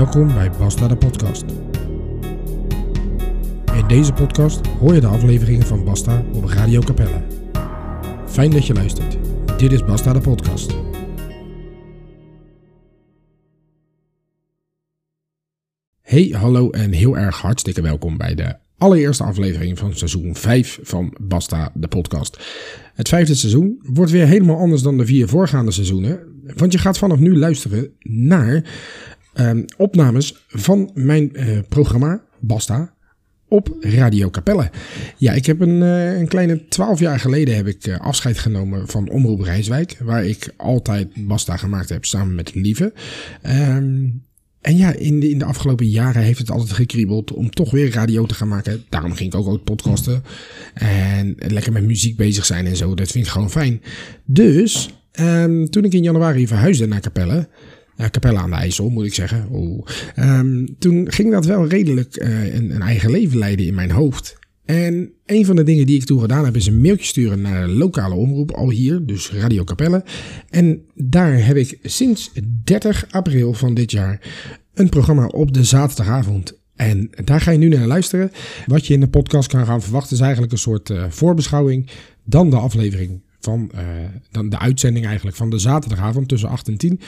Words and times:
Welkom 0.00 0.34
bij 0.34 0.50
Basta 0.50 0.88
de 0.88 0.96
Podcast. 0.96 1.44
In 3.74 3.88
deze 3.88 4.12
podcast 4.12 4.66
hoor 4.66 4.94
je 4.94 5.00
de 5.00 5.06
afleveringen 5.06 5.66
van 5.66 5.84
Basta 5.84 6.24
op 6.32 6.44
Radio 6.44 6.80
Capelle. 6.80 7.22
Fijn 8.26 8.50
dat 8.50 8.66
je 8.66 8.74
luistert. 8.74 9.16
Dit 9.58 9.72
is 9.72 9.84
Basta 9.84 10.12
de 10.12 10.20
Podcast. 10.20 10.74
Hey, 16.00 16.28
hallo 16.32 16.70
en 16.70 16.92
heel 16.92 17.16
erg 17.16 17.36
hartstikke 17.36 17.82
welkom 17.82 18.16
bij 18.16 18.34
de 18.34 18.56
allereerste 18.78 19.24
aflevering 19.24 19.78
van 19.78 19.94
seizoen 19.94 20.34
5 20.34 20.78
van 20.82 21.16
Basta 21.20 21.72
de 21.74 21.88
Podcast. 21.88 22.38
Het 22.94 23.08
vijfde 23.08 23.34
seizoen 23.34 23.80
wordt 23.82 24.10
weer 24.10 24.26
helemaal 24.26 24.58
anders 24.58 24.82
dan 24.82 24.98
de 24.98 25.06
vier 25.06 25.28
voorgaande 25.28 25.70
seizoenen. 25.70 26.20
Want 26.56 26.72
je 26.72 26.78
gaat 26.78 26.98
vanaf 26.98 27.18
nu 27.18 27.36
luisteren 27.36 27.92
naar 28.02 28.64
ehm, 29.34 29.62
opnames 29.76 30.44
van 30.48 30.90
mijn 30.94 31.34
eh, 31.34 31.58
programma 31.68 32.22
Basta 32.40 32.94
op 33.50 33.76
Radio 33.80 34.30
Capelle. 34.30 34.70
Ja, 35.16 35.32
ik 35.32 35.46
heb 35.46 35.60
een, 35.60 35.82
eh, 35.82 36.18
een 36.18 36.28
kleine 36.28 36.68
twaalf 36.68 37.00
jaar 37.00 37.20
geleden 37.20 37.56
heb 37.56 37.66
ik 37.66 37.86
eh, 37.86 38.00
afscheid 38.00 38.38
genomen 38.38 38.88
van 38.88 39.10
Omroep 39.10 39.40
Rijswijk, 39.40 39.96
waar 40.02 40.24
ik 40.24 40.52
altijd 40.56 41.26
Basta 41.26 41.56
gemaakt 41.56 41.88
heb 41.88 42.04
samen 42.04 42.34
met 42.34 42.54
Lieve. 42.54 42.92
Ehm, 43.42 44.08
en 44.60 44.76
ja, 44.76 44.92
in 44.92 45.20
de, 45.20 45.30
in 45.30 45.38
de 45.38 45.44
afgelopen 45.44 45.88
jaren 45.88 46.22
heeft 46.22 46.38
het 46.38 46.50
altijd 46.50 46.72
gekriebeld 46.72 47.32
om 47.32 47.50
toch 47.50 47.70
weer 47.70 47.92
radio 47.92 48.26
te 48.26 48.34
gaan 48.34 48.48
maken. 48.48 48.84
Daarom 48.88 49.14
ging 49.14 49.32
ik 49.32 49.38
ook 49.38 49.48
ook 49.48 49.64
podcasten. 49.64 50.22
En 50.74 51.34
lekker 51.38 51.72
met 51.72 51.84
muziek 51.84 52.16
bezig 52.16 52.46
zijn 52.46 52.66
en 52.66 52.76
zo. 52.76 52.94
Dat 52.94 53.10
vind 53.10 53.24
ik 53.24 53.30
gewoon 53.30 53.50
fijn. 53.50 53.82
Dus, 54.24 54.90
um, 55.20 55.70
toen 55.70 55.84
ik 55.84 55.92
in 55.92 56.02
januari 56.02 56.46
verhuisde 56.46 56.86
naar 56.86 57.00
Capelle. 57.00 57.48
Uh, 57.96 58.06
Capelle 58.06 58.38
aan 58.38 58.50
de 58.50 58.56
IJssel, 58.56 58.90
moet 58.90 59.06
ik 59.06 59.14
zeggen. 59.14 59.48
Um, 60.16 60.78
toen 60.78 61.12
ging 61.12 61.30
dat 61.30 61.46
wel 61.46 61.66
redelijk 61.66 62.22
uh, 62.22 62.54
een, 62.54 62.74
een 62.74 62.82
eigen 62.82 63.10
leven 63.10 63.38
leiden 63.38 63.66
in 63.66 63.74
mijn 63.74 63.90
hoofd. 63.90 64.38
En 64.64 65.12
een 65.26 65.44
van 65.44 65.56
de 65.56 65.62
dingen 65.62 65.86
die 65.86 65.96
ik 65.96 66.04
toen 66.04 66.20
gedaan 66.20 66.44
heb, 66.44 66.56
is 66.56 66.66
een 66.66 66.80
mailtje 66.80 67.06
sturen 67.06 67.40
naar 67.40 67.66
de 67.66 67.72
lokale 67.72 68.14
omroep, 68.14 68.50
al 68.50 68.70
hier, 68.70 69.06
dus 69.06 69.32
Radio 69.32 69.64
Capelle. 69.64 70.04
En 70.50 70.82
daar 70.94 71.46
heb 71.46 71.56
ik 71.56 71.78
sinds 71.82 72.30
30 72.64 73.06
april 73.10 73.54
van 73.54 73.74
dit 73.74 73.90
jaar 73.90 74.20
een 74.74 74.88
programma 74.88 75.26
op 75.26 75.54
de 75.54 75.64
zaterdagavond. 75.64 76.58
En 76.74 77.10
daar 77.24 77.40
ga 77.40 77.50
je 77.50 77.58
nu 77.58 77.68
naar 77.68 77.86
luisteren. 77.86 78.30
Wat 78.66 78.86
je 78.86 78.94
in 78.94 79.00
de 79.00 79.08
podcast 79.08 79.48
kan 79.48 79.66
gaan 79.66 79.82
verwachten 79.82 80.16
is 80.16 80.22
eigenlijk 80.22 80.52
een 80.52 80.58
soort 80.58 80.90
uh, 80.90 81.04
voorbeschouwing. 81.08 81.90
Dan 82.24 82.50
de 82.50 82.56
aflevering 82.56 83.22
van, 83.40 83.70
dan 84.30 84.48
de 84.48 84.58
uitzending 84.58 85.06
eigenlijk 85.06 85.36
van 85.36 85.50
de 85.50 85.58
zaterdagavond 85.58 86.28
tussen 86.28 86.48
8 86.48 86.68
en 86.68 86.76
10. 86.76 87.00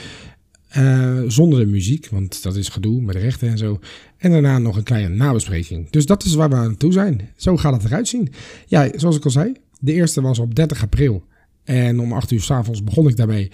Uh, 0.77 1.21
zonder 1.27 1.59
de 1.59 1.65
muziek, 1.65 2.07
want 2.11 2.43
dat 2.43 2.55
is 2.55 2.69
gedoe 2.69 3.01
met 3.01 3.15
de 3.15 3.21
rechten 3.21 3.49
en 3.49 3.57
zo. 3.57 3.79
En 4.17 4.31
daarna 4.31 4.57
nog 4.57 4.75
een 4.75 4.83
kleine 4.83 5.15
nabespreking. 5.15 5.89
Dus 5.89 6.05
dat 6.05 6.23
is 6.23 6.33
waar 6.33 6.49
we 6.49 6.55
aan 6.55 6.77
toe 6.77 6.91
zijn. 6.91 7.29
Zo 7.35 7.57
gaat 7.57 7.73
het 7.73 7.83
eruit 7.83 8.07
zien. 8.07 8.31
Ja, 8.67 8.89
zoals 8.95 9.15
ik 9.15 9.25
al 9.25 9.31
zei, 9.31 9.53
de 9.79 9.93
eerste 9.93 10.21
was 10.21 10.39
op 10.39 10.55
30 10.55 10.81
april. 10.81 11.23
En 11.63 11.99
om 11.99 12.13
8 12.13 12.31
uur 12.31 12.41
s'avonds 12.41 12.83
begon 12.83 13.07
ik 13.07 13.15
daarmee. 13.15 13.51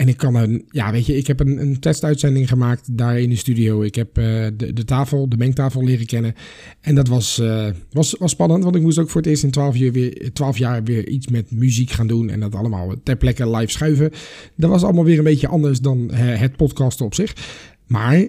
En 0.00 0.08
ik 0.08 0.16
kan 0.16 0.34
een, 0.34 0.64
ja, 0.70 0.92
weet 0.92 1.06
je, 1.06 1.16
ik 1.16 1.26
heb 1.26 1.40
een, 1.40 1.60
een 1.60 1.80
testuitzending 1.80 2.48
gemaakt 2.48 2.96
daar 2.96 3.20
in 3.20 3.30
de 3.30 3.36
studio. 3.36 3.82
Ik 3.82 3.94
heb 3.94 4.18
uh, 4.18 4.24
de, 4.56 4.72
de 4.72 4.84
tafel, 4.84 5.28
de 5.28 5.36
mengtafel 5.36 5.84
leren 5.84 6.06
kennen. 6.06 6.34
En 6.80 6.94
dat 6.94 7.08
was, 7.08 7.38
uh, 7.38 7.66
was, 7.90 8.16
was 8.18 8.30
spannend, 8.30 8.64
want 8.64 8.76
ik 8.76 8.82
moest 8.82 8.98
ook 8.98 9.10
voor 9.10 9.20
het 9.20 9.30
eerst 9.30 9.42
in 9.42 9.50
12 9.50 9.76
jaar, 9.76 9.92
weer, 9.92 10.32
12 10.32 10.58
jaar 10.58 10.84
weer 10.84 11.08
iets 11.08 11.28
met 11.28 11.50
muziek 11.50 11.90
gaan 11.90 12.06
doen. 12.06 12.30
En 12.30 12.40
dat 12.40 12.54
allemaal 12.54 12.94
ter 13.02 13.16
plekke 13.16 13.50
live 13.50 13.70
schuiven. 13.70 14.10
Dat 14.56 14.70
was 14.70 14.82
allemaal 14.82 15.04
weer 15.04 15.18
een 15.18 15.24
beetje 15.24 15.48
anders 15.48 15.80
dan 15.80 16.10
uh, 16.10 16.18
het 16.18 16.56
podcasten 16.56 17.06
op 17.06 17.14
zich. 17.14 17.34
Maar 17.86 18.26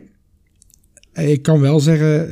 ik 1.13 1.41
kan 1.41 1.59
wel 1.59 1.79
zeggen, 1.79 2.29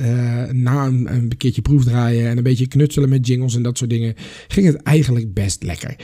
na 0.61 0.86
een, 0.86 1.13
een 1.13 1.38
keertje 1.38 1.61
proefdraaien 1.61 2.29
en 2.29 2.38
een 2.38 2.44
beetje 2.44 2.68
knutselen 2.68 3.09
met 3.09 3.28
jingles 3.28 3.56
en 3.56 3.63
dat 3.63 3.78
soort 3.78 3.90
dingen, 3.90 4.16
ging 4.47 4.66
het 4.66 4.75
eigenlijk 4.75 5.34
best 5.34 5.63
lekker. 5.63 5.95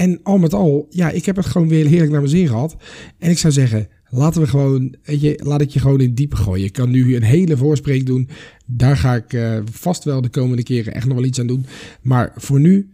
En 0.00 0.20
al 0.22 0.38
met 0.38 0.54
al, 0.54 0.86
ja, 0.90 1.10
ik 1.10 1.24
heb 1.24 1.36
het 1.36 1.46
gewoon 1.46 1.68
weer 1.68 1.86
heerlijk 1.86 2.10
naar 2.10 2.20
mijn 2.20 2.32
zin 2.32 2.46
gehad. 2.46 2.76
En 3.18 3.30
ik 3.30 3.38
zou 3.38 3.52
zeggen, 3.52 3.88
laten 4.08 4.40
we 4.40 4.46
gewoon, 4.46 4.94
weet 5.02 5.20
je, 5.20 5.40
laat 5.42 5.60
ik 5.60 5.70
je 5.70 5.80
gewoon 5.80 6.00
in 6.00 6.14
diepe 6.14 6.36
gooien. 6.36 6.64
Ik 6.64 6.72
kan 6.72 6.90
nu 6.90 7.16
een 7.16 7.22
hele 7.22 7.56
voorspreek 7.56 8.06
doen. 8.06 8.28
Daar 8.66 8.96
ga 8.96 9.14
ik 9.14 9.32
uh, 9.32 9.58
vast 9.70 10.04
wel 10.04 10.20
de 10.20 10.28
komende 10.28 10.62
keren 10.62 10.94
echt 10.94 11.06
nog 11.06 11.14
wel 11.14 11.24
iets 11.24 11.40
aan 11.40 11.46
doen. 11.46 11.66
Maar 12.02 12.32
voor 12.36 12.60
nu 12.60 12.88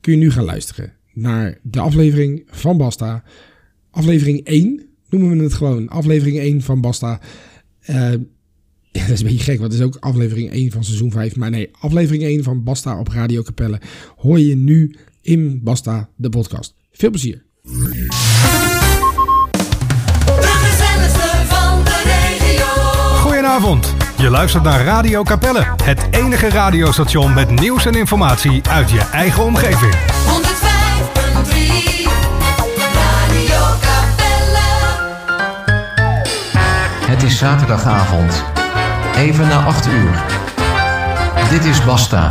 kun 0.00 0.12
je 0.12 0.18
nu 0.18 0.30
gaan 0.30 0.44
luisteren 0.44 0.92
naar 1.12 1.58
de 1.62 1.80
aflevering 1.80 2.42
van 2.46 2.76
Basta. 2.76 3.24
Aflevering 3.90 4.44
1 4.44 4.82
noemen 5.08 5.36
we 5.36 5.42
het 5.42 5.54
gewoon. 5.54 5.88
Aflevering 5.88 6.38
1 6.38 6.62
van 6.62 6.80
Basta. 6.80 7.20
Uh, 7.90 8.10
ja, 8.92 9.02
dat 9.02 9.10
is 9.10 9.20
een 9.20 9.26
beetje 9.26 9.44
gek, 9.44 9.60
want 9.60 9.72
is 9.72 9.80
ook 9.80 9.96
aflevering 10.00 10.50
1 10.50 10.70
van 10.70 10.84
seizoen 10.84 11.10
5. 11.10 11.36
Maar 11.36 11.50
nee, 11.50 11.70
aflevering 11.80 12.22
1 12.22 12.42
van 12.42 12.62
Basta 12.62 12.98
op 12.98 13.08
Radio 13.08 13.42
Capelle 13.42 13.80
hoor 14.16 14.38
je 14.38 14.56
nu 14.56 14.96
in 15.26 15.60
Basta, 15.62 16.08
de 16.16 16.28
podcast. 16.28 16.74
Veel 16.92 17.10
plezier. 17.10 17.44
De 17.62 18.08
gezelligste 20.42 21.28
van 21.46 21.84
de 21.84 22.02
regio. 22.04 22.66
Goedenavond. 23.20 23.94
Je 24.18 24.30
luistert 24.30 24.62
naar 24.62 24.84
Radio 24.84 25.22
Capelle, 25.22 25.66
het 25.84 26.06
enige 26.10 26.48
radiostation 26.48 27.34
met 27.34 27.50
nieuws 27.50 27.86
en 27.86 27.94
informatie 27.94 28.68
uit 28.68 28.90
je 28.90 29.00
eigen 29.00 29.44
omgeving. 29.44 29.92
105.3 29.92 29.98
Radio 32.94 33.60
Capelle. 33.80 34.58
Het 37.06 37.22
is 37.22 37.38
zaterdagavond, 37.38 38.44
even 39.16 39.48
na 39.48 39.64
8 39.64 39.86
uur. 39.86 40.24
Dit 41.50 41.64
is 41.64 41.84
Basta. 41.84 42.30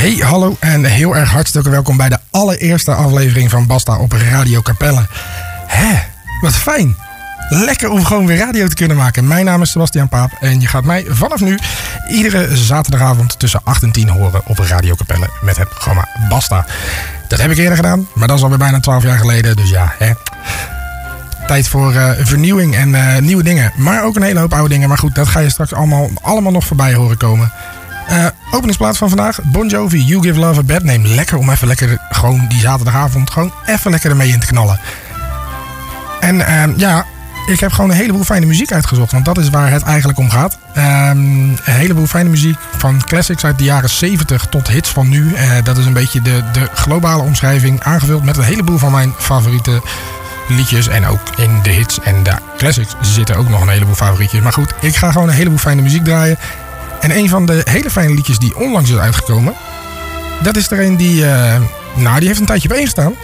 Hey, 0.00 0.16
hallo 0.16 0.56
en 0.60 0.84
heel 0.84 1.16
erg 1.16 1.30
hartstikke 1.30 1.70
welkom 1.70 1.96
bij 1.96 2.08
de 2.08 2.18
allereerste 2.30 2.94
aflevering 2.94 3.50
van 3.50 3.66
Basta 3.66 3.98
op 3.98 4.12
Radio 4.12 4.62
Capelle. 4.62 5.06
Hè, 5.66 5.98
wat 6.40 6.54
fijn. 6.54 6.96
Lekker 7.48 7.90
om 7.90 8.04
gewoon 8.04 8.26
weer 8.26 8.36
radio 8.36 8.68
te 8.68 8.74
kunnen 8.74 8.96
maken. 8.96 9.26
Mijn 9.26 9.44
naam 9.44 9.62
is 9.62 9.70
Sebastian 9.70 10.08
Paap 10.08 10.30
en 10.40 10.60
je 10.60 10.66
gaat 10.66 10.84
mij 10.84 11.04
vanaf 11.08 11.40
nu 11.40 11.58
iedere 12.10 12.56
zaterdagavond 12.56 13.38
tussen 13.38 13.60
8 13.64 13.82
en 13.82 13.92
10 13.92 14.08
horen 14.08 14.42
op 14.46 14.58
Radio 14.58 14.94
Capelle 14.94 15.28
met 15.42 15.56
het 15.56 15.68
programma 15.68 16.08
Basta. 16.28 16.66
Dat 17.28 17.40
heb 17.40 17.50
ik 17.50 17.56
eerder 17.56 17.76
gedaan, 17.76 18.06
maar 18.14 18.28
dat 18.28 18.36
is 18.36 18.42
alweer 18.42 18.58
bijna 18.58 18.80
12 18.80 19.02
jaar 19.02 19.18
geleden, 19.18 19.56
dus 19.56 19.70
ja, 19.70 19.94
hè. 19.98 20.12
Tijd 21.46 21.68
voor 21.68 21.94
uh, 21.94 22.10
vernieuwing 22.18 22.76
en 22.76 22.88
uh, 22.88 23.16
nieuwe 23.16 23.42
dingen. 23.42 23.72
Maar 23.76 24.04
ook 24.04 24.16
een 24.16 24.22
hele 24.22 24.40
hoop 24.40 24.52
oude 24.52 24.68
dingen. 24.68 24.88
Maar 24.88 24.98
goed, 24.98 25.14
dat 25.14 25.28
ga 25.28 25.40
je 25.40 25.50
straks 25.50 25.74
allemaal, 25.74 26.10
allemaal 26.20 26.52
nog 26.52 26.64
voorbij 26.64 26.94
horen 26.94 27.16
komen. 27.16 27.52
Uh, 28.10 28.26
openingsplaats 28.50 28.98
van 28.98 29.08
vandaag. 29.08 29.40
Bon 29.42 29.68
Jovi, 29.68 30.04
You 30.04 30.22
Give 30.22 30.38
Love 30.38 30.60
a 30.60 30.62
Bad 30.62 30.82
Name. 30.82 31.08
Lekker 31.08 31.38
om 31.38 31.50
even 31.50 31.66
lekker, 31.66 31.98
gewoon 32.10 32.46
die 32.48 32.60
zaterdagavond, 32.60 33.30
gewoon 33.30 33.52
even 33.66 33.90
lekker 33.90 34.10
ermee 34.10 34.28
in 34.28 34.40
te 34.40 34.46
knallen. 34.46 34.80
En 36.20 36.36
uh, 36.36 36.76
ja, 36.76 37.06
ik 37.46 37.60
heb 37.60 37.72
gewoon 37.72 37.90
een 37.90 37.96
heleboel 37.96 38.24
fijne 38.24 38.46
muziek 38.46 38.72
uitgezocht. 38.72 39.12
Want 39.12 39.24
dat 39.24 39.38
is 39.38 39.50
waar 39.50 39.70
het 39.70 39.82
eigenlijk 39.82 40.18
om 40.18 40.30
gaat. 40.30 40.58
Um, 40.76 40.84
een 40.84 41.58
heleboel 41.64 42.06
fijne 42.06 42.28
muziek 42.28 42.58
van 42.76 43.02
classics 43.06 43.44
uit 43.44 43.58
de 43.58 43.64
jaren 43.64 43.90
70 43.90 44.46
tot 44.46 44.68
hits 44.68 44.90
van 44.90 45.08
nu. 45.08 45.32
Uh, 45.32 45.50
dat 45.62 45.78
is 45.78 45.86
een 45.86 45.92
beetje 45.92 46.22
de, 46.22 46.42
de 46.52 46.68
globale 46.74 47.22
omschrijving. 47.22 47.82
Aangevuld 47.82 48.24
met 48.24 48.36
een 48.36 48.42
heleboel 48.42 48.78
van 48.78 48.92
mijn 48.92 49.14
favoriete 49.18 49.82
liedjes. 50.48 50.88
En 50.88 51.06
ook 51.06 51.20
in 51.36 51.62
de 51.62 51.70
hits 51.70 52.00
en 52.00 52.22
de 52.22 52.32
classics 52.56 52.94
zitten 53.00 53.36
ook 53.36 53.48
nog 53.48 53.60
een 53.60 53.68
heleboel 53.68 53.94
favorietjes. 53.94 54.40
Maar 54.40 54.52
goed, 54.52 54.74
ik 54.80 54.96
ga 54.96 55.12
gewoon 55.12 55.28
een 55.28 55.34
heleboel 55.34 55.58
fijne 55.58 55.82
muziek 55.82 56.04
draaien. 56.04 56.38
En 57.00 57.16
een 57.16 57.28
van 57.28 57.46
de 57.46 57.60
hele 57.64 57.90
fijne 57.90 58.14
liedjes 58.14 58.38
die 58.38 58.56
onlangs 58.56 58.90
is 58.90 58.96
uitgekomen. 58.96 59.54
Dat 60.42 60.56
is 60.56 60.70
er 60.70 60.80
een 60.80 60.96
die, 60.96 61.24
uh, 61.24 61.60
nou 61.94 62.18
die 62.18 62.28
heeft 62.28 62.40
een 62.40 62.46
tijdje 62.46 62.68
op 62.68 62.74
één 62.74 62.84
gestaan. 62.84 63.14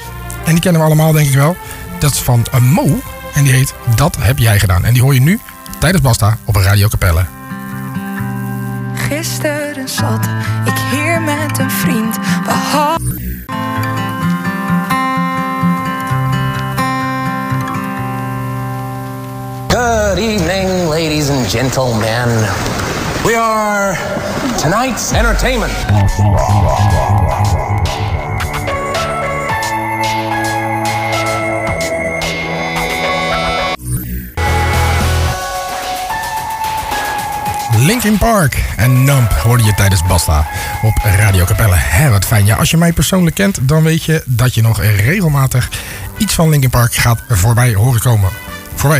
En 0.44 0.52
die 0.52 0.60
kennen 0.60 0.80
we 0.80 0.86
allemaal 0.86 1.12
denk 1.12 1.28
ik 1.28 1.34
wel. 1.34 1.56
Dat 1.98 2.12
is 2.12 2.18
van 2.18 2.46
een 2.50 2.64
Mo. 2.64 3.00
En 3.34 3.44
die 3.44 3.52
heet 3.52 3.74
Dat 3.94 4.16
heb 4.20 4.38
jij 4.38 4.58
gedaan. 4.58 4.84
En 4.84 4.92
die 4.92 5.02
hoor 5.02 5.14
je 5.14 5.20
nu 5.20 5.40
tijdens 5.78 6.02
Basta 6.02 6.38
op 6.44 6.56
Radio 6.56 6.88
Capelle. 6.88 7.26
Gisteren 9.08 9.88
zat 9.88 10.28
ik 10.64 10.74
hier 10.90 11.22
met 11.22 11.58
een 11.58 11.70
vriend. 11.70 12.16
We 12.44 12.52
hadden 12.72 13.44
Good 19.68 20.18
evening, 20.18 20.88
ladies 20.88 21.28
and 21.28 21.50
gentlemen. 21.50 22.28
We 23.26 23.34
are 23.34 23.96
tonight's 24.56 25.10
entertainment. 25.10 25.72
Linkin 37.78 38.18
Park 38.18 38.64
en 38.76 39.04
Nump 39.04 39.32
hoorde 39.32 39.64
je 39.64 39.74
tijdens 39.74 40.06
Basta 40.06 40.46
op 40.82 40.98
Radio 41.04 41.44
Capelle. 41.44 41.74
Hé, 41.74 42.10
wat 42.10 42.24
fijn. 42.24 42.46
Ja, 42.46 42.56
als 42.56 42.70
je 42.70 42.76
mij 42.76 42.92
persoonlijk 42.92 43.36
kent, 43.36 43.58
dan 43.62 43.82
weet 43.82 44.04
je 44.04 44.22
dat 44.26 44.54
je 44.54 44.62
nog 44.62 44.82
regelmatig 44.82 45.70
iets 46.18 46.34
van 46.34 46.48
Linkin 46.48 46.70
Park 46.70 46.94
gaat 46.94 47.22
voorbij 47.28 47.74
horen 47.74 48.00
komen. 48.00 48.45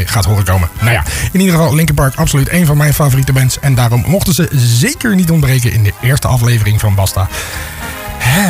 Gaat 0.07 0.25
horen 0.25 0.45
komen. 0.45 0.69
Nou 0.81 0.93
ja, 0.93 1.05
in 1.33 1.41
ieder 1.41 1.55
geval 1.55 1.75
Linkin 1.75 1.95
Park 1.95 2.15
absoluut 2.15 2.53
een 2.53 2.67
van 2.67 2.77
mijn 2.77 2.95
favoriete 2.95 3.33
bands. 3.33 3.61
En 3.61 3.75
daarom 3.75 4.05
mochten 4.07 4.35
ze 4.35 4.49
zeker 4.53 5.15
niet 5.15 5.31
ontbreken 5.31 5.73
in 5.73 5.83
de 5.83 5.93
eerste 6.03 6.29
aflevering 6.29 6.81
van 6.81 6.95
Basta. 6.95 7.29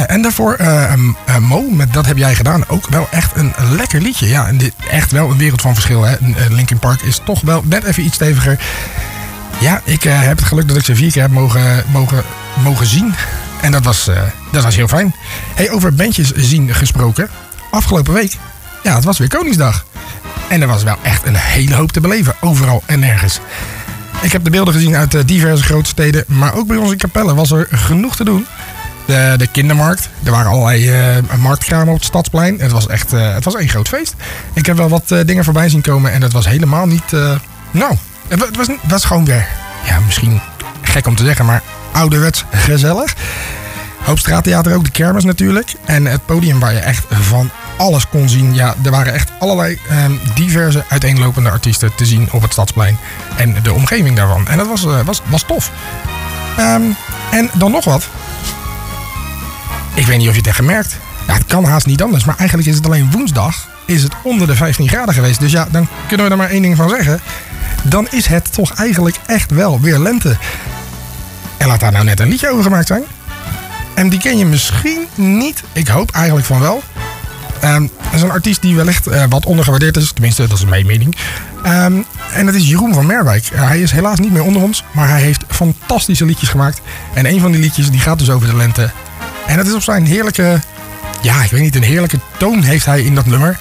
En 0.07 0.23
daarvoor 0.23 0.55
eh, 0.55 0.93
eh, 0.93 0.99
Mo, 1.41 1.71
met 1.71 1.93
Dat 1.93 2.07
heb 2.07 2.17
jij 2.17 2.35
gedaan. 2.35 2.69
Ook 2.69 2.89
wel 2.89 3.09
echt 3.11 3.37
een 3.37 3.55
lekker 3.71 4.01
liedje. 4.01 4.29
Ja, 4.29 4.51
echt 4.91 5.13
wel 5.13 5.31
een 5.31 5.39
wereld 5.39 5.61
van 5.61 5.75
verschil. 5.75 6.03
Hè. 6.03 6.15
Eh, 6.15 6.47
Linkin 6.49 6.79
Park 6.79 7.03
is 7.03 7.21
toch 7.25 7.41
wel 7.41 7.63
net 7.65 7.85
even 7.85 8.05
iets 8.05 8.15
steviger. 8.15 8.59
Ja, 9.59 9.81
ik 9.85 10.03
heb 10.03 10.39
het 10.39 10.47
geluk 10.47 10.69
dat 10.69 10.77
ik 10.77 10.85
ze 10.85 10.95
vier 10.97 11.13
keer 11.13 11.23
heb 11.23 11.31
mogen, 11.31 11.85
mogen, 11.93 12.23
mogen 12.63 12.87
zien. 12.87 13.15
En 13.61 13.73
dat 13.73 13.85
was, 13.85 14.11
dat 14.53 14.63
was 14.63 14.77
heel 14.77 14.89
fijn. 14.89 15.15
Hey, 15.55 15.71
over 15.71 15.95
bandjes 15.95 16.33
zien 16.35 16.75
gesproken. 16.75 17.29
Afgelopen 17.71 18.13
week, 18.13 18.37
ja, 18.83 18.95
het 18.95 19.05
was 19.05 19.19
weer 19.19 19.29
Koningsdag. 19.29 19.85
En 20.49 20.61
er 20.63 20.69
was 20.69 20.83
wel 20.83 20.97
echt 21.03 21.27
een 21.27 21.37
hele 21.37 21.75
hoop 21.75 21.93
te 21.93 22.01
beleven. 22.01 22.35
Overal 22.41 22.83
en 22.87 23.01
nergens. 23.01 23.41
Ik 24.23 24.33
heb 24.33 24.45
de 24.45 24.51
beelden 24.51 24.75
gezien 24.75 24.97
uit 24.97 25.15
eh, 25.15 25.21
diverse 25.27 25.63
grote 25.65 25.89
steden. 25.89 26.25
Maar 26.27 26.55
ook 26.55 26.67
bij 26.67 26.77
ons 26.77 26.91
in 26.91 26.99
Capelle 26.99 27.35
was 27.35 27.51
er 27.51 27.69
genoeg 27.71 28.17
te 28.17 28.25
doen. 28.25 28.47
De, 29.07 29.35
de 29.37 29.47
kindermarkt. 29.47 30.09
Er 30.25 30.31
waren 30.31 30.51
allerlei 30.51 30.91
eh, 30.91 31.17
marktkramen 31.39 31.89
op 31.89 31.95
het 31.95 32.05
stadsplein. 32.05 32.59
Het 32.61 32.73
was 32.73 32.87
echt 32.87 33.13
eh, 33.13 33.35
het 33.35 33.45
was 33.45 33.55
één 33.55 33.69
groot 33.69 33.89
feest. 33.89 34.15
Ik 34.53 34.67
heb 34.67 34.77
wel 34.77 34.89
wat 34.89 35.15
dingen 35.27 35.45
voorbij 35.45 35.69
zien 35.69 35.81
komen. 35.81 36.13
En 36.13 36.21
dat 36.21 36.33
was 36.33 36.47
helemaal 36.49 36.87
niet... 36.87 37.13
nou, 37.71 37.95
het 38.29 38.39
wa- 38.41 38.47
het 38.47 38.57
was, 38.57 38.67
was 38.83 39.05
gewoon 39.05 39.25
weer... 39.25 39.47
Ja, 39.85 39.99
misschien 40.07 40.41
gek 40.83 41.07
om 41.07 41.17
te 41.17 41.25
zeggen, 41.25 41.45
maar 41.45 41.63
ouderwets 41.93 42.45
gezellig. 42.51 43.15
Hoop 44.03 44.19
straattheater 44.19 44.75
ook, 44.75 44.85
de 44.85 44.91
kermis 44.91 45.25
natuurlijk. 45.25 45.73
En 45.85 46.05
het 46.07 46.27
podium 46.27 46.59
waar 46.61 46.73
je 46.73 46.79
echt 46.79 47.05
van 47.11 47.51
alles 47.77 48.09
kon 48.09 48.29
zien. 48.29 48.55
Ja, 48.55 48.75
er 48.85 48.91
waren 48.91 49.13
echt 49.13 49.31
allerlei 49.39 49.79
ehm, 49.89 50.13
diverse 50.35 50.85
uiteenlopende 50.89 51.51
artiesten 51.51 51.95
te 51.95 52.07
zien 52.07 52.29
op 52.33 52.43
het 52.43 52.53
Stadsplein. 52.53 52.99
En 53.37 53.57
de 53.63 53.73
omgeving 53.73 54.17
daarvan. 54.17 54.49
En 54.49 54.57
dat 54.57 54.67
was, 54.67 54.85
eh, 54.85 55.01
was, 55.01 55.23
was 55.27 55.43
tof. 55.43 55.71
Ehm, 56.57 56.83
en 57.31 57.51
dan 57.53 57.71
nog 57.71 57.85
wat. 57.85 58.09
Ik 59.95 60.07
weet 60.07 60.19
niet 60.19 60.29
of 60.29 60.33
je 60.33 60.39
het 60.39 60.47
hebt 60.47 60.59
gemerkt. 60.59 60.97
Ja, 61.27 61.35
het 61.35 61.47
kan 61.47 61.65
haast 61.65 61.87
niet 61.87 62.03
anders. 62.03 62.25
Maar 62.25 62.37
eigenlijk 62.37 62.69
is 62.69 62.77
het 62.77 62.87
alleen 62.87 63.11
woensdag. 63.11 63.69
Is 63.87 64.03
het 64.03 64.13
onder 64.23 64.47
de 64.47 64.55
15 64.55 64.89
graden 64.89 65.15
geweest. 65.15 65.41
Dus 65.41 65.53
ja, 65.53 65.69
dan 65.71 65.89
kunnen 66.09 66.27
we 66.27 66.33
er 66.33 66.39
maar 66.39 66.51
één 66.51 66.63
ding 66.63 66.77
van 66.77 66.89
zeggen. 66.89 67.21
Dan 67.83 68.09
is 68.11 68.27
het 68.27 68.53
toch 68.53 68.75
eigenlijk 68.75 69.17
echt 69.27 69.51
wel 69.51 69.81
weer 69.81 69.99
lente. 69.99 70.37
En 71.57 71.67
laat 71.67 71.81
daar 71.81 71.93
nou 71.93 72.05
net 72.05 72.21
een 72.21 72.29
liedje 72.29 72.51
over 72.51 72.63
gemaakt 72.63 72.87
zijn. 72.87 73.03
En 73.95 74.09
die 74.09 74.19
ken 74.19 74.39
je 74.39 74.47
misschien 74.47 75.07
niet. 75.15 75.63
Ik 75.73 75.89
hoop 75.89 76.11
eigenlijk 76.11 76.47
van 76.47 76.61
wel. 76.61 76.83
Ehm, 77.67 77.87
dat 78.03 78.13
is 78.15 78.23
een 78.23 78.31
artiest 78.31 78.63
die 78.63 78.77
wellicht 78.77 79.07
eh, 79.07 79.25
wat 79.29 79.47
ondergewaardeerd 79.47 79.97
is. 79.97 80.13
Tenminste, 80.13 80.47
dat 80.47 80.59
is 80.59 80.65
mijn 80.65 80.87
mening. 80.87 81.17
Ehm, 81.63 81.95
en 82.33 82.47
dat 82.47 82.55
is 82.55 82.69
Jeroen 82.69 82.95
van 82.95 83.07
Merwijk. 83.07 83.47
Eh, 83.47 83.67
hij 83.67 83.81
is 83.81 83.91
helaas 83.91 84.19
niet 84.19 84.33
meer 84.33 84.43
onder 84.43 84.63
ons. 84.63 84.85
Maar 84.91 85.09
hij 85.09 85.21
heeft 85.21 85.45
fantastische 85.49 86.25
liedjes 86.25 86.49
gemaakt. 86.49 86.81
En 87.15 87.27
een 87.27 87.41
van 87.41 87.53
die 87.53 87.61
liedjes 87.61 87.91
die 87.91 88.01
gaat 88.01 88.19
dus 88.19 88.31
over 88.31 88.49
de 88.49 88.57
lente. 88.57 88.91
En 89.47 89.57
dat 89.57 89.67
is 89.67 89.75
op 89.75 89.83
zijn 89.83 90.07
heerlijke... 90.07 90.61
Ja, 91.23 91.43
ik 91.43 91.51
weet 91.51 91.61
niet, 91.61 91.77
een 91.77 91.83
heerlijke 91.83 92.19
toon 92.37 92.63
heeft 92.63 92.87
hij 92.87 93.03
in 93.03 93.15
dat 93.15 93.27
nummer. 93.27 93.59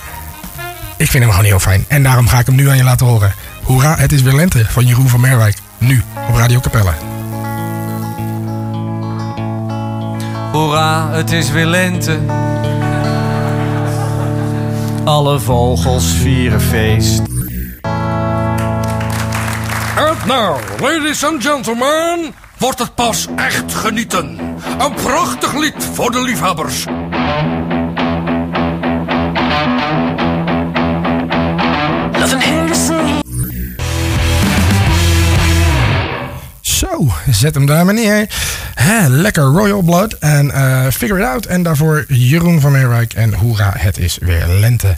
Ik 0.97 1.09
vind 1.09 1.23
hem 1.23 1.31
gewoon 1.31 1.45
heel 1.45 1.59
fijn. 1.59 1.85
En 1.87 2.03
daarom 2.03 2.27
ga 2.27 2.39
ik 2.39 2.45
hem 2.45 2.55
nu 2.55 2.69
aan 2.69 2.77
je 2.77 2.83
laten 2.83 3.05
horen. 3.05 3.33
Hoera, 3.63 3.97
het 3.97 4.11
is 4.11 4.21
weer 4.21 4.35
lente 4.35 4.65
van 4.69 4.85
Jeroen 4.85 5.09
van 5.09 5.19
Merwijk. 5.19 5.57
Nu 5.77 6.03
op 6.29 6.35
Radio 6.35 6.59
Capelle. 6.59 6.93
Hoera, 10.51 11.09
het 11.11 11.31
is 11.31 11.51
weer 11.51 11.65
lente. 11.65 12.19
Alle 15.05 15.39
vogels 15.39 16.05
vieren 16.05 16.61
feest. 16.61 17.21
En 19.95 20.15
nou, 20.25 20.59
ladies 20.81 21.25
and 21.25 21.43
gentlemen, 21.43 22.33
wordt 22.57 22.79
het 22.79 22.95
pas 22.95 23.27
echt 23.35 23.73
genieten. 23.73 24.39
Een 24.79 24.93
prachtig 24.93 25.53
lied 25.53 25.89
voor 25.93 26.11
de 26.11 26.21
liefhebbers. 26.21 26.85
Zo, 36.61 37.07
zet 37.31 37.53
hem 37.53 37.65
daar 37.65 37.85
maar 37.85 37.93
neer. 37.93 38.27
Hè, 38.85 39.07
lekker 39.07 39.43
Royal 39.43 39.81
Blood 39.81 40.13
en 40.13 40.51
eh, 40.51 40.91
Figure 40.91 41.19
It 41.19 41.27
Out. 41.27 41.45
En 41.45 41.63
daarvoor 41.63 42.05
Jeroen 42.07 42.61
van 42.61 42.71
Meerwijk 42.71 43.13
en 43.13 43.33
hoera, 43.33 43.73
het 43.77 43.97
is 43.97 44.17
weer 44.21 44.47
lente. 44.47 44.95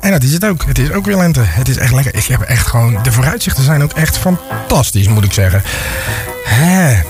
En 0.00 0.10
dat 0.10 0.22
is 0.22 0.32
het 0.32 0.44
ook. 0.44 0.64
Het 0.64 0.78
is 0.78 0.90
ook 0.90 1.04
weer 1.04 1.16
lente. 1.16 1.40
Het 1.40 1.68
is 1.68 1.76
echt 1.76 1.92
lekker. 1.92 2.14
Ik 2.14 2.24
heb 2.24 2.40
echt 2.40 2.66
gewoon... 2.66 2.98
De 3.02 3.12
vooruitzichten 3.12 3.64
zijn 3.64 3.82
ook 3.82 3.92
echt 3.92 4.18
fantastisch, 4.18 5.08
moet 5.08 5.24
ik 5.24 5.32
zeggen. 5.32 5.62
Hè. 6.44 7.02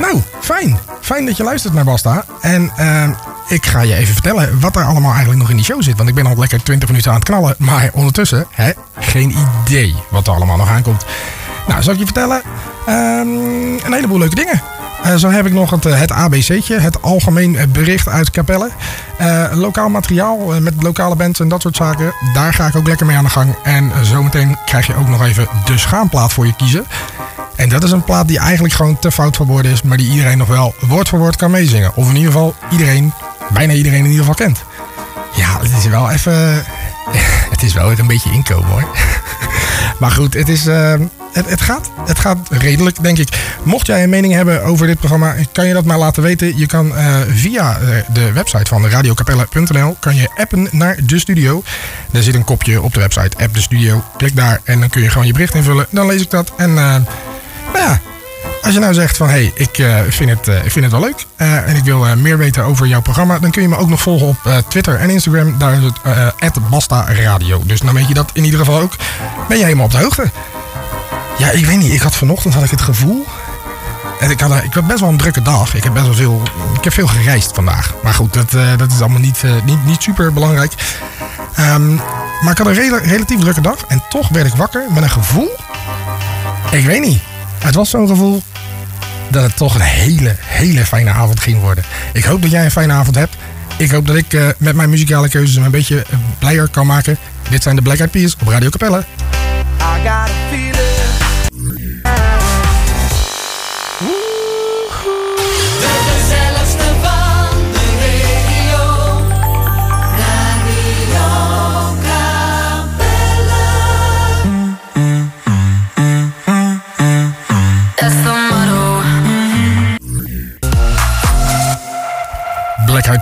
Nou, 0.00 0.22
fijn. 0.40 0.78
Fijn 1.00 1.26
dat 1.26 1.36
je 1.36 1.42
luistert 1.42 1.74
naar 1.74 1.84
Basta. 1.84 2.24
En 2.40 2.70
eh, 2.76 3.08
ik 3.48 3.66
ga 3.66 3.80
je 3.80 3.94
even 3.94 4.14
vertellen 4.14 4.60
wat 4.60 4.76
er 4.76 4.84
allemaal 4.84 5.10
eigenlijk 5.10 5.40
nog 5.40 5.50
in 5.50 5.56
die 5.56 5.64
show 5.64 5.82
zit. 5.82 5.96
Want 5.96 6.08
ik 6.08 6.14
ben 6.14 6.26
al 6.26 6.36
lekker 6.36 6.62
20 6.62 6.88
minuten 6.88 7.10
aan 7.10 7.16
het 7.16 7.26
knallen. 7.26 7.54
Maar 7.58 7.90
ondertussen, 7.92 8.46
hè, 8.50 8.70
geen 8.98 9.34
idee 9.64 9.94
wat 10.10 10.26
er 10.26 10.32
allemaal 10.32 10.56
nog 10.56 10.68
aankomt. 10.68 11.04
Nou, 11.68 11.82
zal 11.82 11.92
ik 11.92 11.98
je 11.98 12.04
vertellen? 12.04 12.42
Ehm, 12.86 13.28
een 13.84 13.92
heleboel 13.92 14.18
leuke 14.18 14.34
dingen. 14.34 14.62
Eh, 15.08 15.16
zo 15.16 15.30
heb 15.30 15.46
ik 15.46 15.52
nog 15.52 15.70
het, 15.70 15.86
eh, 15.86 15.98
het 15.98 16.12
ABC'tje, 16.12 16.78
het 16.78 17.02
Algemeen 17.02 17.58
Bericht 17.72 18.08
uit 18.08 18.30
Capelle. 18.30 18.70
Eh, 19.16 19.44
lokaal 19.52 19.88
materiaal 19.88 20.60
met 20.60 20.82
lokale 20.82 21.16
bands 21.16 21.40
en 21.40 21.48
dat 21.48 21.62
soort 21.62 21.76
zaken. 21.76 22.12
Daar 22.34 22.54
ga 22.54 22.66
ik 22.66 22.76
ook 22.76 22.86
lekker 22.86 23.06
mee 23.06 23.16
aan 23.16 23.24
de 23.24 23.30
gang. 23.30 23.54
En 23.62 23.92
zometeen 24.02 24.56
krijg 24.64 24.86
je 24.86 24.94
ook 24.94 25.08
nog 25.08 25.24
even 25.24 25.48
de 25.64 25.78
schaamplaat 25.78 26.32
voor 26.32 26.46
je 26.46 26.56
kiezen. 26.56 26.86
En 27.56 27.68
dat 27.68 27.84
is 27.84 27.90
een 27.90 28.04
plaat 28.04 28.28
die 28.28 28.38
eigenlijk 28.38 28.74
gewoon 28.74 28.98
te 28.98 29.12
fout 29.12 29.36
voor 29.36 29.46
woorden 29.46 29.72
is, 29.72 29.82
maar 29.82 29.96
die 29.96 30.10
iedereen 30.10 30.38
nog 30.38 30.48
wel 30.48 30.74
woord 30.80 31.08
voor 31.08 31.18
woord 31.18 31.36
kan 31.36 31.50
meezingen. 31.50 31.96
Of 31.96 32.08
in 32.08 32.16
ieder 32.16 32.32
geval 32.32 32.54
iedereen, 32.70 33.12
bijna 33.52 33.72
iedereen 33.72 33.98
in 34.04 34.10
ieder 34.10 34.24
geval 34.24 34.34
kent. 34.34 34.64
Ja, 35.36 35.58
het 35.60 35.72
is 35.78 35.86
wel 35.86 36.10
even. 36.10 36.64
Het 37.50 37.62
is 37.62 37.72
wel 37.72 37.92
een 37.98 38.06
beetje 38.06 38.30
inkomen 38.30 38.70
hoor. 38.70 38.88
Maar 40.00 40.10
goed, 40.10 40.34
het, 40.34 40.48
is, 40.48 40.64
het, 41.32 41.60
gaat, 41.60 41.90
het 42.06 42.18
gaat 42.18 42.38
redelijk, 42.48 43.02
denk 43.02 43.18
ik. 43.18 43.28
Mocht 43.62 43.86
jij 43.86 44.02
een 44.02 44.10
mening 44.10 44.34
hebben 44.34 44.62
over 44.62 44.86
dit 44.86 44.98
programma, 44.98 45.34
kan 45.52 45.66
je 45.66 45.72
dat 45.72 45.84
maar 45.84 45.98
laten 45.98 46.22
weten. 46.22 46.58
Je 46.58 46.66
kan 46.66 46.96
eh, 46.96 47.16
via 47.28 47.78
eh, 47.78 47.88
de 48.12 48.32
website 48.32 48.64
van 48.66 48.88
radiocapelle.nl 48.88 49.96
kan 50.00 50.16
je 50.16 50.28
appen 50.36 50.68
naar 50.70 50.96
de 51.02 51.18
studio. 51.18 51.62
Er 52.12 52.22
zit 52.22 52.34
een 52.34 52.44
kopje 52.44 52.82
op 52.82 52.94
de 52.94 53.00
website, 53.00 53.36
app 53.36 53.54
de 53.54 53.60
studio. 53.60 54.04
Klik 54.16 54.36
daar 54.36 54.60
en 54.64 54.80
dan 54.80 54.88
kun 54.88 55.02
je 55.02 55.10
gewoon 55.10 55.26
je 55.26 55.32
bericht 55.32 55.54
invullen. 55.54 55.86
Dan 55.90 56.06
lees 56.06 56.22
ik 56.22 56.30
dat. 56.30 56.52
En 56.56 56.68
eh, 56.68 56.76
nou 57.72 57.78
ja, 57.78 58.00
als 58.62 58.74
je 58.74 58.80
nou 58.80 58.94
zegt 58.94 59.16
van 59.16 59.28
hé, 59.28 59.32
hey, 59.32 59.52
ik, 59.54 59.82
vind 60.08 60.30
het, 60.30 60.46
ik 60.64 60.70
vind 60.70 60.84
het 60.84 60.92
wel 60.92 61.00
leuk 61.00 61.26
en 61.36 61.76
ik 61.76 61.84
wil 61.84 62.16
meer 62.16 62.38
weten 62.38 62.64
over 62.64 62.86
jouw 62.86 63.00
programma, 63.00 63.38
dan 63.38 63.50
kun 63.50 63.62
je 63.62 63.68
me 63.68 63.76
ook 63.76 63.88
nog 63.88 64.00
volgen 64.00 64.26
op 64.26 64.64
Twitter 64.68 64.94
en 64.94 65.10
Instagram. 65.10 65.58
Daar 65.58 65.72
is 65.72 65.82
het 65.82 66.56
uh, 66.56 66.70
Basta 66.70 67.06
Radio. 67.12 67.62
Dus 67.64 67.80
dan 67.80 67.94
weet 67.94 68.08
je 68.08 68.14
dat 68.14 68.30
in 68.32 68.44
ieder 68.44 68.58
geval 68.58 68.80
ook. 68.80 68.96
Ben 69.48 69.58
je 69.58 69.64
helemaal 69.64 69.84
op 69.84 69.90
de 69.90 69.98
hoogte? 69.98 70.30
Ja, 71.38 71.50
ik 71.50 71.66
weet 71.66 71.78
niet. 71.78 71.92
Ik 71.92 72.00
had 72.00 72.16
vanochtend 72.16 72.54
had 72.54 72.64
ik 72.64 72.70
het 72.70 72.80
gevoel. 72.80 73.26
En 74.20 74.30
ik, 74.30 74.40
had, 74.40 74.62
ik 74.64 74.74
had 74.74 74.86
best 74.86 75.00
wel 75.00 75.08
een 75.08 75.16
drukke 75.16 75.42
dag. 75.42 75.74
Ik 75.74 75.84
heb 75.84 75.92
best 75.92 76.04
wel 76.04 76.14
veel. 76.14 76.42
Ik 76.78 76.84
heb 76.84 76.92
veel 76.92 77.06
gereisd 77.06 77.50
vandaag. 77.54 77.94
Maar 78.02 78.14
goed, 78.14 78.32
dat, 78.34 78.54
eh, 78.54 78.76
dat 78.76 78.92
is 78.92 79.00
allemaal 79.00 79.20
niet, 79.20 79.44
eh, 79.44 79.50
niet, 79.64 79.84
niet 79.84 80.02
super 80.02 80.32
belangrijk. 80.32 80.72
Ehm, 81.54 81.94
maar 82.42 82.50
ik 82.52 82.58
had 82.58 82.66
een 82.66 82.74
rela- 82.74 82.98
relatief 83.02 83.40
drukke 83.40 83.60
dag. 83.60 83.76
En 83.88 84.02
toch 84.08 84.28
werd 84.28 84.46
ik 84.46 84.52
wakker 84.54 84.82
met 84.90 85.02
een 85.02 85.10
gevoel. 85.10 85.50
Ik 86.70 86.84
weet 86.84 87.00
niet. 87.00 87.20
Het 87.58 87.74
was 87.74 87.90
zo'n 87.90 88.08
gevoel 88.08 88.42
dat 89.28 89.42
het 89.42 89.56
toch 89.56 89.74
een 89.74 89.80
hele, 89.80 90.36
hele 90.40 90.84
fijne 90.86 91.10
avond 91.10 91.40
ging 91.40 91.60
worden. 91.60 91.84
Ik 92.12 92.24
hoop 92.24 92.42
dat 92.42 92.50
jij 92.50 92.64
een 92.64 92.70
fijne 92.70 92.92
avond 92.92 93.16
hebt. 93.16 93.36
Ik 93.76 93.90
hoop 93.90 94.06
dat 94.06 94.16
ik 94.16 94.32
eh, 94.32 94.46
met 94.58 94.74
mijn 94.74 94.90
muzikale 94.90 95.28
keuzes 95.28 95.56
een 95.56 95.70
beetje 95.70 96.04
blijer 96.38 96.68
kan 96.68 96.86
maken. 96.86 97.18
Dit 97.50 97.62
zijn 97.62 97.76
de 97.76 97.82
Black 97.82 97.98
Eyed 97.98 98.10
Peas 98.10 98.36
op 98.40 98.48
Radio 98.48 98.68
Capelle. 98.68 99.04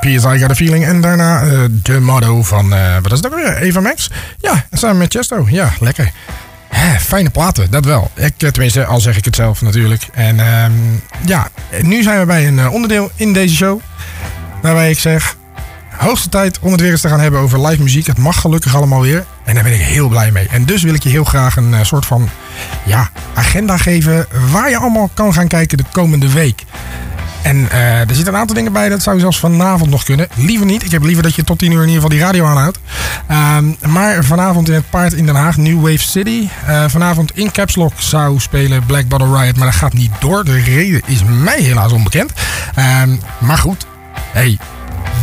I 0.07 0.39
Got 0.39 0.51
a 0.51 0.55
Feeling. 0.55 0.85
En 0.85 1.01
daarna 1.01 1.43
eh, 1.43 1.59
de 1.83 2.01
motto 2.01 2.43
van, 2.43 2.75
eh, 2.75 2.97
wat 3.03 3.13
is 3.13 3.21
dat 3.21 3.35
weer? 3.35 3.57
Eva 3.57 3.81
Max? 3.81 4.11
Ja, 4.41 4.65
samen 4.73 4.99
met 4.99 5.13
Chesto. 5.13 5.47
Ja, 5.49 5.73
lekker. 5.81 6.13
fijne 7.01 7.31
platen, 7.31 7.71
dat 7.71 7.85
wel. 7.85 8.11
Ik, 8.15 8.33
eh, 8.39 8.49
tenminste, 8.49 8.85
al 8.85 9.01
zeg 9.01 9.17
ik 9.17 9.25
het 9.25 9.37
zelf 9.37 9.63
natuurlijk. 9.63 10.09
En 10.13 10.41
ehm, 10.41 10.73
ja, 11.25 11.49
nu 11.83 12.03
zijn 12.03 12.19
we 12.19 12.27
bij 12.27 12.47
een 12.47 12.69
onderdeel 12.69 13.11
in 13.15 13.33
deze 13.33 13.55
show. 13.55 13.81
Waarbij 14.63 14.91
ik 14.91 14.99
zeg, 14.99 15.37
hoogste 15.97 16.29
tijd 16.29 16.59
om 16.59 16.73
het 16.73 16.81
weer 16.81 16.91
eens 16.91 17.01
te 17.01 17.09
gaan 17.09 17.21
hebben 17.21 17.41
over 17.41 17.67
live 17.67 17.83
muziek. 17.83 18.07
Het 18.07 18.19
mag 18.19 18.41
gelukkig 18.41 18.75
allemaal 18.75 19.01
weer. 19.01 19.25
En 19.45 19.55
daar 19.55 19.65
ben 19.65 19.73
ik 19.73 19.81
heel 19.81 20.09
blij 20.09 20.31
mee. 20.31 20.49
En 20.49 20.65
dus 20.65 20.83
wil 20.83 20.95
ik 20.95 21.03
je 21.03 21.09
heel 21.09 21.25
graag 21.25 21.57
een 21.57 21.87
soort 21.87 22.07
van 22.07 22.29
ja, 22.85 23.11
agenda 23.35 23.77
geven 23.77 24.27
waar 24.51 24.71
je 24.71 24.77
allemaal 24.77 25.11
kan 25.15 25.33
gaan 25.33 25.49
kijken 25.49 25.77
de 25.77 25.85
komende 25.93 26.33
week. 26.33 26.65
En 27.47 27.71
eh, 27.71 28.01
er 28.01 28.15
zitten 28.15 28.35
een 28.35 28.41
aantal 28.41 28.57
dingen 28.57 28.73
bij, 28.73 28.89
dat 28.89 29.03
zou 29.03 29.19
zelfs 29.21 29.39
vanavond 29.39 29.91
nog 29.91 30.05
kunnen. 30.05 30.29
Liever 30.35 30.67
niet, 30.67 30.85
ik 30.85 30.91
heb 30.91 31.03
liever 31.03 31.23
dat 31.23 31.35
je 31.35 31.45
tot 31.45 31.59
10 31.59 31.73
uur 31.73 31.83
in 31.83 31.89
ieder 31.89 31.95
geval 32.03 32.17
die 32.17 32.21
radio 32.27 32.47
aanhoudt. 32.47 32.79
Ehm, 33.27 33.65
maar 33.93 34.25
vanavond 34.25 34.69
in 34.69 34.75
het 34.75 34.91
Paard 34.91 35.13
in 35.13 35.27
Den 35.27 35.35
Haag, 35.35 35.57
New 35.57 35.81
Wave 35.81 35.99
City. 35.99 36.49
Eh, 36.67 36.85
vanavond 36.89 37.37
in 37.37 37.51
Caps 37.51 37.77
Lock 37.77 37.93
zou 37.97 38.39
spelen 38.41 38.87
Black 38.87 39.09
Bottle 39.09 39.39
Riot, 39.41 39.57
maar 39.57 39.67
dat 39.67 39.75
gaat 39.77 39.93
niet 39.93 40.11
door. 40.19 40.45
De 40.45 40.61
reden 40.61 41.03
is 41.07 41.23
mij 41.25 41.61
helaas 41.61 41.93
onbekend. 41.93 42.33
Ehm, 42.75 43.11
maar 43.39 43.59
goed, 43.59 43.87
hey, 44.33 44.59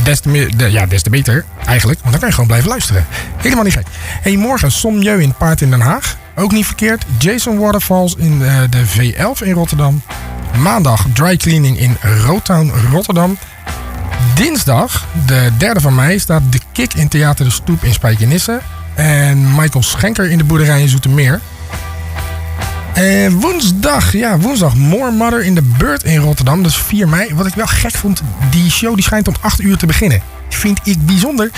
des 0.03 0.19
te, 0.19 0.49
de- 0.55 0.71
ja, 0.71 0.85
des 0.85 1.01
te 1.01 1.09
beter 1.09 1.45
eigenlijk, 1.65 1.99
want 1.99 2.11
dan 2.11 2.19
kan 2.19 2.27
je 2.27 2.33
gewoon 2.33 2.49
blijven 2.49 2.69
luisteren. 2.69 3.05
Helemaal 3.37 3.63
niet 3.63 3.73
gek. 3.73 3.87
Hey, 4.21 4.35
morgen 4.35 4.71
Somjeu 4.71 5.21
in 5.21 5.33
Paard 5.37 5.61
in 5.61 5.69
Den 5.69 5.81
Haag. 5.81 6.17
Ook 6.35 6.51
niet 6.51 6.65
verkeerd. 6.65 7.05
Jason 7.17 7.57
Waterfalls 7.57 8.15
in 8.15 8.41
eh, 8.45 8.55
de 8.69 8.85
V11 8.85 9.43
in 9.47 9.53
Rotterdam. 9.53 10.01
Maandag 10.57 11.05
dry 11.13 11.37
cleaning 11.37 11.79
in 11.79 11.97
Rotown, 12.25 12.71
Rotterdam. 12.91 13.37
Dinsdag, 14.35 15.05
de 15.25 15.49
derde 15.57 15.79
van 15.79 15.95
mei, 15.95 16.19
staat 16.19 16.41
de 16.49 16.59
Kik 16.71 16.93
in 16.93 17.07
Theater 17.07 17.45
de 17.45 17.51
Stoep 17.51 17.83
in 17.83 17.93
Spijkenisse. 17.93 18.61
En 18.93 19.55
Michael 19.55 19.83
Schenker 19.83 20.29
in 20.29 20.37
de 20.37 20.43
boerderij 20.43 20.81
in 20.81 20.89
Zoetermeer. 20.89 21.39
En 22.93 23.39
woensdag, 23.39 24.11
ja, 24.11 24.37
woensdag 24.37 24.75
More 24.75 25.11
Mother 25.11 25.43
in 25.43 25.55
de 25.55 25.61
Beurt 25.61 26.03
in 26.03 26.17
Rotterdam. 26.17 26.65
Is 26.65 26.75
4 26.75 27.07
mei. 27.07 27.35
Wat 27.35 27.45
ik 27.45 27.53
wel 27.53 27.67
gek 27.67 27.95
vond, 27.95 28.21
die 28.49 28.71
show 28.71 28.95
die 28.95 29.03
schijnt 29.03 29.27
om 29.27 29.35
8 29.39 29.61
uur 29.61 29.77
te 29.77 29.85
beginnen. 29.85 30.21
Vind 30.49 30.79
ik 30.83 31.05
bijzonder. 31.05 31.51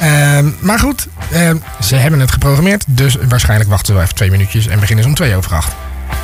Ehm, 0.00 0.50
maar 0.60 0.78
goed, 0.78 1.06
ehm, 1.30 1.56
ze 1.80 1.96
hebben 1.96 2.20
het 2.20 2.30
geprogrammeerd. 2.30 2.84
Dus 2.86 3.16
waarschijnlijk 3.28 3.70
wachten 3.70 3.94
wel 3.94 4.02
even 4.02 4.14
twee 4.14 4.30
minuutjes 4.30 4.66
en 4.66 4.80
beginnen 4.80 5.04
ze 5.04 5.10
om 5.10 5.16
2 5.16 5.36
over 5.36 5.54
8. 5.54 5.72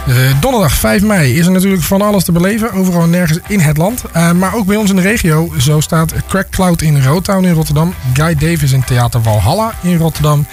Eh, 0.07 0.15
donderdag 0.41 0.73
5 0.73 1.03
mei 1.03 1.39
is 1.39 1.47
er 1.47 1.53
natuurlijk 1.53 1.83
van 1.83 2.03
alles 2.03 2.25
te 2.25 2.33
beleven. 2.33 2.73
Overal 2.73 3.03
en 3.03 3.11
nergens 3.11 3.39
in 3.47 3.61
het 3.61 3.77
land. 3.77 4.05
Eh, 4.13 4.33
maar 4.33 4.55
ook 4.55 4.67
bij 4.67 4.77
ons 4.77 4.91
in 4.91 4.97
de 4.97 5.03
regio. 5.03 5.53
Zo 5.59 5.81
staat 5.81 6.13
Crack 6.29 6.51
Cloud 6.51 6.83
in 6.83 7.03
Rotown 7.03 7.45
in 7.45 7.53
Rotterdam. 7.53 7.95
Guy 8.15 8.35
Davis 8.35 8.73
in 8.73 8.85
Theater 8.85 9.23
Walhalla 9.23 9.73
in 9.83 9.97
Rotterdam. 9.97 10.47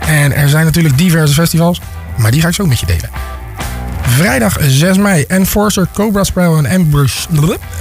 En 0.00 0.32
er 0.32 0.48
zijn 0.48 0.64
natuurlijk 0.64 0.98
diverse 0.98 1.34
festivals. 1.34 1.80
Maar 2.16 2.30
die 2.30 2.40
ga 2.40 2.48
ik 2.48 2.54
zo 2.54 2.66
met 2.66 2.80
je 2.80 2.86
delen. 2.86 3.10
Vrijdag 4.02 4.56
6 4.60 4.96
mei 4.96 5.24
Enforcer, 5.28 5.86
Cobra 5.94 6.24
Sprawl 6.24 6.56
en 6.56 6.66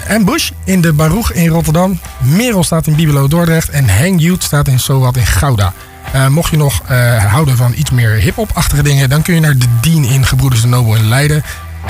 Ambush 0.10 0.50
in 0.63 0.82
de 0.82 0.94
Baruch 0.94 1.34
in 1.34 1.48
Rotterdam. 1.48 2.00
Merel 2.18 2.63
staat 2.63 2.88
in 2.88 2.96
Bibelo 2.96 3.27
Dordrecht 3.27 3.70
en 3.70 3.89
Hang 3.89 4.22
Youth 4.22 4.44
staat 4.44 4.68
in 4.68 4.80
Sowat 4.80 5.18
in 5.18 5.25
Gouda. 5.25 5.74
Eh, 6.13 6.27
mocht 6.27 6.51
je 6.51 6.58
nog 6.58 6.82
eh, 6.88 7.25
houden 7.25 7.58
van 7.58 7.74
iets 7.75 7.91
meer 7.91 8.10
hip-hop-achtige 8.10 8.84
dingen, 8.84 9.10
dan 9.10 9.22
kun 9.22 9.34
je 9.34 9.39
naar 9.39 9.58
de 9.58 9.65
Dien 9.82 10.03
in 10.03 10.25
Gebroeders 10.25 10.62
de 10.62 10.67
Nobel 10.67 10.96
in 10.96 11.08
Leiden. 11.08 11.43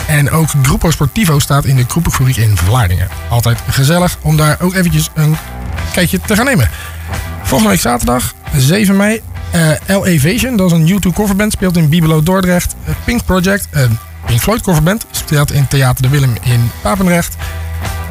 En 0.07 0.31
ook 0.31 0.49
Gruppo 0.61 0.91
Sportivo 0.91 1.39
staat 1.39 1.65
in 1.65 1.75
de 1.75 1.85
Kroepenfabriek 1.85 2.35
in 2.35 2.57
Vlaardingen. 2.57 3.07
Altijd 3.29 3.59
gezellig 3.69 4.17
om 4.21 4.37
daar 4.37 4.57
ook 4.61 4.73
eventjes 4.73 5.09
een 5.13 5.35
kijkje 5.93 6.19
te 6.19 6.35
gaan 6.35 6.45
nemen. 6.45 6.69
Volgende 7.43 7.71
week 7.71 7.81
zaterdag, 7.81 8.33
7 8.55 8.95
mei, 8.95 9.21
eh 9.51 9.69
L 9.87 10.05
Evasion, 10.05 10.57
dat 10.57 10.71
is 10.71 10.77
een 10.77 10.87
U2 10.87 11.13
coverband, 11.13 11.51
speelt 11.51 11.77
in 11.77 11.89
Bibelo 11.89 12.23
Dordrecht. 12.23 12.75
Pink 13.03 13.25
Project, 13.25 13.67
een 13.71 13.97
Pink 14.25 14.39
Floyd 14.39 14.61
coverband, 14.61 15.05
speelt 15.11 15.51
in 15.51 15.67
Theater 15.67 16.01
de 16.01 16.09
Willem 16.09 16.35
in 16.41 16.71
Papendrecht. 16.81 17.35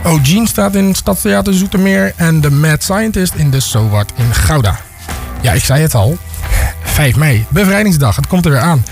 O'Gene 0.04 0.49
staat 0.49 0.75
in 0.75 0.95
Stadstheater 0.95 1.54
Zoetermeer 1.54 2.12
en 2.16 2.40
de 2.40 2.50
Mad 2.50 2.83
Scientist 2.83 3.35
in 3.35 3.50
de 3.50 3.61
Sowart 3.61 4.12
in 4.16 4.35
Gouda. 4.35 4.78
Ja, 5.43 5.53
ik 5.53 5.65
zei 5.65 5.83
het 5.83 5.95
al, 5.95 6.19
5 6.83 7.17
mei, 7.17 7.45
bevrijdingsdag, 7.49 8.17
het 8.17 8.27
komt 8.27 8.45
er 8.45 8.51
weer 8.51 8.61
aan. 8.61 8.85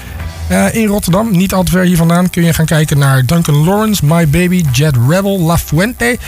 Eh, 0.47 0.75
in 0.75 0.87
Rotterdam, 0.87 1.31
niet 1.31 1.53
al 1.53 1.63
te 1.63 1.71
ver 1.71 1.85
hier 1.85 1.97
vandaan, 1.97 2.31
kun 2.31 2.45
je 2.45 2.53
gaan 2.55 2.65
kijken 2.67 2.99
naar 2.99 3.27
Duncan 3.27 3.55
Lawrence, 3.65 4.05
My 4.05 4.29
Baby, 4.29 4.65
Jet 4.73 4.95
Rebel, 5.09 5.41
La 5.41 5.59
Fuente, 5.59 6.19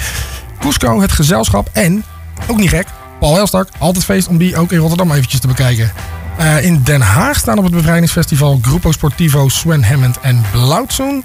Cusco, 0.61 1.01
het 1.01 1.13
gezelschap 1.13 1.69
en, 1.73 2.05
ook 2.47 2.59
niet 2.59 2.69
gek, 2.69 2.87
Paul 3.21 3.35
Helstak, 3.35 3.69
altijd 3.79 4.05
feest 4.05 4.29
om 4.29 4.39
die 4.39 4.57
ook 4.57 4.73
in 4.73 4.79
Rotterdam 4.79 5.13
eventjes 5.13 5.41
te 5.41 5.47
bekijken. 5.47 5.93
Eh, 6.37 6.65
in 6.65 6.81
Den 6.83 7.01
Haag 7.01 7.37
staan 7.39 7.59
op 7.59 7.65
het 7.65 7.73
bevrijdingsfestival 7.75 8.59
Gruppo 8.63 8.93
Sportivo, 8.93 9.49
Sven 9.49 9.85
Hammond 9.85 10.21
en 10.21 10.45
Blauwtsoen. 10.53 11.25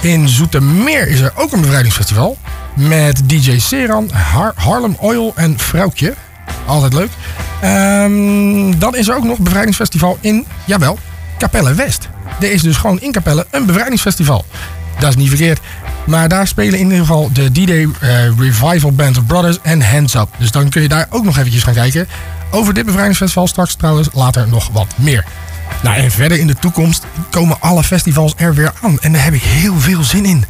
In 0.00 0.28
Zoetermeer 0.28 1.08
is 1.08 1.20
er 1.20 1.32
ook 1.34 1.52
een 1.52 1.60
bevrijdingsfestival. 1.60 2.38
Met 2.74 3.28
DJ 3.28 3.58
Seran, 3.58 4.10
Har- 4.12 4.52
Harlem 4.56 4.96
Oil 4.98 5.32
en 5.36 5.58
Vrouwtje. 5.58 6.14
Altijd 6.66 6.92
leuk. 6.92 7.10
Ehm, 7.62 8.78
dan 8.78 8.96
is 8.96 9.08
er 9.08 9.16
ook 9.16 9.24
nog 9.24 9.38
een 9.38 9.44
bevrijdingsfestival 9.44 10.18
in, 10.20 10.46
jawel, 10.64 10.98
Capelle 11.38 11.74
West. 11.74 12.08
Er 12.40 12.52
is 12.52 12.62
dus 12.62 12.76
gewoon 12.76 13.00
in 13.00 13.12
Capelle 13.12 13.46
een 13.50 13.66
bevrijdingsfestival. 13.66 14.44
Dat 14.98 15.08
is 15.08 15.16
niet 15.16 15.28
verkeerd. 15.28 15.60
Maar 16.06 16.28
daar 16.28 16.46
spelen 16.46 16.78
in 16.78 16.84
ieder 16.84 16.98
geval 16.98 17.30
de 17.32 17.50
D-Day 17.50 17.88
eh, 18.00 18.38
Revival 18.38 18.92
Band 18.92 19.18
of 19.18 19.26
Brothers 19.26 19.58
en 19.62 19.82
Hands 19.82 20.14
Up. 20.14 20.28
Dus 20.38 20.50
dan 20.50 20.68
kun 20.68 20.82
je 20.82 20.88
daar 20.88 21.06
ook 21.10 21.24
nog 21.24 21.38
eventjes 21.38 21.62
gaan 21.62 21.74
kijken. 21.74 22.08
Over 22.50 22.74
dit 22.74 22.84
bevrijdingsfestival 22.84 23.46
straks 23.46 23.74
trouwens 23.74 24.08
later 24.12 24.48
nog 24.48 24.68
wat 24.72 24.94
meer. 24.94 25.24
Nou, 25.82 25.96
en 25.96 26.10
verder 26.10 26.38
in 26.38 26.46
de 26.46 26.54
toekomst 26.54 27.06
komen 27.30 27.56
alle 27.60 27.82
festivals 27.82 28.34
er 28.36 28.54
weer 28.54 28.72
aan. 28.82 28.98
En 29.00 29.12
daar 29.12 29.24
heb 29.24 29.34
ik 29.34 29.42
heel 29.42 29.80
veel 29.80 30.02
zin 30.02 30.24
in. 30.24 30.44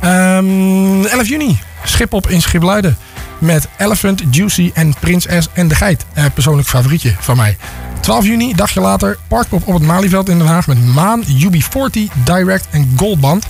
Ehm 0.00 1.04
11 1.04 1.28
juni, 1.28 1.58
Schipop 1.84 2.28
in 2.28 2.42
Schipluiden. 2.42 2.96
Met 3.38 3.68
Elephant, 3.78 4.22
Juicy 4.30 4.70
en 4.74 4.94
Prins 5.00 5.26
S 5.38 5.48
en 5.52 5.68
de 5.68 5.74
Geit. 5.74 6.04
Eh, 6.12 6.24
persoonlijk 6.34 6.68
favorietje 6.68 7.14
van 7.18 7.36
mij. 7.36 7.56
12 8.00 8.24
juni, 8.24 8.54
dagje 8.54 8.80
later, 8.80 9.18
Parkpop 9.28 9.66
op 9.66 9.74
het 9.74 9.82
Malieveld 9.82 10.28
in 10.28 10.38
Den 10.38 10.46
Haag. 10.46 10.66
Met 10.66 10.86
Maan, 10.86 11.24
UB40, 11.24 12.12
Direct 12.24 12.66
en 12.70 12.92
Goldband. 12.96 13.46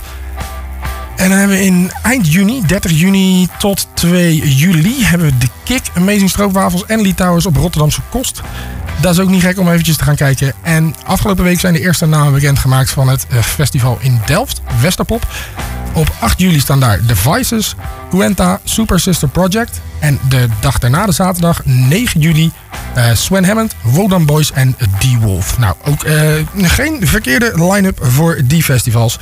En 1.15 1.29
dan 1.29 1.37
hebben 1.37 1.57
we 1.57 1.63
in 1.63 1.91
eind 2.03 2.31
juni, 2.31 2.65
30 2.65 2.91
juni 2.91 3.47
tot 3.59 3.87
2 3.93 4.55
juli, 4.55 5.05
hebben 5.05 5.27
we 5.27 5.37
de 5.37 5.47
Kik, 5.63 5.81
Amazing 5.95 6.29
Stroopwafels 6.29 6.85
en 6.85 7.01
Litouwers 7.01 7.45
op 7.45 7.55
Rotterdamse 7.55 8.01
Kost. 8.09 8.41
Dat 9.01 9.13
is 9.13 9.19
ook 9.19 9.29
niet 9.29 9.41
gek 9.41 9.59
om 9.59 9.69
eventjes 9.69 9.97
te 9.97 10.03
gaan 10.03 10.15
kijken. 10.15 10.53
En 10.61 10.95
afgelopen 11.05 11.43
week 11.43 11.59
zijn 11.59 11.73
de 11.73 11.79
eerste 11.79 12.05
namen 12.05 12.33
bekendgemaakt 12.33 12.89
van 12.89 13.07
het 13.07 13.25
eh, 13.29 13.39
festival 13.39 13.97
in 14.01 14.21
Delft, 14.25 14.61
Westerpop. 14.81 15.27
Op 15.93 16.11
8 16.19 16.39
juli 16.39 16.59
staan 16.59 16.79
daar 16.79 17.05
Devices, 17.05 17.75
Quenta, 18.09 18.59
Super 18.63 18.99
Sister 18.99 19.27
Project. 19.27 19.81
En 19.99 20.19
de 20.29 20.47
dag 20.59 20.79
daarna, 20.79 21.05
de 21.05 21.11
zaterdag, 21.11 21.61
9 21.65 22.19
juli, 22.19 22.51
eh, 22.93 23.05
Sven 23.13 23.45
Hammond, 23.45 23.75
Wodan 23.81 24.25
Boys 24.25 24.51
en 24.51 24.75
D-Wolf. 24.99 25.57
Nou, 25.57 25.75
ook 25.85 26.03
eh, 26.03 26.31
geen 26.57 27.07
verkeerde 27.07 27.51
line-up 27.55 27.99
voor 28.01 28.41
die 28.45 28.63
festivals. 28.63 29.19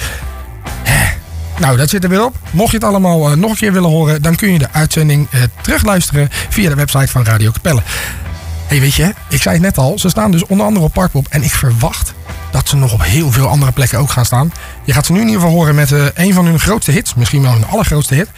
Nou, 1.59 1.77
dat 1.77 1.89
zit 1.89 2.03
er 2.03 2.09
weer 2.09 2.25
op. 2.25 2.35
Mocht 2.51 2.71
je 2.71 2.77
het 2.77 2.85
allemaal 2.85 3.29
eh, 3.29 3.35
nog 3.35 3.51
een 3.51 3.57
keer 3.57 3.73
willen 3.73 3.89
horen, 3.89 4.21
dan 4.21 4.35
kun 4.35 4.51
je 4.51 4.59
de 4.59 4.71
uitzending 4.71 5.27
eh, 5.29 5.41
terugluisteren 5.61 6.29
via 6.49 6.69
de 6.69 6.75
website 6.75 7.07
van 7.07 7.25
Radio 7.25 7.51
Capelle. 7.51 7.81
hey, 8.67 8.79
weet 8.79 8.93
je, 8.93 9.13
ik 9.29 9.41
zei 9.41 9.55
het 9.55 9.63
net 9.63 9.77
al, 9.77 9.99
ze 9.99 10.09
staan 10.09 10.31
dus 10.31 10.45
onder 10.45 10.65
andere 10.65 10.85
op 10.85 10.93
Parkpop. 10.93 11.27
En 11.29 11.43
ik 11.43 11.51
verwacht 11.51 12.13
dat 12.51 12.69
ze 12.69 12.75
nog 12.75 12.93
op 12.93 13.03
heel 13.03 13.31
veel 13.31 13.47
andere 13.47 13.71
plekken 13.71 13.99
ook 13.99 14.09
gaan 14.09 14.25
staan. 14.25 14.51
Je 14.83 14.93
gaat 14.93 15.05
ze 15.05 15.11
nu 15.11 15.19
in 15.19 15.25
ieder 15.25 15.41
geval 15.41 15.55
horen 15.55 15.75
met 15.75 15.91
eh, 15.91 16.05
een 16.13 16.33
van 16.33 16.45
hun 16.45 16.59
grootste 16.59 16.91
hits. 16.91 17.13
Misschien 17.13 17.41
wel 17.41 17.51
hun 17.51 17.67
allergrootste 17.67 18.15
hit. 18.15 18.29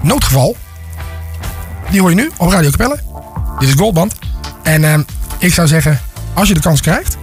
Noodgeval. 0.00 0.56
Die 1.90 2.00
hoor 2.00 2.10
je 2.10 2.16
nu 2.16 2.30
op 2.36 2.50
Radio 2.50 2.70
Capelle. 2.70 2.98
Dit 3.58 3.68
is 3.68 3.74
Goldband. 3.74 4.14
En 4.62 4.84
eh, 4.84 4.98
ik 5.38 5.54
zou 5.54 5.68
zeggen, 5.68 6.00
als 6.34 6.48
je 6.48 6.54
de 6.54 6.60
kans 6.60 6.80
krijgt 6.80 7.16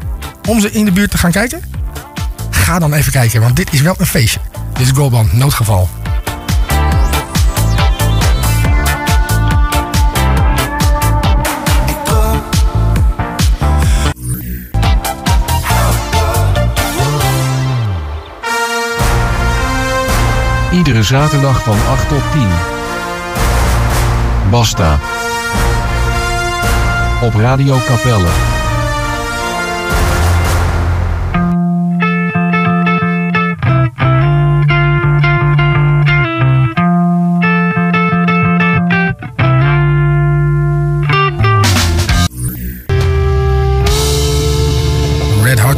om 0.47 0.59
ze 0.59 0.71
in 0.71 0.85
de 0.85 0.91
buurt 0.91 1.11
te 1.11 1.17
gaan 1.17 1.31
kijken, 1.31 1.61
ga 2.49 2.79
dan 2.79 2.93
even 2.93 3.11
kijken, 3.11 3.41
want 3.41 3.55
dit 3.55 3.73
is 3.73 3.81
wel 3.81 3.95
een 3.97 4.05
feestje. 4.05 4.39
Dit 4.73 4.87
is 4.87 4.91
Goldband, 4.91 5.33
noodgeval. 5.33 5.89
Iedere 20.87 21.05
zaterdag 21.05 21.63
van 21.63 21.77
8 21.89 22.07
tot 22.09 22.31
10. 22.31 22.47
Basta. 24.49 24.99
Op 27.21 27.33
Radio 27.35 27.77
Capelle. 27.87 28.55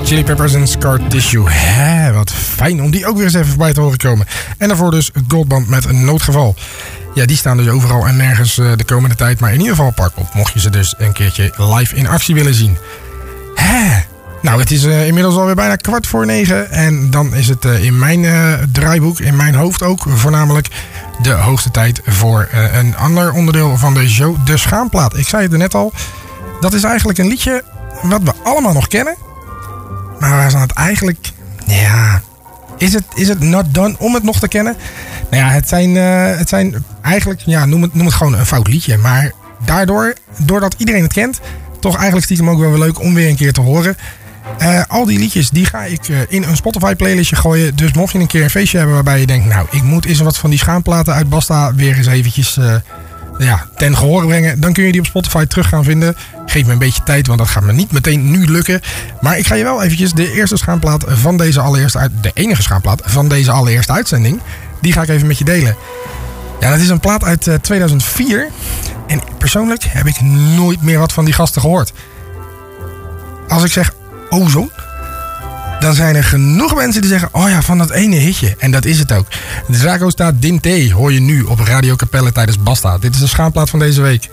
Chili 0.09 0.23
Peppers 0.23 0.53
en 0.53 0.67
Scar 0.67 0.99
Tissue. 1.07 1.49
Hè, 1.49 2.08
fijn 2.59 2.83
om 2.83 2.91
die 2.91 3.07
ook 3.07 3.15
weer 3.15 3.25
eens 3.25 3.33
even 3.33 3.47
voorbij 3.47 3.73
te 3.73 3.81
horen 3.81 3.97
komen. 3.97 4.27
En 4.57 4.67
daarvoor 4.67 4.91
dus 4.91 5.11
Goldband 5.27 5.69
met 5.69 5.85
een 5.85 6.05
noodgeval. 6.05 6.55
Ja, 7.13 7.25
die 7.25 7.37
staan 7.37 7.57
dus 7.57 7.67
overal 7.67 8.07
en 8.07 8.17
nergens 8.17 8.57
eh, 8.57 8.71
de 8.75 8.83
komende 8.83 9.15
tijd. 9.15 9.39
Maar 9.39 9.53
in 9.53 9.59
ieder 9.59 9.75
geval 9.75 9.91
Parkpop, 9.91 10.33
mocht 10.33 10.53
je 10.53 10.59
ze 10.59 10.69
dus 10.69 10.95
een 10.97 11.11
keertje 11.11 11.51
live 11.57 11.95
in 11.95 12.07
actie 12.07 12.35
willen 12.35 12.53
zien. 12.53 12.77
Hè. 13.55 14.01
Nou, 14.41 14.59
het 14.59 14.71
is 14.71 14.83
eh, 14.83 15.07
inmiddels 15.07 15.35
alweer 15.35 15.55
bijna 15.55 15.75
kwart 15.75 16.07
voor 16.07 16.25
negen. 16.25 16.71
En 16.71 17.09
dan 17.09 17.33
is 17.33 17.47
het 17.47 17.65
eh, 17.65 17.83
in 17.83 17.99
mijn 17.99 18.25
draaiboek, 18.71 19.19
in 19.19 19.35
mijn 19.35 19.55
hoofd 19.55 19.83
ook 19.83 20.05
voornamelijk... 20.07 20.67
de 21.21 21.31
hoogste 21.31 21.71
tijd 21.71 22.01
voor 22.05 22.47
een 22.73 22.95
ander 22.97 23.33
onderdeel 23.33 23.77
van 23.77 23.93
de 23.93 24.09
show, 24.09 24.35
de 24.45 24.57
schaamplaat. 24.57 25.17
Ik 25.17 25.27
zei 25.27 25.43
het 25.43 25.51
er 25.51 25.57
net 25.57 25.75
al, 25.75 25.93
dat 26.59 26.73
is 26.73 26.83
eigenlijk 26.83 27.19
een 27.19 27.27
liedje 27.27 27.63
wat 28.01 28.21
we 28.21 28.31
allemaal 28.43 28.73
nog 28.73 28.87
kennen... 28.87 29.15
Maar 30.19 30.29
waar 30.29 30.49
zijn 30.49 30.61
het 30.61 30.71
eigenlijk... 30.71 31.31
Ja, 31.65 32.21
is 32.79 32.93
het, 32.93 33.03
is 33.15 33.27
het 33.27 33.39
not 33.39 33.65
done 33.73 33.95
om 33.97 34.13
het 34.13 34.23
nog 34.23 34.39
te 34.39 34.47
kennen? 34.47 34.75
Nou 35.29 35.43
ja, 35.43 35.49
het 35.49 35.69
zijn, 35.69 35.97
eh, 35.97 36.37
het 36.37 36.49
zijn 36.49 36.85
eigenlijk... 37.01 37.41
Ja, 37.45 37.65
noem 37.65 37.81
het, 37.81 37.93
noem 37.93 38.05
het 38.05 38.15
gewoon 38.15 38.33
een 38.33 38.45
fout 38.45 38.67
liedje. 38.67 38.97
Maar 38.97 39.31
daardoor, 39.65 40.13
doordat 40.37 40.75
iedereen 40.77 41.03
het 41.03 41.13
kent... 41.13 41.39
toch 41.79 41.95
eigenlijk 41.95 42.25
stiekem 42.25 42.49
ook 42.49 42.59
wel 42.59 42.69
weer 42.69 42.79
leuk 42.79 42.99
om 42.99 43.13
weer 43.13 43.29
een 43.29 43.35
keer 43.35 43.53
te 43.53 43.61
horen. 43.61 43.97
Eh, 44.57 44.81
al 44.87 45.05
die 45.05 45.19
liedjes 45.19 45.49
die 45.49 45.65
ga 45.65 45.83
ik 45.83 46.09
eh, 46.09 46.17
in 46.27 46.43
een 46.43 46.55
Spotify 46.55 46.95
playlistje 46.95 47.35
gooien. 47.35 47.75
Dus 47.75 47.93
mocht 47.93 48.13
je 48.13 48.19
een 48.19 48.27
keer 48.27 48.43
een 48.43 48.49
feestje 48.49 48.77
hebben 48.77 48.95
waarbij 48.95 49.19
je 49.19 49.27
denkt... 49.27 49.47
Nou, 49.47 49.67
ik 49.71 49.83
moet 49.83 50.05
eens 50.05 50.19
wat 50.19 50.37
van 50.37 50.49
die 50.49 50.59
schaamplaten 50.59 51.13
uit 51.13 51.29
Basta 51.29 51.75
weer 51.75 51.97
eens 51.97 52.07
eventjes... 52.07 52.59
eh, 53.39 53.45
ja, 53.45 53.65
ten 53.75 53.97
gehore 53.97 54.25
brengen. 54.27 54.59
Dan 54.59 54.73
kun 54.73 54.83
je 54.83 54.91
die 54.91 55.01
op 55.01 55.07
Spotify 55.07 55.45
terug 55.45 55.67
gaan 55.69 55.83
vinden. 55.83 56.15
Geef 56.45 56.65
me 56.65 56.71
een 56.71 56.77
beetje 56.77 57.03
tijd, 57.03 57.27
want 57.27 57.39
dat 57.39 57.47
gaat 57.47 57.63
me 57.63 57.73
niet 57.73 57.91
meteen 57.91 58.31
nu 58.31 58.45
lukken. 58.51 58.81
Maar 59.21 59.37
ik 59.37 59.47
ga 59.47 59.55
je 59.55 59.63
wel 59.63 59.83
eventjes 59.83 60.11
de 60.13 60.31
eerste 60.31 60.57
schaamplaat 60.57 61.03
van 61.07 61.37
deze 61.37 61.59
allereerste... 61.61 61.97
uit- 61.97 62.11
De 62.23 62.31
enige 62.33 62.61
schaamplaat 62.61 63.01
van 63.05 63.27
deze 63.27 63.51
allereerste 63.51 63.91
uitzending... 63.91 64.41
Die 64.81 64.93
ga 64.93 65.01
ik 65.01 65.09
even 65.09 65.27
met 65.27 65.37
je 65.37 65.43
delen. 65.43 65.75
Ja, 66.59 66.69
dat 66.69 66.79
is 66.79 66.89
een 66.89 66.99
plaat 66.99 67.23
uit 67.23 67.47
eh, 67.47 67.55
2004. 67.55 68.47
En 69.07 69.21
persoonlijk 69.37 69.83
heb 69.83 70.05
ik 70.07 70.21
nooit 70.55 70.81
meer 70.81 70.99
wat 70.99 71.13
van 71.13 71.25
die 71.25 71.33
gasten 71.33 71.61
gehoord. 71.61 71.93
Als 73.47 73.63
ik 73.63 73.71
zeg 73.71 73.93
ozon, 74.29 74.71
dan 75.79 75.93
zijn 75.93 76.15
er 76.15 76.23
genoeg 76.23 76.75
mensen 76.75 77.01
die 77.01 77.09
zeggen: 77.09 77.29
Oh 77.31 77.49
ja, 77.49 77.61
van 77.61 77.77
dat 77.77 77.89
ene 77.89 78.15
hitje. 78.15 78.55
En 78.57 78.71
dat 78.71 78.85
is 78.85 78.99
het 78.99 79.11
ook. 79.11 79.25
Drago 79.67 80.09
staat 80.09 80.41
Dinte 80.41 80.93
hoor 80.93 81.13
je 81.13 81.19
nu 81.19 81.43
op 81.43 81.59
Radio 81.59 81.95
Capelle 81.95 82.31
tijdens 82.31 82.63
Basta. 82.63 82.97
Dit 82.97 83.13
is 83.13 83.19
de 83.19 83.27
schaamplaat 83.27 83.69
van 83.69 83.79
deze 83.79 84.01
week. 84.01 84.29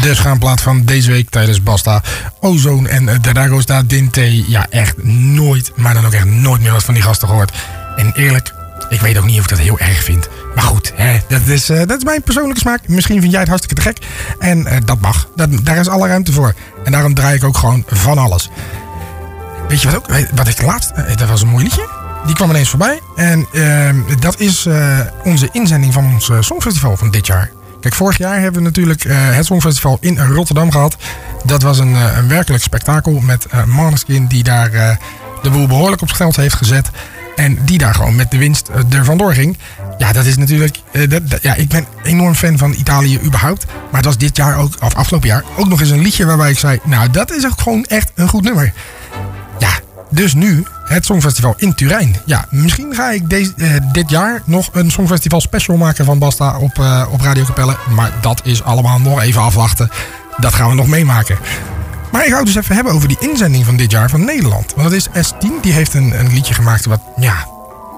De 0.00 0.14
schaamplaat 0.14 0.60
van 0.60 0.84
deze 0.84 1.10
week 1.10 1.30
tijdens 1.30 1.62
Basta. 1.62 2.02
Ozone 2.40 2.88
en 2.88 3.20
Drago 3.20 3.60
staat 3.60 3.88
Dinte. 3.88 4.50
Ja, 4.50 4.66
echt 4.70 5.02
nooit, 5.04 5.72
maar 5.76 5.94
dan 5.94 6.06
ook 6.06 6.12
echt 6.12 6.24
nooit 6.24 6.60
meer 6.62 6.72
wat 6.72 6.84
van 6.84 6.94
die 6.94 7.02
gasten 7.02 7.28
gehoord. 7.28 7.52
En 7.96 8.12
eerlijk, 8.14 8.52
ik 8.88 9.00
weet 9.00 9.18
ook 9.18 9.24
niet 9.24 9.36
of 9.38 9.42
ik 9.42 9.48
dat 9.48 9.58
heel 9.58 9.78
erg 9.78 10.02
vind. 10.02 10.28
Maar 10.54 10.64
goed, 10.64 10.92
hè, 10.94 11.20
dat, 11.28 11.46
is, 11.46 11.68
eh, 11.68 11.78
dat 11.86 11.96
is 11.98 12.04
mijn 12.04 12.22
persoonlijke 12.22 12.60
smaak. 12.60 12.88
Misschien 12.88 13.20
vind 13.20 13.30
jij 13.30 13.40
het 13.40 13.48
hartstikke 13.48 13.82
te 13.82 13.88
gek. 13.88 13.98
En 14.38 14.66
eh, 14.66 14.78
dat 14.84 15.00
mag. 15.00 15.28
Dat, 15.36 15.48
daar 15.62 15.76
is 15.76 15.88
alle 15.88 16.06
ruimte 16.08 16.32
voor. 16.32 16.54
En 16.84 16.92
daarom 16.92 17.14
draai 17.14 17.36
ik 17.36 17.44
ook 17.44 17.56
gewoon 17.56 17.84
van 17.88 18.18
alles. 18.18 18.50
Weet 19.68 19.82
je 19.82 19.90
wat 19.90 19.96
ook? 19.96 20.06
Wat 20.34 20.48
ik 20.48 20.62
laatst... 20.62 20.90
eh, 20.90 21.16
Dat 21.16 21.28
was 21.28 21.42
een 21.42 21.48
mooi 21.48 21.64
liedje. 21.64 21.88
Die 22.26 22.34
kwam 22.34 22.50
ineens 22.50 22.68
voorbij. 22.68 23.00
En 23.16 23.46
ehm, 23.52 23.96
dat 24.20 24.40
is 24.40 24.68
onze 25.24 25.48
inzending 25.52 25.92
van 25.92 26.04
ons 26.04 26.30
Songfestival 26.40 26.96
van 26.96 27.10
dit 27.10 27.26
jaar. 27.26 27.50
Kijk, 27.80 27.94
vorig 27.94 28.18
jaar 28.18 28.40
hebben 28.40 28.60
we 28.60 28.66
natuurlijk 28.66 29.04
eh, 29.04 29.16
het 29.18 29.44
Songfestival 29.46 29.96
in 30.00 30.18
Rotterdam 30.18 30.70
gehad. 30.70 30.96
Dat 31.44 31.62
was 31.62 31.78
een, 31.78 31.94
eh, 31.94 32.16
een 32.16 32.28
werkelijk 32.28 32.62
spektakel 32.62 33.12
met 33.20 33.46
eh 33.50 33.64
Måneskin 33.64 34.26
die 34.26 34.42
daar 34.42 34.98
de 35.42 35.50
boel 35.50 35.66
behoorlijk 35.66 36.02
op 36.02 36.10
geld 36.10 36.36
heeft 36.36 36.54
gezet. 36.54 36.90
En 37.36 37.58
die 37.64 37.78
daar 37.78 37.94
gewoon 37.94 38.14
met 38.16 38.30
de 38.30 38.38
winst 38.38 38.70
er 38.90 39.04
vandoor 39.04 39.34
ging. 39.34 39.58
Ja, 39.98 40.12
dat 40.12 40.24
is 40.24 40.36
natuurlijk... 40.36 40.76
dat- 41.08 41.42
ja, 41.42 41.54
ik 41.54 41.68
ben 41.68 41.86
enorm 42.02 42.34
fan 42.34 42.58
van 42.58 42.72
Italië 42.72 43.20
überhaupt. 43.24 43.64
Maar 43.66 43.96
het 44.00 44.04
was 44.04 44.18
dit 44.18 44.36
jaar 44.36 44.56
ook, 44.58 44.72
of 44.82 44.94
afgelopen 44.94 45.28
jaar, 45.28 45.44
ook 45.56 45.68
nog 45.68 45.80
eens 45.80 45.90
een 45.90 46.02
liedje 46.02 46.26
waarbij 46.26 46.50
ik 46.50 46.58
zei... 46.58 46.78
Nou, 46.84 47.10
dat 47.10 47.30
is 47.32 47.46
ook 47.46 47.60
gewoon 47.60 47.84
echt 47.84 48.10
een 48.14 48.28
goed 48.28 48.42
nummer. 48.42 48.72
Ja, 49.58 49.70
dus 50.10 50.34
nu 50.34 50.64
het 50.90 51.04
Songfestival 51.04 51.54
in 51.56 51.74
Turijn. 51.74 52.16
Ja, 52.24 52.44
misschien 52.48 52.94
ga 52.94 53.10
ik 53.10 53.30
deze, 53.30 53.52
eh, 53.56 53.68
dit 53.92 54.10
jaar 54.10 54.42
nog 54.44 54.68
een 54.72 54.90
Songfestival 54.90 55.40
special 55.40 55.76
maken 55.76 56.04
van 56.04 56.18
Basta 56.18 56.58
op, 56.58 56.78
eh, 56.78 57.06
op 57.10 57.20
Radio 57.20 57.44
Capelle. 57.44 57.76
Maar 57.94 58.12
dat 58.20 58.40
is 58.44 58.62
allemaal 58.62 58.98
nog 58.98 59.20
even 59.20 59.42
afwachten. 59.42 59.90
Dat 60.36 60.54
gaan 60.54 60.68
we 60.68 60.74
nog 60.74 60.86
meemaken. 60.86 61.38
Maar 62.12 62.24
ik 62.24 62.30
ga 62.30 62.36
het 62.36 62.46
dus 62.46 62.54
even 62.54 62.74
hebben 62.74 62.92
over 62.92 63.08
die 63.08 63.16
inzending 63.20 63.64
van 63.64 63.76
dit 63.76 63.90
jaar 63.90 64.10
van 64.10 64.24
Nederland. 64.24 64.72
Want 64.76 64.90
dat 64.90 64.92
is 64.92 65.08
S10. 65.08 65.60
Die 65.62 65.72
heeft 65.72 65.94
een, 65.94 66.18
een 66.18 66.32
liedje 66.32 66.54
gemaakt 66.54 66.84
wat, 66.84 67.00
ja, 67.16 67.46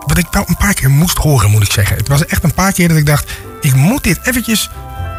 wat 0.06 0.18
ik 0.18 0.26
wel 0.30 0.44
een 0.46 0.56
paar 0.56 0.74
keer 0.74 0.90
moest 0.90 1.18
horen, 1.18 1.50
moet 1.50 1.62
ik 1.62 1.72
zeggen. 1.72 1.96
Het 1.96 2.08
was 2.08 2.26
echt 2.26 2.44
een 2.44 2.54
paar 2.54 2.72
keer 2.72 2.88
dat 2.88 2.96
ik 2.96 3.06
dacht, 3.06 3.32
ik 3.60 3.74
moet 3.74 4.04
dit 4.04 4.18
eventjes 4.22 4.70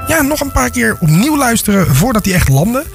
ja, 0.08 0.22
nog 0.22 0.40
een 0.40 0.52
paar 0.52 0.70
keer 0.70 0.98
opnieuw 1.00 1.38
luisteren 1.38 1.96
voordat 1.96 2.24
die 2.24 2.34
echt 2.34 2.50
landde. 2.50 2.86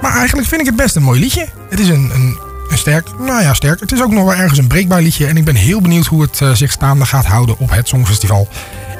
Maar 0.00 0.16
eigenlijk 0.16 0.48
vind 0.48 0.60
ik 0.60 0.66
het 0.66 0.76
best 0.76 0.96
een 0.96 1.02
mooi 1.02 1.20
liedje. 1.20 1.48
Het 1.70 1.80
is 1.80 1.88
een, 1.88 2.10
een, 2.14 2.38
een 2.68 2.78
sterk, 2.78 3.08
nou 3.18 3.42
ja, 3.42 3.54
sterk. 3.54 3.80
Het 3.80 3.92
is 3.92 4.02
ook 4.02 4.10
nog 4.10 4.24
wel 4.24 4.34
ergens 4.34 4.58
een 4.58 4.66
breekbaar 4.66 5.02
liedje. 5.02 5.26
En 5.26 5.36
ik 5.36 5.44
ben 5.44 5.54
heel 5.54 5.80
benieuwd 5.80 6.06
hoe 6.06 6.22
het 6.22 6.40
eh, 6.40 6.52
zich 6.52 6.72
staande 6.72 7.06
gaat 7.06 7.26
houden 7.26 7.58
op 7.58 7.70
het 7.70 7.88
Songfestival 7.88 8.48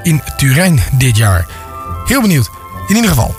in 0.02 0.22
Turijn 0.36 0.80
dit 0.92 1.16
jaar. 1.16 1.46
Heel 2.06 2.20
benieuwd. 2.20 2.50
In 2.86 2.94
ieder 2.94 3.10
geval, 3.10 3.34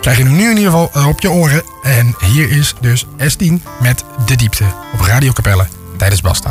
krijg 0.00 0.18
je 0.18 0.24
nu 0.24 0.50
in 0.50 0.56
ieder 0.56 0.72
geval 0.72 0.90
eh, 0.92 1.08
op 1.08 1.20
je 1.20 1.30
oren. 1.30 1.62
En 1.82 2.14
hier 2.32 2.50
is 2.50 2.74
dus 2.80 3.06
S10 3.06 3.62
met 3.80 4.04
De 4.26 4.36
Diepte 4.36 4.64
op 4.92 5.00
Radio 5.00 5.32
Capelle 5.32 5.66
tijdens 5.96 6.20
Basta. 6.20 6.50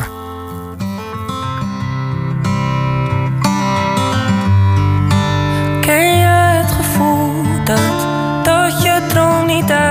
Ken 5.81 6.17
je 6.17 6.61
het 6.61 6.71
gevoel 6.71 7.43
dat, 7.63 8.83
je 8.83 9.05
droom 9.07 9.45
niet 9.45 9.71
uitkomt? 9.71 9.84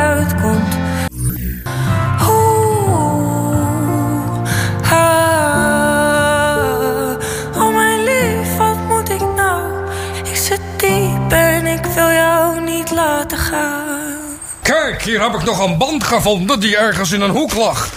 Kijk, 14.85 15.03
hier 15.03 15.23
heb 15.23 15.35
ik 15.35 15.45
nog 15.45 15.67
een 15.67 15.79
band 15.79 16.05
gevonden 16.05 16.61
die 16.61 16.77
ergens 16.77 17.13
in 17.13 17.21
een 17.21 17.31
hoek 17.31 17.55
lag. 17.55 17.89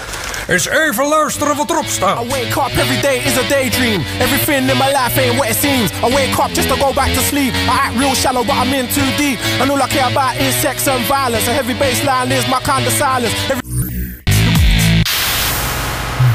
Eens 0.47 0.67
even 0.67 1.07
luisteren 1.07 1.55
wat 1.55 1.69
erop 1.69 1.85
staat. 1.85 2.23
I 2.23 2.27
wake 2.27 2.59
up 2.59 2.77
every 2.77 3.01
day 3.01 3.17
is 3.17 3.37
a 3.37 3.47
daydream. 3.47 4.03
Everything 4.19 4.69
in 4.69 4.77
my 4.77 4.87
life 4.87 5.21
ain't 5.21 5.35
what 5.35 5.49
it 5.49 5.55
seems. 5.55 5.91
I 5.91 6.13
wake 6.13 6.43
up 6.43 6.53
just 6.53 6.67
to 6.67 6.75
go 6.75 6.93
back 6.93 7.13
to 7.13 7.21
sleep. 7.21 7.53
I 7.53 7.79
act 7.85 7.97
real 7.97 8.15
shallow, 8.15 8.45
but 8.45 8.55
I'm 8.55 8.73
in 8.73 8.87
too 8.87 9.09
deep. 9.17 9.39
And 9.61 9.71
all 9.71 9.81
I 9.81 9.87
care 9.87 10.11
about 10.11 10.35
is 10.35 10.53
sex 10.61 10.87
and 10.87 11.05
violence. 11.05 11.47
A 11.49 11.51
heavy 11.51 11.73
baseline 11.73 12.31
is 12.31 12.47
my 12.47 12.59
kind 12.61 12.85
of 12.87 12.93
silence. 12.93 13.35
Every 13.51 13.61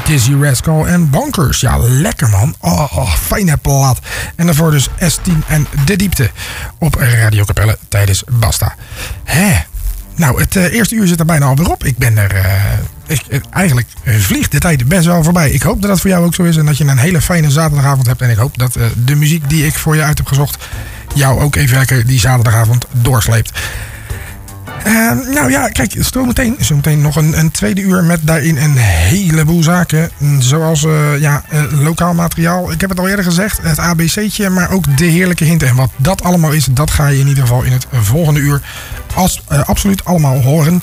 Dizzy 0.05 0.33
Rascal 0.33 0.87
en 0.87 1.09
Bonkers. 1.09 1.59
Ja, 1.59 1.77
lekker 1.77 2.29
man. 2.29 2.55
Oh, 2.59 2.97
oh, 2.97 3.13
fijne 3.15 3.57
plaat. 3.57 3.99
En 4.35 4.45
daarvoor 4.45 4.71
dus 4.71 4.89
S10 4.89 5.47
en 5.47 5.67
De 5.85 5.95
Diepte 5.95 6.31
op 6.79 6.95
Radio 6.95 7.43
Capelle 7.43 7.77
tijdens 7.87 8.23
Basta. 8.39 8.75
Hè. 9.23 9.71
Nou, 10.15 10.41
het 10.41 10.55
eh, 10.55 10.73
eerste 10.73 10.95
uur 10.95 11.07
zit 11.07 11.19
er 11.19 11.25
bijna 11.25 11.45
alweer 11.45 11.71
op. 11.71 11.83
Ik 11.83 11.97
ben 11.97 12.17
er... 12.17 12.35
eh, 12.35 12.53
ik, 13.07 13.21
eh, 13.29 13.39
eigenlijk 13.49 13.87
vliegt 14.05 14.51
de 14.51 14.59
tijd 14.59 14.87
best 14.87 15.05
wel 15.05 15.23
voorbij. 15.23 15.51
Ik 15.51 15.61
hoop 15.61 15.81
dat 15.81 15.89
dat 15.89 16.01
voor 16.01 16.09
jou 16.09 16.25
ook 16.25 16.33
zo 16.35 16.43
is 16.43 16.57
en 16.57 16.65
dat 16.65 16.77
je 16.77 16.83
een 16.83 16.97
hele 16.97 17.21
fijne 17.21 17.51
zaterdagavond 17.51 18.07
hebt. 18.07 18.21
En 18.21 18.29
ik 18.29 18.37
hoop 18.37 18.57
dat 18.57 18.77
de 19.05 19.15
muziek 19.15 19.49
die 19.49 19.65
ik 19.65 19.73
voor 19.73 19.95
je 19.95 20.03
uit 20.03 20.17
heb 20.17 20.27
gezocht... 20.27 20.65
jou 21.15 21.41
ook 21.41 21.55
even 21.55 21.77
lekker 21.77 22.05
die 22.05 22.19
zaterdagavond 22.19 22.85
doorsleept. 22.91 23.51
Ehm, 24.83 25.33
nou 25.33 25.51
ja, 25.51 25.69
kijk, 25.69 25.95
zometeen, 25.99 26.55
zometeen 26.59 27.01
nog 27.01 27.15
een, 27.15 27.39
een 27.39 27.51
tweede 27.51 27.81
uur 27.81 28.03
met 28.03 28.19
daarin 28.23 28.57
een 28.57 28.75
heleboel 28.77 29.63
zaken. 29.63 30.09
Mm, 30.17 30.41
Zoals 30.41 30.83
eh, 30.85 31.19
ja, 31.19 31.43
eh, 31.49 31.61
lokaal 31.71 32.13
materiaal. 32.13 32.71
Ik 32.71 32.81
heb 32.81 32.89
het 32.89 32.99
al 32.99 33.09
eerder 33.09 33.25
gezegd, 33.25 33.59
het 33.61 33.79
ABC'tje, 33.79 34.49
maar 34.49 34.71
ook 34.71 34.97
de 34.97 35.05
heerlijke 35.05 35.43
hinten. 35.43 35.67
En 35.67 35.75
wat 35.75 35.89
dat 35.97 36.23
allemaal 36.23 36.51
is, 36.51 36.65
dat 36.71 36.91
ga 36.91 37.07
je 37.07 37.19
in 37.19 37.27
ieder 37.27 37.43
geval 37.43 37.63
in 37.63 37.71
het 37.71 37.87
volgende 37.91 38.39
uur 38.39 38.61
eh, 39.47 39.63
absoluut 39.63 40.05
allemaal 40.05 40.41
horen. 40.41 40.81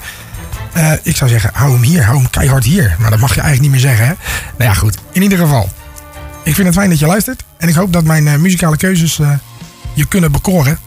Ik 1.02 1.16
zou 1.16 1.30
zeggen, 1.30 1.50
hou 1.52 1.72
hem 1.72 1.82
hier, 1.82 2.04
hou 2.04 2.18
hem 2.18 2.30
keihard 2.30 2.64
hier. 2.64 2.96
Maar 2.98 3.10
dat 3.10 3.20
mag 3.20 3.34
je 3.34 3.40
eigenlijk 3.40 3.72
niet 3.72 3.82
meer 3.82 3.90
zeggen, 3.90 4.06
hè? 4.06 4.14
Nou 4.56 4.70
ja, 4.70 4.74
goed. 4.74 4.98
In 5.12 5.22
ieder 5.22 5.38
geval, 5.38 5.68
ik 6.44 6.54
vind 6.54 6.66
het 6.66 6.76
fijn 6.76 6.90
dat 6.90 6.98
je 6.98 7.06
luistert. 7.06 7.44
En 7.58 7.68
ik 7.68 7.74
hoop 7.74 7.92
dat 7.92 8.04
mijn 8.04 8.40
muzikale 8.40 8.76
keuzes 8.76 9.20
je 9.94 10.08
kunnen 10.08 10.32
bekoren. 10.32 10.78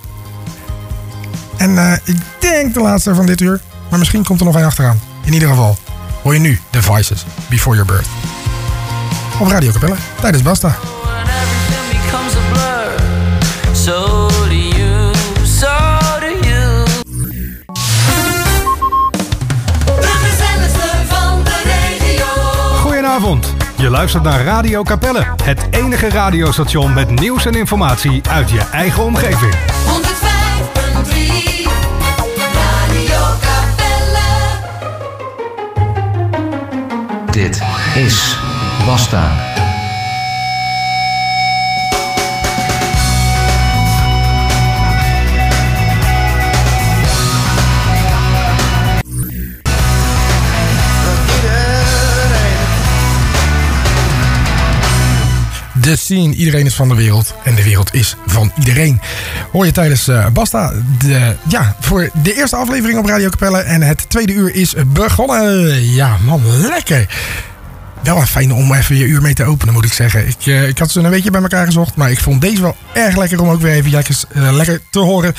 En 1.64 1.78
eh, 1.78 1.94
ik 2.04 2.18
denk 2.40 2.74
de 2.74 2.80
laatste 2.80 3.16
van 3.16 3.26
dit 3.26 3.42
uur. 3.42 3.62
Maar 3.90 4.00
misschien 4.00 4.24
komt 4.24 4.40
er 4.40 4.46
nog 4.46 4.56
een 4.56 4.64
achteraan. 4.64 5.00
In 5.24 5.34
ieder 5.34 5.50
geval 5.50 5.78
hoor 6.22 6.34
je 6.34 6.40
nu 6.40 6.60
The 6.70 6.82
Vices, 6.82 7.26
Before 7.50 7.76
Your 7.76 7.92
Birth. 7.92 8.08
Op 9.40 9.48
Radio 9.48 9.72
Capelle, 9.72 9.96
tijdens 10.22 10.44
Basta. 10.44 10.76
Goedenavond. 22.82 23.54
Je 23.76 23.90
luistert 23.90 24.24
naar 24.24 24.44
Radio 24.44 24.84
Capelle, 24.84 25.26
het 25.44 25.68
enige 25.72 26.10
radiostation 26.10 26.94
met 26.94 27.10
nieuws 27.10 27.46
en 27.46 27.54
informatie 27.54 28.22
uit 28.30 28.50
je 28.50 28.60
eigen 28.60 29.04
omgeving. 29.04 29.54
Dit 37.44 37.62
is 37.96 38.40
Basta. 38.86 39.53
De 55.84 55.96
scene, 55.96 56.36
iedereen 56.36 56.66
is 56.66 56.74
van 56.74 56.88
de 56.88 56.96
wereld 56.96 57.34
en 57.44 57.56
de 57.56 57.64
wereld 57.64 57.94
is 57.94 58.16
van 58.26 58.52
iedereen. 58.60 59.02
Hoor 59.52 59.66
je 59.66 59.72
tijdens 59.72 60.08
eh, 60.08 60.28
Basta, 60.28 60.74
de, 61.00 61.36
ja, 61.48 61.76
voor 61.80 62.10
de 62.24 62.36
eerste 62.36 62.56
aflevering 62.56 63.00
op 63.00 63.06
Radio 63.06 63.30
Capelle. 63.30 63.60
En 63.60 63.82
het 63.82 64.10
tweede 64.10 64.34
uur 64.34 64.56
is 64.56 64.74
begonnen. 64.88 65.92
Ja, 65.94 66.18
man, 66.26 66.42
lekker. 66.62 67.08
Wel 68.04 68.18
een 68.18 68.28
fijn 68.28 68.54
om 68.54 68.74
even 68.74 68.96
je 68.96 69.06
uur 69.06 69.22
mee 69.22 69.34
te 69.34 69.44
openen, 69.44 69.74
moet 69.74 69.86
ik 69.86 69.94
zeggen. 69.94 70.28
Ik, 70.28 70.46
eh, 70.46 70.68
ik 70.68 70.78
had 70.78 70.92
ze 70.92 71.00
een 71.00 71.10
beetje 71.10 71.32
bij 71.32 71.42
elkaar 71.42 71.66
gezocht, 71.66 71.96
maar 71.96 72.12
ik 72.12 72.20
vond 72.20 72.42
deze 72.42 72.62
wel 72.62 72.76
erg 72.94 73.18
lekker 73.18 73.42
om 73.42 73.50
ook 73.50 73.62
weer 73.62 73.74
even 73.74 74.04
eh, 74.30 74.52
lekker 74.52 74.82
te 74.90 75.00
horen. 75.00 75.36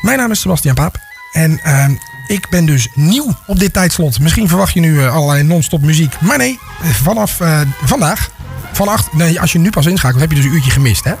Mijn 0.00 0.18
naam 0.18 0.30
is 0.30 0.40
Sebastian 0.40 0.74
Paap 0.74 0.98
en 1.32 1.60
ehm, 1.62 1.94
ik 2.26 2.48
ben 2.50 2.66
dus 2.66 2.88
nieuw 2.94 3.36
op 3.46 3.58
dit 3.58 3.72
tijdslot. 3.72 4.20
Misschien 4.20 4.48
verwacht 4.48 4.74
je 4.74 4.80
nu 4.80 5.06
allerlei 5.06 5.42
non-stop 5.42 5.82
muziek, 5.82 6.20
maar 6.20 6.38
nee, 6.38 6.58
vanaf 6.82 7.38
vandaag 7.84 8.30
van 8.76 8.88
8, 8.88 9.12
nee, 9.12 9.40
als 9.40 9.52
je 9.52 9.58
nu 9.58 9.70
pas 9.70 9.86
inschakelt, 9.86 10.20
heb 10.20 10.30
je 10.30 10.36
dus 10.36 10.44
een 10.44 10.52
uurtje 10.54 10.70
gemist. 10.70 11.04
Hè? 11.04 11.12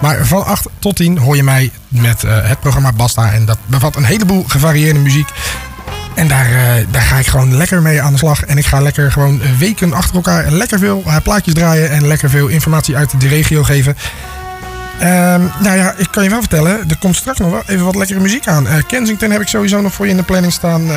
Maar 0.00 0.26
van 0.26 0.44
8 0.44 0.66
tot 0.78 0.96
10 0.96 1.18
hoor 1.18 1.36
je 1.36 1.42
mij 1.42 1.70
met 1.88 2.24
eh, 2.24 2.48
het 2.48 2.60
programma 2.60 2.92
Basta. 2.92 3.32
En 3.32 3.44
dat 3.44 3.58
bevat 3.66 3.96
een 3.96 4.04
heleboel 4.04 4.44
gevarieerde 4.48 4.98
muziek. 4.98 5.28
En 6.14 6.28
daar, 6.28 6.46
eh, 6.46 6.86
daar 6.90 7.02
ga 7.02 7.16
ik 7.16 7.26
gewoon 7.26 7.56
lekker 7.56 7.82
mee 7.82 8.02
aan 8.02 8.12
de 8.12 8.18
slag. 8.18 8.44
En 8.44 8.58
ik 8.58 8.66
ga 8.66 8.80
lekker 8.80 9.12
gewoon 9.12 9.40
weken 9.58 9.92
achter 9.92 10.14
elkaar 10.14 10.50
lekker 10.50 10.78
veel 10.78 11.02
eh, 11.06 11.16
plaatjes 11.22 11.54
draaien. 11.54 11.90
En 11.90 12.06
lekker 12.06 12.30
veel 12.30 12.46
informatie 12.46 12.96
uit 12.96 13.20
de 13.20 13.28
regio 13.28 13.62
geven. 13.62 13.96
Ehm, 14.98 15.42
nou 15.60 15.76
ja, 15.76 15.94
ik 15.96 16.08
kan 16.10 16.22
je 16.24 16.30
wel 16.30 16.40
vertellen, 16.40 16.78
er 16.88 16.98
komt 16.98 17.16
straks 17.16 17.38
nog 17.38 17.50
wel 17.50 17.62
even 17.66 17.84
wat 17.84 17.94
lekkere 17.94 18.20
muziek 18.20 18.46
aan. 18.46 18.66
Eh, 18.66 18.74
Kensington 18.86 19.30
heb 19.30 19.40
ik 19.40 19.46
sowieso 19.48 19.80
nog 19.80 19.92
voor 19.94 20.04
je 20.04 20.10
in 20.10 20.16
de 20.16 20.22
planning 20.22 20.52
staan. 20.52 20.90
eh, 20.90 20.96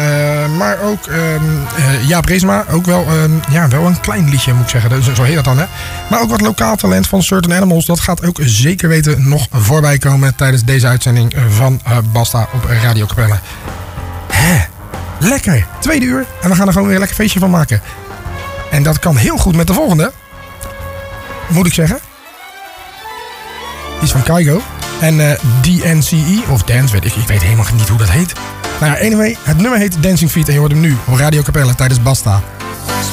maar 0.57 0.79
ook 0.79 1.07
ehm, 1.07 1.41
eh, 1.77 2.07
Jaap 2.07 2.25
Reesma, 2.25 2.65
ook 2.71 2.85
wel, 2.85 3.05
ehm, 3.07 3.31
ja, 3.49 3.67
wel 3.67 3.85
een 3.85 3.99
klein 3.99 4.29
liedje 4.29 4.53
moet 4.53 4.63
ik 4.63 4.69
zeggen. 4.69 4.89
Dus, 4.89 5.13
zo 5.13 5.23
heet 5.23 5.35
dat 5.35 5.43
dan, 5.43 5.57
hè. 5.57 5.65
Maar 6.09 6.21
ook 6.21 6.29
wat 6.29 6.41
lokaal 6.41 6.75
talent 6.75 7.07
van 7.07 7.23
Certain 7.23 7.57
Animals. 7.57 7.85
Dat 7.85 7.99
gaat 7.99 8.25
ook 8.25 8.37
zeker 8.41 8.89
weten 8.89 9.29
nog 9.29 9.47
voorbij 9.51 9.97
komen 9.97 10.35
tijdens 10.35 10.63
deze 10.63 10.87
uitzending 10.87 11.35
van 11.49 11.81
Basta 12.11 12.47
op 12.53 12.65
Radio 12.83 13.05
Capelle. 13.05 13.39
Hè, 14.31 14.61
lekker. 15.19 15.65
Tweede 15.79 16.05
uur 16.05 16.25
en 16.41 16.49
we 16.49 16.55
gaan 16.55 16.67
er 16.67 16.73
gewoon 16.73 16.87
weer 16.87 16.95
een 16.95 17.01
lekker 17.01 17.17
feestje 17.17 17.39
van 17.39 17.49
maken. 17.49 17.81
En 18.71 18.83
dat 18.83 18.99
kan 18.99 19.15
heel 19.15 19.37
goed 19.37 19.55
met 19.55 19.67
de 19.67 19.73
volgende. 19.73 20.11
Moet 21.47 21.67
ik 21.67 21.73
zeggen. 21.73 21.99
Die 24.01 24.09
is 24.09 24.15
van 24.15 24.23
Kaigo. 24.23 24.61
En 24.99 25.19
eh, 25.19 25.39
DNCE, 25.61 26.43
of 26.49 26.63
Dance, 26.63 26.93
weet 26.93 27.05
ik, 27.05 27.15
ik 27.15 27.27
weet 27.27 27.41
helemaal 27.41 27.65
niet 27.73 27.89
hoe 27.89 27.97
dat 27.97 28.09
heet. 28.09 28.33
Nou 28.79 28.91
ja, 28.91 29.05
anyway, 29.05 29.37
het 29.43 29.57
nummer 29.57 29.79
heet 29.79 30.03
Dancing 30.03 30.31
Feet 30.31 30.47
en 30.47 30.53
je 30.53 30.59
hoort 30.59 30.71
hem 30.71 30.79
nu 30.79 30.97
op 31.07 31.17
Radio 31.17 31.41
Capelle 31.41 31.75
tijdens 31.75 32.01
Basta. 32.01 32.41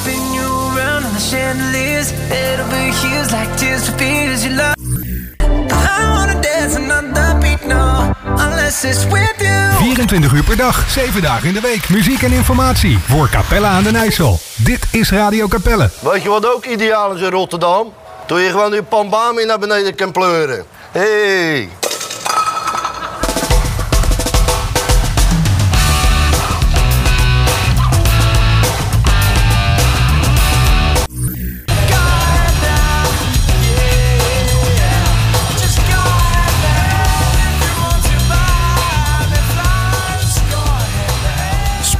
Spin 0.01 0.33
you 0.33 0.45
around 0.45 1.05
on 1.05 1.11
the 1.15 1.35
chandeliers. 1.35 2.07
It'll 2.09 2.69
be 2.69 2.91
hues 3.01 3.31
like 3.31 3.53
tears 3.55 3.83
for 3.83 3.93
fears 3.97 4.43
you 4.43 4.55
love. 4.55 4.73
I 4.77 6.01
don't 6.01 6.17
wanna 6.17 6.39
dance 6.41 6.75
another 6.75 7.37
beat, 7.37 7.65
no. 7.65 8.13
Unless 8.37 8.83
it's 8.83 9.03
with 9.03 9.35
you. 9.37 9.77
24 9.77 10.33
uur 10.33 10.43
per 10.43 10.57
dag, 10.57 10.89
7 10.89 11.21
dagen 11.21 11.47
in 11.47 11.53
de 11.53 11.61
week. 11.61 11.89
Muziek 11.89 12.21
en 12.21 12.31
informatie 12.31 12.99
voor 13.07 13.29
Capelle 13.29 13.67
aan 13.67 13.83
den 13.83 13.95
IJssel. 13.95 14.39
Dit 14.55 14.79
is 14.91 15.11
Radio 15.11 15.47
Capelle. 15.47 15.89
Weet 15.99 16.23
je 16.23 16.29
wat 16.29 16.53
ook 16.53 16.65
ideaal 16.65 17.15
is 17.15 17.21
in 17.21 17.29
Rotterdam? 17.29 17.93
Toen 18.27 18.41
je 18.41 18.49
gewoon 18.49 18.71
die 18.71 18.83
pambami 18.83 19.45
naar 19.45 19.59
beneden 19.59 19.95
kan 19.95 20.11
pleuren. 20.11 20.65
Hé! 20.93 20.99
Hey. 20.99 21.78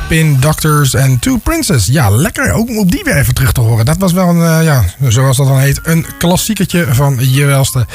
Spin 0.10 0.40
Doctors 0.40 0.96
and 0.96 1.22
Two 1.22 1.38
Princes. 1.38 1.86
Ja, 1.86 2.10
lekker. 2.10 2.52
Ook 2.52 2.70
om 2.70 2.78
op 2.78 2.92
die 2.92 3.04
weer 3.04 3.18
even 3.18 3.34
terug 3.34 3.52
te 3.52 3.62
horen. 3.62 3.86
Dat 3.86 3.98
was 3.98 4.12
wel 4.12 4.30
een, 4.30 4.60
eh, 4.60 4.64
ja, 4.64 4.84
zoals 5.08 5.38
dat 5.38 5.48
dan 5.48 5.60
heet, 5.60 5.80
een 5.84 6.06
klassiekertje 6.18 6.88
van 6.94 7.18
je 7.20 7.46
welste. 7.46 7.86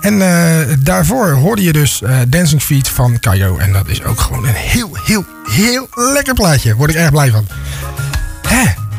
En 0.00 0.22
eh, 0.22 0.76
daarvoor 0.78 1.30
hoorde 1.30 1.62
je 1.62 1.72
dus 1.72 2.02
eh, 2.02 2.16
Dancing 2.28 2.62
Feet 2.62 2.88
van 2.88 3.18
Kayo. 3.18 3.58
En 3.58 3.72
dat 3.72 3.88
is 3.88 4.04
ook 4.04 4.20
gewoon 4.20 4.46
een 4.46 4.54
heel, 4.54 4.90
heel, 5.04 5.24
heel 5.44 5.88
lekker 5.94 6.34
plaatje. 6.34 6.74
Word 6.74 6.90
ik 6.90 6.96
erg 6.96 7.10
blij 7.10 7.30
van. 7.30 7.46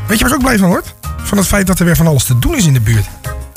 Weet 0.07 0.19
je 0.19 0.23
waar 0.23 0.33
ik 0.33 0.33
ook 0.33 0.43
blij 0.43 0.57
van 0.57 0.69
word? 0.69 0.93
Van 1.23 1.37
het 1.37 1.47
feit 1.47 1.67
dat 1.67 1.79
er 1.79 1.85
weer 1.85 1.95
van 1.95 2.07
alles 2.07 2.23
te 2.23 2.39
doen 2.39 2.55
is 2.55 2.65
in 2.65 2.73
de 2.73 2.81
buurt. 2.81 3.05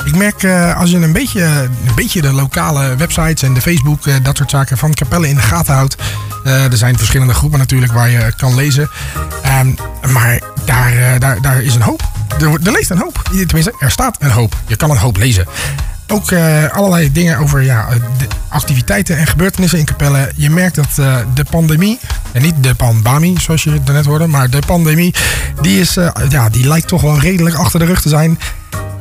Ik 0.05 0.16
merk 0.16 0.44
als 0.74 0.90
je 0.90 0.96
een 0.96 1.12
beetje, 1.12 1.42
een 1.42 1.94
beetje 1.94 2.20
de 2.20 2.33
lokale 2.33 2.96
websites 2.96 3.42
en 3.42 3.55
de 3.55 3.61
Facebook, 3.61 4.24
dat 4.24 4.37
soort 4.37 4.50
zaken 4.50 4.79
van 4.79 4.94
Capelle 4.94 5.29
in 5.29 5.35
de 5.35 5.42
gaten 5.42 5.74
houdt. 5.74 5.96
Eh, 6.46 6.64
er 6.64 6.76
zijn 6.76 6.98
verschillende 6.98 7.35
groepen 7.35 7.59
natuurlijk 7.59 7.92
waar 7.92 8.11
je 8.11 8.32
kan 8.37 8.54
lezen. 8.54 8.90
Ehm, 9.42 9.72
maar 10.12 10.40
daar, 10.64 10.92
eh, 10.92 11.20
daar, 11.20 11.40
daar 11.40 11.62
is 11.62 11.74
een 11.74 11.82
hoop. 11.82 12.02
Er, 12.40 12.72
leest 12.72 12.90
een 12.90 12.98
hoop. 12.98 13.22
Tenminste, 13.46 13.74
er 13.78 13.90
staat 13.90 14.16
een 14.18 14.30
hoop. 14.30 14.56
Je 14.66 14.76
kan 14.76 14.90
een 14.90 14.96
hoop 14.96 15.16
lezen. 15.16 15.46
Ook 16.09 16.30
eh, 16.30 16.64
allerlei 16.72 17.12
dingen 17.12 17.38
over 17.38 17.62
ja, 17.62 17.88
de 18.18 18.26
activiteiten 18.48 19.16
en 19.16 19.26
gebeurtenissen 19.26 19.78
in 19.78 19.85
Capelle. 19.85 20.32
Je 20.37 20.50
merkt 20.50 20.74
dat 20.74 20.94
de 21.35 21.44
pandemie, 21.50 21.98
en 22.32 22.42
niet 22.42 22.62
de 22.62 22.74
pandemie 22.74 23.40
zoals 23.40 23.62
je 23.62 23.82
daarnet 23.85 24.04
hoorde, 24.04 24.26
maar 24.26 24.50
de 24.50 24.62
pandemie, 24.66 25.14
die, 25.61 25.80
is, 25.80 25.98
ja, 26.28 26.48
die 26.48 26.68
lijkt 26.68 26.88
toch 26.88 27.02
wel 27.02 27.18
redelijk 27.18 27.56
achter 27.56 27.78
de 27.80 27.87
rug 27.87 28.00
te 28.00 28.09
zijn. 28.09 28.38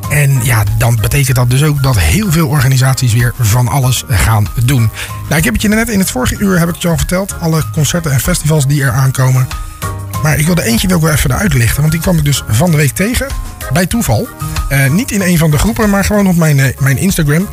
En 0.09 0.43
ja, 0.43 0.63
dan 0.77 0.97
betekent 1.01 1.35
dat 1.35 1.49
dus 1.49 1.63
ook 1.63 1.83
dat 1.83 1.99
heel 1.99 2.31
veel 2.31 2.47
organisaties 2.47 3.13
weer 3.13 3.33
van 3.39 3.67
alles 3.67 4.03
gaan 4.07 4.47
doen. 4.65 4.89
Nou, 5.23 5.37
ik 5.37 5.43
heb 5.43 5.53
het 5.53 5.61
je 5.61 5.67
net 5.67 5.89
in 5.89 5.99
het 5.99 6.11
vorige 6.11 6.37
uur 6.37 6.59
heb 6.59 6.67
ik 6.67 6.73
het 6.73 6.83
je 6.83 6.89
al 6.89 6.97
verteld. 6.97 7.39
Alle 7.39 7.63
concerten 7.73 8.11
en 8.11 8.19
festivals 8.19 8.67
die 8.67 8.83
er 8.83 8.91
aankomen. 8.91 9.47
Maar 10.23 10.39
ik 10.39 10.45
wilde 10.45 10.63
eentje 10.63 10.87
wel 10.87 11.09
even 11.09 11.31
eruit 11.31 11.53
lichten. 11.53 11.79
Want 11.79 11.91
die 11.91 12.01
kwam 12.01 12.17
ik 12.17 12.25
dus 12.25 12.43
van 12.47 12.71
de 12.71 12.77
week 12.77 12.91
tegen. 12.91 13.27
Bij 13.73 13.85
toeval. 13.85 14.27
Eh, 14.69 14.89
niet 14.89 15.11
in 15.11 15.21
een 15.21 15.37
van 15.37 15.51
de 15.51 15.57
groepen, 15.57 15.89
maar 15.89 16.05
gewoon 16.05 16.27
op 16.27 16.35
mijn, 16.35 16.59
eh, 16.59 16.77
mijn 16.79 16.97
Instagram. 16.97 17.47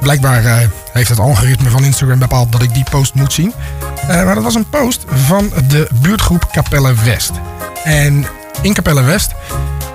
Blijkbaar 0.00 0.44
eh, 0.44 0.56
heeft 0.92 1.08
het 1.08 1.18
algoritme 1.18 1.70
van 1.70 1.84
Instagram 1.84 2.18
bepaald 2.18 2.52
dat 2.52 2.62
ik 2.62 2.74
die 2.74 2.84
post 2.90 3.14
moet 3.14 3.32
zien. 3.32 3.52
Maar 4.06 4.34
dat 4.34 4.44
was 4.44 4.54
een 4.54 4.68
post 4.68 5.04
van 5.26 5.52
de 5.68 5.88
buurtgroep 6.00 6.48
Capelle 6.52 6.94
West. 7.04 7.32
En 7.84 8.26
in 8.62 8.74
Capelle 8.74 9.02
West, 9.02 9.34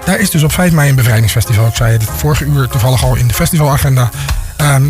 daar 0.06 0.20
is 0.20 0.30
dus 0.30 0.44
op 0.44 0.52
5 0.52 0.72
mei 0.72 0.90
een 0.90 0.96
bevrijdingsfestival. 0.96 1.68
Ik 1.68 1.76
zei 1.76 1.92
het 1.92 2.04
vorige 2.04 2.46
uur 2.46 2.68
toevallig 2.68 3.04
al 3.04 3.16
in 3.16 3.28
de 3.28 3.34
festivalagenda. 3.34 4.10
Ehm, 4.58 4.84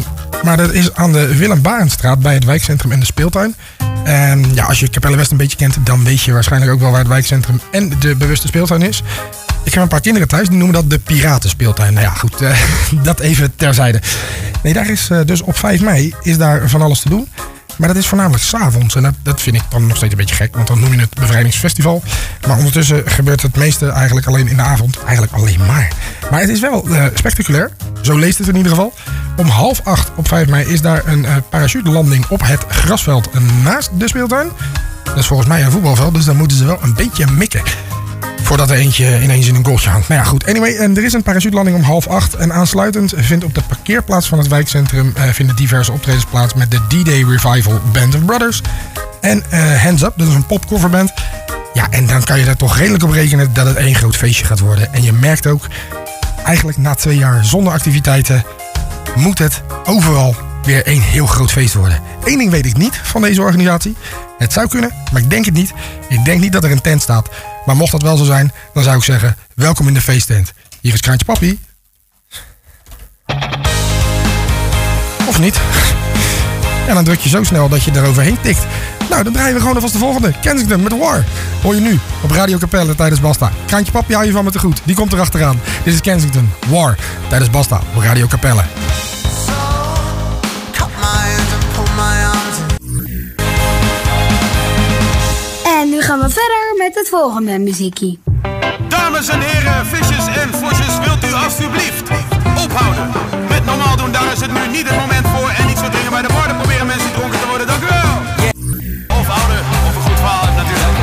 maar 0.44 0.58
dat 0.58 0.74
is 0.74 0.94
aan 0.94 1.12
de 1.12 1.36
Willem 1.36 1.62
Barendstraat 1.62 2.20
bij 2.20 2.34
het 2.34 2.44
wijkcentrum 2.44 2.92
en 2.92 3.00
de 3.00 3.06
speeltuin. 3.06 3.56
En 4.04 4.54
ja, 4.54 4.64
als 4.66 4.80
je 4.80 4.90
Capelle 4.90 5.16
West 5.16 5.32
een 5.32 5.38
beetje 5.38 5.58
kent, 5.58 5.78
dan 5.84 6.04
weet 6.04 6.22
je 6.22 6.34
waarschijnlijk 6.34 6.72
ook 6.72 6.80
wel 6.80 6.90
waar 6.90 7.00
het 7.00 7.08
wijkcentrum 7.08 7.62
en 7.72 7.94
de 8.00 8.16
bewuste 8.16 8.48
speeltuin 8.48 8.82
is. 8.82 9.04
Ik 9.64 9.74
heb 9.74 9.84
een 9.84 9.90
paar 9.90 10.02
kinderen 10.02 10.28
thuis, 10.28 10.48
die 10.48 10.58
noemen 10.58 10.76
dat 10.76 10.90
de 10.90 11.00
Piratenspeeltuin. 11.00 11.94
Nou 11.94 12.06
ja, 12.06 12.14
goed, 12.14 12.42
eh, 12.42 12.58
dat 13.04 13.20
even 13.20 13.56
terzijde. 13.56 14.02
Nee, 14.64 14.74
daar 14.74 14.90
is 14.90 15.10
eh, 15.10 15.20
dus 15.26 15.42
op 15.42 15.58
5 15.58 15.82
mei 15.82 16.14
is 16.22 16.38
daar 16.38 16.70
van 16.70 16.82
alles 16.82 17.00
te 17.00 17.10
doen. 17.10 17.28
Maar 17.80 17.88
dat 17.88 17.98
is 17.98 18.08
voornamelijk 18.08 18.44
s'avonds. 18.44 18.96
En 18.96 19.04
dat, 19.04 19.14
dat 19.24 19.42
vind 19.42 19.56
ik 19.56 19.62
dan 19.70 19.88
nog 19.88 19.98
steeds 19.98 20.12
een 20.12 20.18
beetje 20.18 20.36
gek. 20.36 20.56
Want 20.56 20.68
dan 20.68 20.80
noem 20.80 20.94
je 20.94 21.00
het 21.00 21.14
bevrijdingsfestival. 21.14 22.04
Maar 22.48 22.58
ondertussen 22.58 23.04
gebeurt 23.06 23.42
het 23.42 23.56
meeste 23.56 23.90
eigenlijk 23.90 24.28
alleen 24.28 24.48
in 24.48 24.56
de 24.56 24.62
avond. 24.62 25.04
Eigenlijk 25.04 25.34
alleen 25.34 25.60
maar. 25.68 25.88
Maar 26.32 26.40
het 26.40 26.50
is 26.50 26.60
wel 26.60 26.88
eh, 26.88 27.06
spectaculair. 27.14 27.72
Zo 28.02 28.18
leest 28.18 28.38
het 28.38 28.48
in 28.48 28.56
ieder 28.56 28.72
geval. 28.72 28.94
Om 29.38 29.48
half 29.48 29.82
acht 29.84 30.12
op 30.16 30.28
5 30.28 30.48
mei 30.48 30.66
is 30.66 30.82
daar 30.82 31.02
een 31.06 31.26
eh, 31.26 31.36
parachutelanding 31.50 32.26
op 32.30 32.42
het 32.44 32.66
grasveld 32.70 33.30
naast 33.64 33.90
de 33.94 34.08
speeltuin. 34.08 34.50
Dat 35.04 35.18
is 35.18 35.28
volgens 35.28 35.50
mij 35.50 35.64
een 35.64 35.72
voetbalveld, 35.72 36.14
dus 36.14 36.26
dan 36.26 36.38
moeten 36.38 36.58
ze 36.58 36.66
wel 36.66 36.80
een 36.82 36.94
beetje 36.94 37.28
mikken. 37.28 37.62
Voordat 38.42 38.70
er 38.70 38.78
eentje 38.78 39.22
ineens 39.22 39.48
in 39.48 39.56
een 39.56 39.66
goaltje 39.66 39.90
hangt. 39.90 40.08
Nou 40.08 40.22
ja, 40.22 40.28
goed. 40.28 40.48
Anyway, 40.48 40.76
en 40.76 40.98
er 40.98 41.04
is 41.04 41.14
een 41.14 41.24
parachutelanding 41.24 41.78
om 41.78 41.84
half 41.84 42.08
acht. 42.08 42.36
En 42.36 42.54
aansluitend 42.54 43.14
vindt 43.18 43.46
op 43.46 43.54
de 43.54 43.62
parkeerplaats 43.68 44.28
van 44.28 44.38
het 44.38 44.48
wijkcentrum 44.48 45.14
eh, 45.16 45.24
vinden 45.24 45.56
diverse 45.56 45.92
optredens 45.92 46.26
plaats 46.26 46.54
met 46.54 46.72
de 46.72 46.80
D-Day 46.88 47.24
Revival 47.24 47.82
Band 47.92 48.16
of 48.16 48.26
Brothers. 48.26 48.62
En 49.22 49.44
eh, 49.50 49.84
Hands 49.84 50.02
Up, 50.02 50.14
dat 50.16 50.28
is 50.28 50.34
een 50.34 50.46
popcoverband. 50.46 51.14
Ja, 51.74 51.88
en 51.90 52.08
dan 52.08 52.24
kan 52.24 52.40
je 52.40 52.46
er 52.46 52.58
toch 52.58 52.78
redelijk 52.78 53.04
op 53.04 53.12
rekenen 53.12 53.54
dat 53.54 53.66
het 53.66 53.76
één 53.76 53.96
groot 53.96 54.16
feestje 54.16 54.46
gaat 54.46 54.60
worden. 54.60 54.94
En 54.94 55.04
je 55.04 55.14
merkt 55.14 55.48
ook, 55.48 55.68
eigenlijk 56.44 56.78
na 56.78 56.96
twee 56.96 57.18
jaar 57.18 57.46
zonder 57.46 57.74
activiteiten, 57.74 58.44
moet 59.16 59.40
het 59.40 59.62
overal 59.86 60.36
weer 60.64 60.86
één 60.86 61.02
heel 61.02 61.26
groot 61.26 61.52
feest 61.52 61.74
worden. 61.74 62.02
Eén 62.24 62.38
ding 62.38 62.52
weet 62.52 62.66
ik 62.66 62.78
niet 62.78 63.00
van 63.04 63.22
deze 63.22 63.42
organisatie. 63.42 63.96
Het 64.38 64.54
zou 64.54 64.68
kunnen, 64.68 64.94
maar 65.12 65.22
ik 65.22 65.30
denk 65.30 65.46
het 65.46 65.54
niet. 65.54 65.74
Ik 66.08 66.26
denk 66.26 66.42
niet 66.42 66.52
dat 66.52 66.64
er 66.64 66.72
een 66.72 66.82
tent 66.82 67.02
staat. 67.02 67.30
Maar 67.70 67.78
mocht 67.78 67.92
dat 67.92 68.02
wel 68.02 68.18
zo 68.18 68.24
zijn, 68.24 68.52
dan 68.74 68.84
zou 68.84 68.98
ik 68.98 69.04
zeggen: 69.04 69.36
welkom 69.56 69.88
in 69.88 69.94
de 69.94 70.02
feesttent. 70.02 70.54
Hier 70.82 70.94
is 70.94 71.02
Kraantje 71.02 71.26
Papi. 71.26 71.60
Of 75.28 75.40
niet? 75.40 75.60
En 76.88 76.96
dan 76.96 77.04
druk 77.04 77.20
je 77.20 77.30
zo 77.30 77.44
snel 77.44 77.70
dat 77.70 77.84
je 77.84 77.92
er 77.92 78.06
overheen 78.06 78.42
tikt. 78.42 78.66
Nou, 79.10 79.24
dan 79.24 79.34
draaien 79.34 79.54
we 79.54 79.60
gewoon 79.60 79.76
alvast 79.76 79.94
de 79.94 80.00
volgende. 80.00 80.34
Kensington 80.42 80.84
met 80.84 80.98
War. 80.98 81.24
Hoor 81.62 81.76
je 81.76 81.82
nu 81.82 82.00
op 82.24 82.32
Radio 82.32 82.58
Capelle 82.58 82.96
tijdens 82.96 83.22
Basta. 83.22 83.52
Kraantje 83.66 83.92
Papi 83.92 84.14
hou 84.14 84.26
je 84.26 84.32
van 84.32 84.44
me 84.44 84.52
te 84.52 84.60
goed. 84.60 84.82
Die 84.84 84.96
komt 84.96 85.14
er 85.14 85.20
achteraan. 85.20 85.60
Dit 85.84 85.94
is 85.94 86.02
Kensington. 86.02 86.50
War. 86.68 86.98
Tijdens 87.28 87.50
Basta 87.50 87.82
op 87.96 88.04
Radio 88.04 88.28
Capelle. 88.28 88.64
Gaan 96.30 96.42
verder 96.44 96.86
met 96.86 96.96
het 96.96 97.10
volgende 97.10 97.60
muziekie. 97.60 98.20
Dames 98.88 99.28
en 99.28 99.40
heren, 99.42 99.86
visjes 99.86 100.28
en 100.28 100.50
vosjes, 100.54 101.00
wilt 101.06 101.24
u 101.24 101.34
alstublieft 101.34 102.10
ophouden 102.66 103.12
met 103.50 103.66
normaal 103.66 103.98
doen. 103.98 104.12
Daar 104.12 104.32
is 104.32 104.42
het 104.42 104.54
nu 104.54 104.68
niet 104.68 104.90
het 104.90 105.00
moment 105.00 105.28
voor 105.28 105.50
en 105.50 105.68
niet 105.68 105.78
zo 105.78 105.90
dingen 105.90 106.10
bij 106.10 106.22
de 106.22 106.28
bar. 106.28 106.48
Dan 106.48 106.58
proberen 106.58 106.88
mensen 106.88 107.12
dronken 107.14 107.40
te 107.40 107.48
worden, 107.48 107.68
dank 107.68 107.82
u 107.84 107.88
wel. 108.00 108.14
Of 109.20 109.28
houden, 109.28 109.60
of 109.88 109.96
een 109.96 110.02
goed 110.02 110.20
verhaal 110.24 110.54
natuurlijk. 110.62 110.98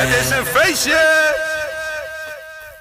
Het 0.00 0.10
is 0.22 0.30
een 0.36 0.46
feestje! 0.46 1.19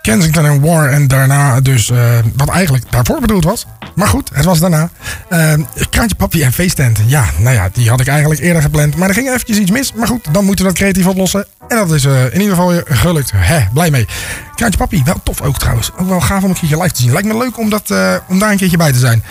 Kensington 0.02 0.46
en 0.46 0.62
War 0.62 0.90
en 0.90 1.08
daarna 1.08 1.62
dus, 1.62 1.90
eh, 1.90 1.98
wat 2.36 2.50
eigenlijk 2.50 2.92
daarvoor 2.92 3.20
bedoeld 3.20 3.44
was. 3.44 3.66
Maar 3.96 4.08
goed, 4.08 4.30
het 4.34 4.46
was 4.46 4.60
daarna. 4.60 4.90
Eh, 5.30 5.54
Kraantje 5.90 6.16
Papi 6.16 6.42
en 6.42 6.54
feesttent. 6.54 7.00
Ja, 7.06 7.26
nou 7.38 7.56
ja, 7.56 7.70
die 7.74 7.90
had 7.90 8.00
ik 8.00 8.08
eigenlijk 8.08 8.42
eerder 8.42 8.62
gepland. 8.62 8.96
Maar 8.96 9.08
er 9.08 9.14
ging 9.14 9.28
eventjes 9.28 9.58
iets 9.58 9.72
mis. 9.72 9.94
Maar 9.94 10.08
goed, 10.08 10.34
dan 10.34 10.46
moeten 10.46 10.66
we 10.66 10.72
dat 10.72 10.80
creatief 10.80 11.08
oplossen. 11.08 11.46
En 11.68 11.78
dat 11.78 11.92
is 11.92 12.06
eh, 12.06 12.24
in 12.24 12.42
ieder 12.42 12.56
geval 12.56 12.82
gelukt. 12.86 13.32
Hè, 13.36 13.66
blij 13.74 13.92
mee. 13.92 14.08
Kraantje 14.56 14.80
Papi, 14.80 15.02
wel 15.06 15.20
tof 15.24 15.42
ook 15.42 15.58
trouwens. 15.58 15.92
Ook 15.98 16.08
wel 16.08 16.22
gaaf 16.22 16.44
om 16.44 16.50
een 16.50 16.56
keertje 16.56 16.78
live 16.78 16.94
te 16.94 17.02
zien. 17.02 17.12
Lijkt 17.12 17.28
me 17.28 17.38
leuk 17.38 17.58
om, 17.58 17.70
dat, 17.70 17.94
om 18.28 18.40
daar 18.40 18.52
een 18.52 18.58
keertje 18.58 18.78
bij 18.78 18.92
te 18.92 19.00
zijn. 19.00 19.24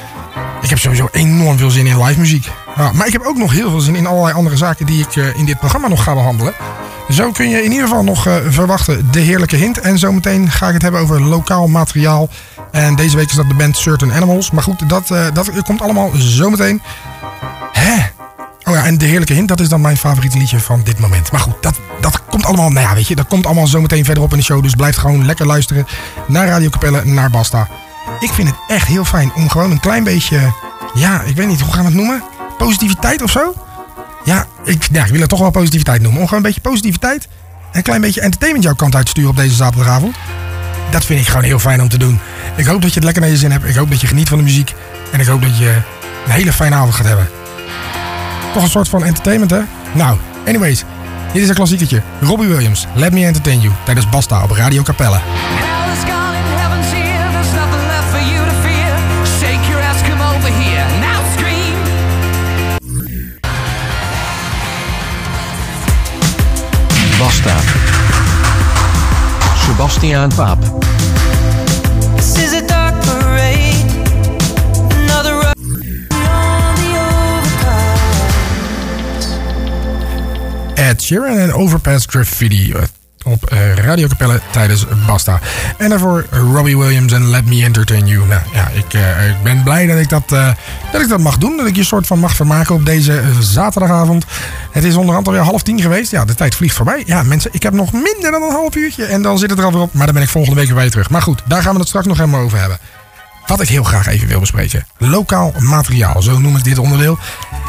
Ik 0.62 0.68
heb 0.68 0.78
sowieso 0.78 1.08
enorm 1.12 1.58
veel 1.58 1.70
zin 1.70 1.86
in 1.86 2.02
live 2.02 2.20
muziek. 2.20 2.48
Maar 2.94 3.06
ik 3.06 3.12
heb 3.12 3.22
ook 3.22 3.36
nog 3.36 3.52
heel 3.52 3.70
veel 3.70 3.80
zin 3.80 3.96
in 3.96 4.06
allerlei 4.06 4.34
andere 4.34 4.56
zaken 4.56 4.86
die 4.86 5.00
ik 5.00 5.34
in 5.36 5.44
dit 5.44 5.58
programma 5.58 5.88
nog 5.88 6.02
ga 6.02 6.14
behandelen. 6.14 6.54
Zo 7.08 7.32
kun 7.32 7.48
je 7.48 7.62
in 7.62 7.70
ieder 7.70 7.88
geval 7.88 8.04
nog 8.04 8.26
eh, 8.26 8.36
verwachten 8.48 9.10
de 9.10 9.20
heerlijke 9.20 9.56
hint. 9.56 9.80
En 9.80 9.98
zometeen 9.98 10.50
ga 10.50 10.66
ik 10.66 10.72
het 10.72 10.82
hebben 10.82 11.00
over 11.00 11.22
lokaal 11.22 11.66
materiaal. 11.66 12.28
En 12.70 12.96
deze 12.96 13.16
week 13.16 13.28
is 13.28 13.34
dat 13.34 13.48
de 13.48 13.54
band 13.54 13.76
Certain 13.76 14.12
Animals. 14.12 14.50
Maar 14.50 14.62
goed, 14.62 14.88
dat, 14.88 15.10
eh, 15.10 15.26
dat 15.32 15.62
komt 15.62 15.80
allemaal 15.80 16.10
zometeen. 16.14 16.82
Hè? 17.72 17.94
Oh 18.64 18.74
ja, 18.74 18.84
en 18.84 18.98
de 18.98 19.04
heerlijke 19.04 19.32
hint, 19.32 19.48
dat 19.48 19.60
is 19.60 19.68
dan 19.68 19.80
mijn 19.80 19.96
favoriete 19.96 20.38
liedje 20.38 20.60
van 20.60 20.80
dit 20.84 20.98
moment. 20.98 21.32
Maar 21.32 21.40
goed, 21.40 21.54
dat, 21.60 21.78
dat 22.00 22.22
komt 22.24 22.44
allemaal, 22.44 22.70
nou 22.70 22.88
ja, 22.88 22.94
weet 22.94 23.08
je, 23.08 23.16
dat 23.16 23.28
komt 23.28 23.46
allemaal 23.46 23.66
zometeen 23.66 24.04
verderop 24.04 24.30
in 24.32 24.38
de 24.38 24.44
show. 24.44 24.62
Dus 24.62 24.74
blijf 24.74 24.96
gewoon 24.96 25.26
lekker 25.26 25.46
luisteren 25.46 25.86
naar 26.26 26.46
Radio 26.46 26.68
Capelle, 26.68 27.04
naar 27.04 27.30
Basta. 27.30 27.68
Ik 28.20 28.30
vind 28.30 28.48
het 28.48 28.56
echt 28.68 28.86
heel 28.86 29.04
fijn 29.04 29.32
om 29.34 29.48
gewoon 29.48 29.70
een 29.70 29.80
klein 29.80 30.04
beetje, 30.04 30.52
ja, 30.94 31.22
ik 31.22 31.36
weet 31.36 31.46
niet, 31.46 31.60
hoe 31.60 31.72
gaan 31.72 31.82
we 31.82 31.88
het 31.88 31.96
noemen? 31.96 32.22
Positiviteit 32.58 33.22
of 33.22 33.30
zo? 33.30 33.54
Ja, 34.24 34.46
ik, 34.64 34.84
ik 34.84 35.06
wil 35.06 35.20
het 35.20 35.28
toch 35.28 35.40
wel 35.40 35.50
positiviteit 35.50 36.02
noemen. 36.02 36.20
Om 36.20 36.26
gewoon 36.26 36.44
een 36.44 36.52
beetje 36.52 36.70
positiviteit 36.70 37.28
en 37.70 37.78
een 37.78 37.82
klein 37.82 38.00
beetje 38.00 38.20
entertainment 38.20 38.64
jouw 38.64 38.74
kant 38.74 38.94
uit 38.94 39.04
te 39.04 39.10
sturen 39.10 39.30
op 39.30 39.36
deze 39.36 39.54
zaterdagavond. 39.54 40.16
Dat 40.90 41.04
vind 41.04 41.20
ik 41.20 41.26
gewoon 41.26 41.42
heel 41.42 41.58
fijn 41.58 41.82
om 41.82 41.88
te 41.88 41.98
doen. 41.98 42.20
Ik 42.56 42.64
hoop 42.64 42.82
dat 42.82 42.90
je 42.90 42.94
het 42.94 43.04
lekker 43.04 43.22
naar 43.22 43.30
je 43.30 43.36
zin 43.36 43.50
hebt. 43.50 43.64
Ik 43.64 43.74
hoop 43.74 43.90
dat 43.90 44.00
je 44.00 44.06
geniet 44.06 44.28
van 44.28 44.38
de 44.38 44.44
muziek. 44.44 44.74
En 45.12 45.20
ik 45.20 45.26
hoop 45.26 45.42
dat 45.42 45.58
je 45.58 45.82
een 46.26 46.32
hele 46.32 46.52
fijne 46.52 46.74
avond 46.74 46.94
gaat 46.94 47.06
hebben. 47.06 47.28
Toch 48.52 48.62
een 48.62 48.68
soort 48.68 48.88
van 48.88 49.04
entertainment, 49.04 49.50
hè? 49.50 49.60
Nou, 49.92 50.18
anyways. 50.46 50.84
Dit 51.32 51.42
is 51.42 51.48
een 51.48 51.54
klassieketje. 51.54 52.02
Robbie 52.20 52.48
Williams, 52.48 52.86
Let 52.94 53.12
Me 53.12 53.24
Entertain 53.24 53.60
You. 53.60 53.72
Tijdens 53.84 54.08
Basta 54.08 54.42
op 54.42 54.50
Radio 54.50 54.82
Capelle. 54.82 55.20
On 76.10 76.74
the 76.74 76.92
overpass. 76.96 78.18
Ed 80.74 81.00
Sheeran 81.00 81.38
en 81.38 81.52
Overpass 81.52 82.06
Graffiti 82.06 82.72
eh, 82.72 82.82
op 83.28 83.44
eh, 83.50 83.74
Radio 83.74 84.06
Capelle 84.06 84.40
tijdens 84.50 84.86
Basta. 85.06 85.40
En 85.76 85.88
daarvoor 85.88 86.26
Robbie 86.30 86.78
Williams 86.78 87.12
en 87.12 87.30
Let 87.30 87.46
Me 87.46 87.64
Entertain 87.64 88.06
You. 88.06 88.26
Nou 88.26 88.40
ja, 88.52 88.68
ik, 88.68 88.94
eh, 88.94 89.28
ik 89.28 89.42
ben 89.42 89.62
blij 89.62 89.86
dat 89.86 89.98
ik 89.98 90.08
dat, 90.08 90.32
eh, 90.32 90.50
dat 90.92 91.00
ik 91.00 91.08
dat 91.08 91.20
mag 91.20 91.38
doen. 91.38 91.56
Dat 91.56 91.66
ik 91.66 91.76
je 91.76 91.84
soort 91.84 92.06
van 92.06 92.18
mag 92.18 92.34
vermaken 92.34 92.74
op 92.74 92.86
deze 92.86 93.22
zaterdagavond. 93.40 94.24
Het 94.70 94.84
is 94.84 94.94
onderhand 94.94 95.26
alweer 95.26 95.42
half 95.42 95.62
tien 95.62 95.80
geweest. 95.80 96.10
Ja, 96.10 96.24
de 96.24 96.34
tijd 96.34 96.54
vliegt 96.54 96.76
voorbij. 96.76 97.02
Ja, 97.06 97.22
mensen, 97.22 97.50
ik 97.54 97.62
heb 97.62 97.72
nog 97.72 97.92
minder 97.92 98.30
dan 98.30 98.42
een 98.42 98.50
half 98.50 98.76
uurtje. 98.76 99.04
En 99.04 99.22
dan 99.22 99.38
zit 99.38 99.50
het 99.50 99.58
er 99.58 99.64
alweer 99.64 99.80
op. 99.80 99.94
Maar 99.94 100.06
dan 100.06 100.14
ben 100.14 100.24
ik 100.24 100.28
volgende 100.28 100.56
week 100.56 100.66
weer 100.66 100.74
bij 100.74 100.84
je 100.84 100.90
terug. 100.90 101.10
Maar 101.10 101.22
goed, 101.22 101.42
daar 101.46 101.62
gaan 101.62 101.72
we 101.72 101.78
het 101.78 101.88
straks 101.88 102.06
nog 102.06 102.16
helemaal 102.16 102.40
over 102.40 102.58
hebben. 102.58 102.78
Wat 103.48 103.60
ik 103.60 103.68
heel 103.68 103.84
graag 103.84 104.06
even 104.06 104.28
wil 104.28 104.40
bespreken. 104.40 104.86
Lokaal 104.98 105.52
materiaal, 105.58 106.22
zo 106.22 106.38
noem 106.38 106.56
ik 106.56 106.64
dit 106.64 106.78
onderdeel. 106.78 107.18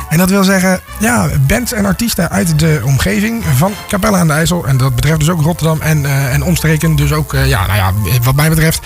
En 0.09 0.17
dat 0.17 0.29
wil 0.29 0.43
zeggen, 0.43 0.79
ja, 0.99 1.29
bands 1.47 1.73
en 1.73 1.85
artiesten 1.85 2.29
uit 2.29 2.59
de 2.59 2.81
omgeving 2.83 3.43
van 3.55 3.73
Capelle 3.87 4.17
aan 4.17 4.27
de 4.27 4.33
IJssel. 4.33 4.65
En 4.65 4.77
dat 4.77 4.95
betreft 4.95 5.19
dus 5.19 5.29
ook 5.29 5.41
Rotterdam 5.41 5.81
en, 5.81 6.05
eh, 6.05 6.33
en 6.33 6.43
omstreken. 6.43 6.95
Dus 6.95 7.11
ook, 7.11 7.33
eh, 7.33 7.47
ja, 7.47 7.65
nou 7.65 7.77
ja, 7.77 8.19
wat 8.23 8.35
mij 8.35 8.49
betreft, 8.49 8.79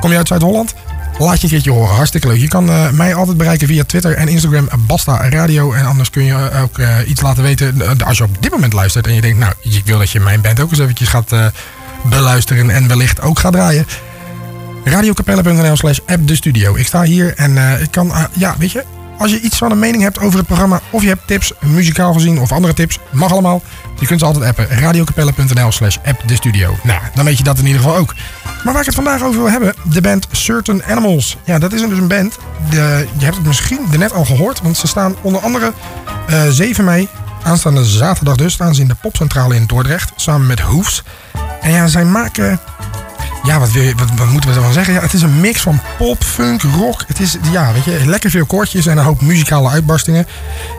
kom 0.00 0.10
je 0.10 0.16
uit 0.16 0.28
Zuid-Holland? 0.28 0.74
Laat 1.18 1.36
je 1.36 1.42
een 1.42 1.48
keertje 1.48 1.70
horen. 1.70 1.94
Hartstikke 1.94 2.28
leuk. 2.28 2.38
Je 2.38 2.48
kan 2.48 2.68
eh, 2.70 2.90
mij 2.90 3.14
altijd 3.14 3.36
bereiken 3.36 3.66
via 3.66 3.84
Twitter 3.84 4.14
en 4.14 4.28
Instagram 4.28 4.68
Basta 4.86 5.28
Radio. 5.28 5.72
En 5.72 5.84
anders 5.84 6.10
kun 6.10 6.24
je 6.24 6.50
ook 6.62 6.78
iets 7.06 7.20
laten 7.20 7.42
weten 7.42 8.02
als 8.04 8.18
je 8.18 8.24
op 8.24 8.42
dit 8.42 8.50
moment 8.50 8.72
luistert. 8.72 9.06
En 9.06 9.14
je 9.14 9.20
denkt, 9.20 9.38
nou, 9.38 9.52
ik 9.62 9.82
wil 9.84 9.98
dat 9.98 10.10
je 10.10 10.20
mijn 10.20 10.40
band 10.40 10.60
ook 10.60 10.70
eens 10.70 10.78
eventjes 10.78 11.08
gaat 11.08 11.32
beluisteren. 12.04 12.70
En 12.70 12.88
wellicht 12.88 13.20
ook 13.20 13.38
gaat 13.38 13.52
draaien 13.52 13.86
radiokapelle.nl 14.88 15.76
slash 15.76 15.98
app 16.06 16.26
de 16.26 16.34
studio. 16.34 16.76
Ik 16.76 16.86
sta 16.86 17.02
hier 17.02 17.34
en 17.36 17.58
eh, 17.58 17.82
ik 17.82 17.90
kan, 17.90 18.12
eh, 18.12 18.24
ja, 18.32 18.54
weet 18.58 18.72
je, 18.72 18.84
als 19.18 19.30
je 19.30 19.40
iets 19.40 19.56
van 19.56 19.70
een 19.70 19.78
mening 19.78 20.02
hebt 20.02 20.20
over 20.20 20.38
het 20.38 20.46
programma, 20.46 20.80
of 20.90 21.02
je 21.02 21.08
hebt 21.08 21.26
tips, 21.26 21.52
muzikaal 21.60 22.12
gezien 22.12 22.38
of 22.38 22.52
andere 22.52 22.74
tips, 22.74 22.98
mag 23.10 23.32
allemaal. 23.32 23.62
Je 24.00 24.06
kunt 24.06 24.20
ze 24.20 24.26
altijd 24.26 24.44
appen. 24.44 24.78
radiokapelle.nl 24.78 25.72
slash 25.72 25.96
app 26.04 26.22
de 26.26 26.34
studio. 26.34 26.76
Nou, 26.82 27.00
dan 27.14 27.24
weet 27.24 27.38
je 27.38 27.44
dat 27.44 27.58
in 27.58 27.66
ieder 27.66 27.82
geval 27.82 27.96
ook. 27.96 28.14
Maar 28.64 28.72
waar 28.72 28.80
ik 28.80 28.86
het 28.86 28.94
vandaag 28.94 29.22
over 29.22 29.40
wil 29.40 29.50
hebben, 29.50 29.74
de 29.82 30.00
band 30.00 30.26
Certain 30.30 30.84
Animals. 30.84 31.36
Ja, 31.44 31.58
dat 31.58 31.72
is 31.72 31.80
dus 31.80 31.98
een 31.98 32.08
band. 32.08 32.38
De, 32.70 33.06
je 33.18 33.24
hebt 33.24 33.36
het 33.36 33.46
misschien 33.46 33.80
net 33.98 34.12
al 34.12 34.24
gehoord, 34.24 34.60
want 34.62 34.76
ze 34.76 34.86
staan 34.86 35.16
onder 35.22 35.40
andere 35.40 35.72
eh 36.26 36.48
7 36.48 36.84
mei, 36.84 37.08
aanstaande 37.42 37.84
zaterdag 37.84 38.36
dus, 38.36 38.52
staan 38.52 38.74
ze 38.74 38.80
in 38.80 38.88
de 38.88 38.94
popcentrale 38.94 39.54
in 39.54 39.66
Dordrecht, 39.66 40.12
samen 40.16 40.46
met 40.46 40.60
Hoefs. 40.60 41.02
En 41.60 41.70
ja, 41.70 41.86
zij 41.86 42.04
maken 42.04 42.60
ja, 43.42 43.58
wat, 43.58 43.70
wil 43.70 44.26
moeten 44.30 44.50
we 44.50 44.56
ervan 44.56 44.72
zeggen? 44.72 44.94
Ja, 44.94 45.00
het 45.00 45.12
is 45.12 45.22
een 45.22 45.40
mix 45.40 45.60
van 45.60 45.80
pop, 45.98 46.24
funk, 46.24 46.62
rock. 46.62 47.04
Het 47.06 47.20
is, 47.20 47.36
ja, 47.52 47.72
weet 47.72 47.84
je, 47.84 48.02
lekker 48.06 48.30
veel 48.30 48.46
koortjes 48.46 48.86
en 48.86 48.98
een 48.98 49.04
hoop 49.04 49.20
muzikale 49.20 49.68
uitbarstingen. 49.68 50.26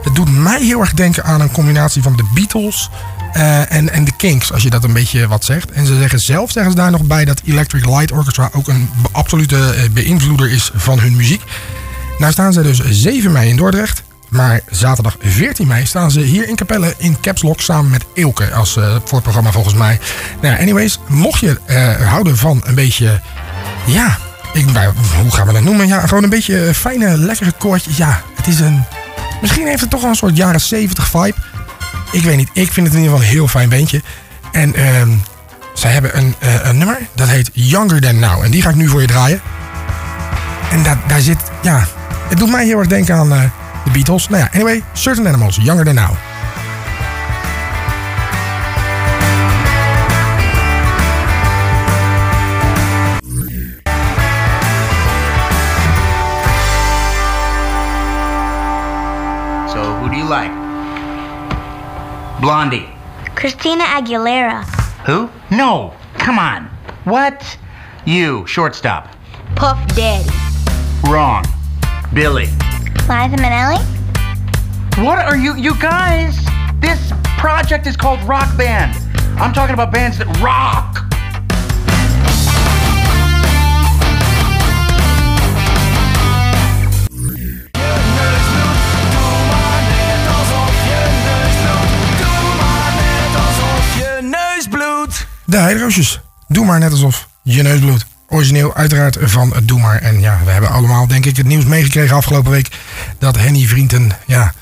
Het 0.04 0.16
doet 0.16 0.38
mij 0.38 0.66
heel 0.66 0.80
erg 0.80 0.94
denken 0.94 1.24
aan 1.24 1.42
een 1.42 1.52
combinatie 1.52 2.02
van 2.02 2.16
de 2.16 2.26
Beatles 2.34 2.90
eh, 3.34 3.72
en, 3.72 3.90
en 3.90 4.04
de 4.04 4.16
Kinks, 4.18 4.54
als 4.54 4.64
je 4.64 4.70
dat 4.70 4.84
een 4.84 4.94
beetje 4.94 5.28
wat 5.28 5.46
zegt. 5.46 5.72
En 5.72 5.86
ze 5.86 5.98
zeggen 5.98 6.20
zelf, 6.20 6.52
zeggen 6.52 6.72
ze 6.72 6.78
daar 6.78 6.92
nog 6.92 7.04
bij, 7.04 7.26
dat 7.26 7.42
Electric 7.46 7.86
Light 7.86 8.12
Orchestra 8.12 8.50
ook 8.54 8.68
een 8.68 8.90
absolute 9.12 9.74
eh, 9.74 9.90
beïnvloeder 9.90 10.52
is 10.52 10.72
van 10.76 11.00
hun 11.00 11.16
muziek. 11.16 11.42
Nou 12.18 12.32
staan 12.32 12.54
ze 12.54 12.62
dus 12.62 12.82
7 12.90 13.32
mei 13.32 13.50
in 13.50 13.56
Dordrecht. 13.56 14.04
Maar 14.30 14.62
zaterdag 14.70 15.16
14 15.20 15.68
mei 15.68 15.86
staan 15.86 16.12
ze 16.12 16.20
hier 16.20 16.48
in 16.48 16.56
Capelle 16.56 16.94
in 16.98 17.20
Caps 17.22 17.42
Lock 17.42 17.62
samen 17.62 17.92
met 17.92 18.06
Eelke 18.14 18.52
als 18.52 18.78
eh, 18.78 18.84
voor 18.84 19.14
het 19.14 19.24
programma 19.24 19.52
volgens 19.52 19.74
mij. 19.74 20.00
Nou 20.42 20.60
anyways, 20.60 21.00
mocht 21.08 21.40
je 21.40 21.60
eh, 21.66 22.08
houden 22.08 22.38
van 22.38 22.62
een 22.66 22.76
beetje, 22.76 23.22
ja, 23.86 24.18
ik, 24.54 24.66
hoe 25.22 25.32
gaan 25.32 25.48
we 25.48 25.54
dat 25.54 25.64
noemen? 25.64 25.88
Ja, 25.88 26.08
gewoon 26.08 26.24
een 26.24 26.30
beetje 26.30 26.66
eh, 26.66 26.74
fijne, 26.74 27.18
lekkere 27.18 27.52
koortjes. 27.52 27.98
Ja, 27.98 28.22
het 28.36 28.48
is 28.48 28.60
een, 28.60 28.84
misschien 29.42 29.68
heeft 29.68 29.82
het 29.82 29.90
toch 29.90 30.02
wel 30.02 30.10
een 30.10 30.16
soort 30.16 30.38
jaren 30.38 30.62
70 30.62 31.08
vibe. 31.08 31.36
Ik 32.12 32.24
weet 32.24 32.38
niet, 32.38 32.50
ik 32.54 32.72
vind 32.72 32.88
het 32.88 32.96
in 32.96 33.02
ieder 33.02 33.18
geval 33.18 33.28
een 33.30 33.36
heel 33.36 33.48
fijn 33.48 33.70
bandje. 33.70 34.02
En 34.52 34.76
ehm 34.76 35.10
zij 35.74 35.92
hebben 35.92 36.18
een, 36.18 36.36
een 36.40 36.78
nummer, 36.78 36.98
dat 37.16 37.28
heet 37.28 37.50
Younger 37.54 38.02
Than 38.02 38.20
Now. 38.20 38.44
En 38.44 38.52
die 38.52 38.62
ga 38.62 38.70
ik 38.70 38.76
nu 38.76 38.88
voor 38.88 39.02
je 39.02 39.08
draaien. 39.08 39.42
En 40.72 40.84
daar, 40.84 40.98
daar 41.08 41.20
zit, 41.20 41.38
ja, 41.62 41.88
het 42.30 42.38
doet 42.38 42.52
mij 42.52 42.66
heel 42.66 42.80
erg 42.80 42.88
denken 42.88 43.16
aan 43.16 43.52
de 43.84 43.92
Beatles. 43.92 44.28
Nou 44.28 44.42
ja, 44.42 44.50
anyway, 44.54 44.84
Certain 44.94 45.28
Animals, 45.28 45.56
Younger 45.56 45.86
Than 45.86 45.96
Now. 45.96 46.16
So, 59.74 59.94
who 60.00 60.10
do 60.10 60.16
you 60.16 60.26
like? 60.26 60.52
Blondie. 62.42 62.90
Christina 63.36 63.84
Aguilera. 63.84 64.64
Who? 65.06 65.30
No. 65.50 65.94
Come 66.18 66.40
on. 66.40 66.70
What? 67.06 67.58
You, 68.06 68.46
shortstop. 68.48 69.08
Puff 69.56 69.78
Daddy. 69.96 70.30
Wrong. 71.10 71.44
Billy. 72.14 72.50
Liza 73.10 73.38
Minnelli. 73.38 73.80
What 75.04 75.18
are 75.18 75.36
you, 75.36 75.56
you 75.56 75.74
guys? 75.80 76.38
This 76.80 77.12
project 77.40 77.88
is 77.88 77.98
called 77.98 78.22
Rock 78.28 78.56
Band. 78.56 78.96
I'm 79.42 79.52
talking 79.52 79.74
about 79.74 79.92
bands 79.92 80.20
that 80.20 80.28
rock. 80.40 81.08
Je 93.96 94.20
neus 94.22 94.68
bloedt. 94.68 95.28
De 95.46 95.58
Heideroosjes. 95.58 96.22
Doe 96.48 96.66
maar 96.66 96.80
net 96.80 96.92
alsof 96.92 97.30
je 97.42 97.62
neus 97.62 97.80
bloedt. 97.80 98.09
Origineel 98.30 98.76
uiteraard 98.76 99.18
van 99.22 99.54
Doe 99.64 99.80
maar. 99.80 100.02
En 100.02 100.20
ja, 100.20 100.40
we 100.46 100.52
hebben 100.52 100.70
allemaal 100.70 101.08
denk 101.08 101.26
ik 101.26 101.38
het 101.38 101.46
nieuws 101.46 101.66
meegekregen 101.66 102.16
afgelopen 102.16 102.52
week. 102.52 102.70
Dat 103.20 103.38
Henny 103.38 103.66
Vrienden 103.68 104.12
ja, 104.26 104.54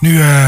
nu 0.00 0.20
eh, 0.20 0.46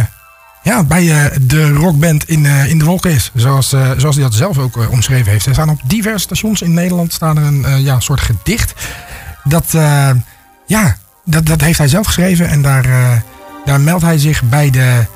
ja, 0.63 0.85
bij 0.85 1.25
eh, 1.25 1.37
de 1.41 1.73
rockband 1.73 2.29
in, 2.29 2.47
eh, 2.47 2.71
in 2.71 2.79
de 2.79 2.85
wolken 2.85 3.11
is. 3.11 3.31
Zoals, 3.35 3.69
zoals 3.97 4.15
hij 4.15 4.25
dat 4.25 4.35
zelf 4.35 4.59
ook 4.59 4.91
omschreven 4.91 5.33
heeft. 5.33 5.47
Er 5.47 5.53
staan 5.53 5.71
op 5.71 5.81
diverse 5.85 6.19
stations 6.19 6.63
in 6.63 6.75
Nederland 6.75 7.13
staan 7.13 7.37
er 7.37 7.45
een 7.45 7.83
ja, 7.83 8.01
soort 8.01 8.21
gedicht. 8.21 8.75
Dat, 9.45 9.67
ja, 10.67 10.97
dat, 11.25 11.47
dat 11.47 11.61
heeft 11.61 11.79
hij 11.79 11.89
zelf 11.89 12.07
geschreven. 12.07 12.49
En 12.49 12.63
daar, 12.63 13.23
daar 13.65 13.81
meldt 13.81 14.05
hij 14.05 14.19
zich 14.19 14.43
bij 14.43 14.71
de, 14.71 15.07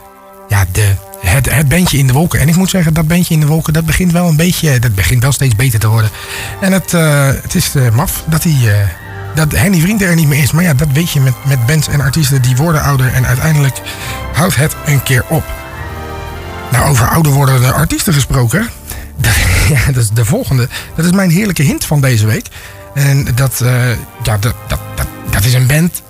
ja, 0.48 0.64
de, 0.72 0.94
het, 1.22 1.54
het 1.54 1.68
bandje 1.68 1.98
in 1.98 2.06
de 2.06 2.12
wolken. 2.12 2.40
En 2.40 2.48
ik 2.48 2.56
moet 2.56 2.70
zeggen, 2.70 2.94
dat 2.94 3.06
bandje 3.06 3.34
in 3.34 3.40
de 3.40 3.46
wolken, 3.46 3.72
dat 3.72 3.86
begint 3.86 4.12
wel 4.12 4.28
een 4.28 4.36
beetje, 4.36 4.78
dat 4.78 4.94
begint 4.94 5.22
wel 5.22 5.32
steeds 5.32 5.56
beter 5.56 5.78
te 5.78 5.88
worden. 5.88 6.10
En 6.60 6.72
het, 6.72 6.94
eh, 6.94 7.26
het 7.26 7.54
is 7.54 7.74
eh, 7.74 7.90
maf 7.90 8.24
dat 8.26 8.42
hij, 8.42 8.80
eh, 8.80 8.88
dat 9.34 9.52
Henny 9.52 9.80
Vrienden 9.80 10.08
er 10.08 10.14
niet 10.14 10.28
meer 10.28 10.42
is. 10.42 10.52
Maar 10.52 10.64
ja, 10.64 10.74
dat 10.74 10.88
weet 10.92 11.10
je 11.10 11.20
met, 11.20 11.34
met 11.46 11.66
bands 11.66 11.88
en 11.88 12.00
artiesten, 12.00 12.42
die 12.42 12.56
worden 12.56 12.82
ouder. 12.82 13.12
En 13.12 13.26
uiteindelijk 13.26 13.80
houdt 14.32 14.56
het 14.56 14.76
een 14.84 15.02
keer 15.02 15.24
op. 15.28 15.44
Nou, 16.70 16.90
over 16.90 17.08
ouder 17.08 17.32
wordende 17.32 17.72
artiesten 17.72 18.12
gesproken. 18.12 18.68
Ja, 19.68 19.92
dat 19.92 20.02
is 20.02 20.10
de 20.10 20.24
volgende. 20.24 20.68
Dat 20.96 21.04
is 21.04 21.12
mijn 21.12 21.30
heerlijke 21.30 21.62
hint 21.62 21.84
van 21.84 22.00
deze 22.00 22.26
week. 22.26 22.46
En 22.94 23.26
dat, 23.34 23.62
ja, 24.22 24.38
dat, 24.38 24.54
dat, 24.66 24.80
dat 25.30 25.44
is 25.44 25.54
een 25.54 25.66
band. 25.66 26.02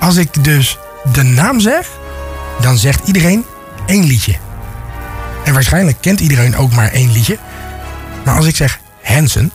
Als 0.00 0.16
ik 0.16 0.44
dus 0.44 0.78
de 1.12 1.22
naam 1.22 1.60
zeg, 1.60 1.88
dan 2.60 2.78
zegt 2.78 3.06
iedereen 3.06 3.44
één 3.86 4.04
liedje. 4.04 4.34
En 5.44 5.52
waarschijnlijk 5.52 5.96
kent 6.00 6.20
iedereen 6.20 6.56
ook 6.56 6.72
maar 6.72 6.90
één 6.90 7.12
liedje. 7.12 7.38
Maar 8.24 8.36
als 8.36 8.46
ik 8.46 8.56
zeg 8.56 8.80
Hansen, 9.02 9.52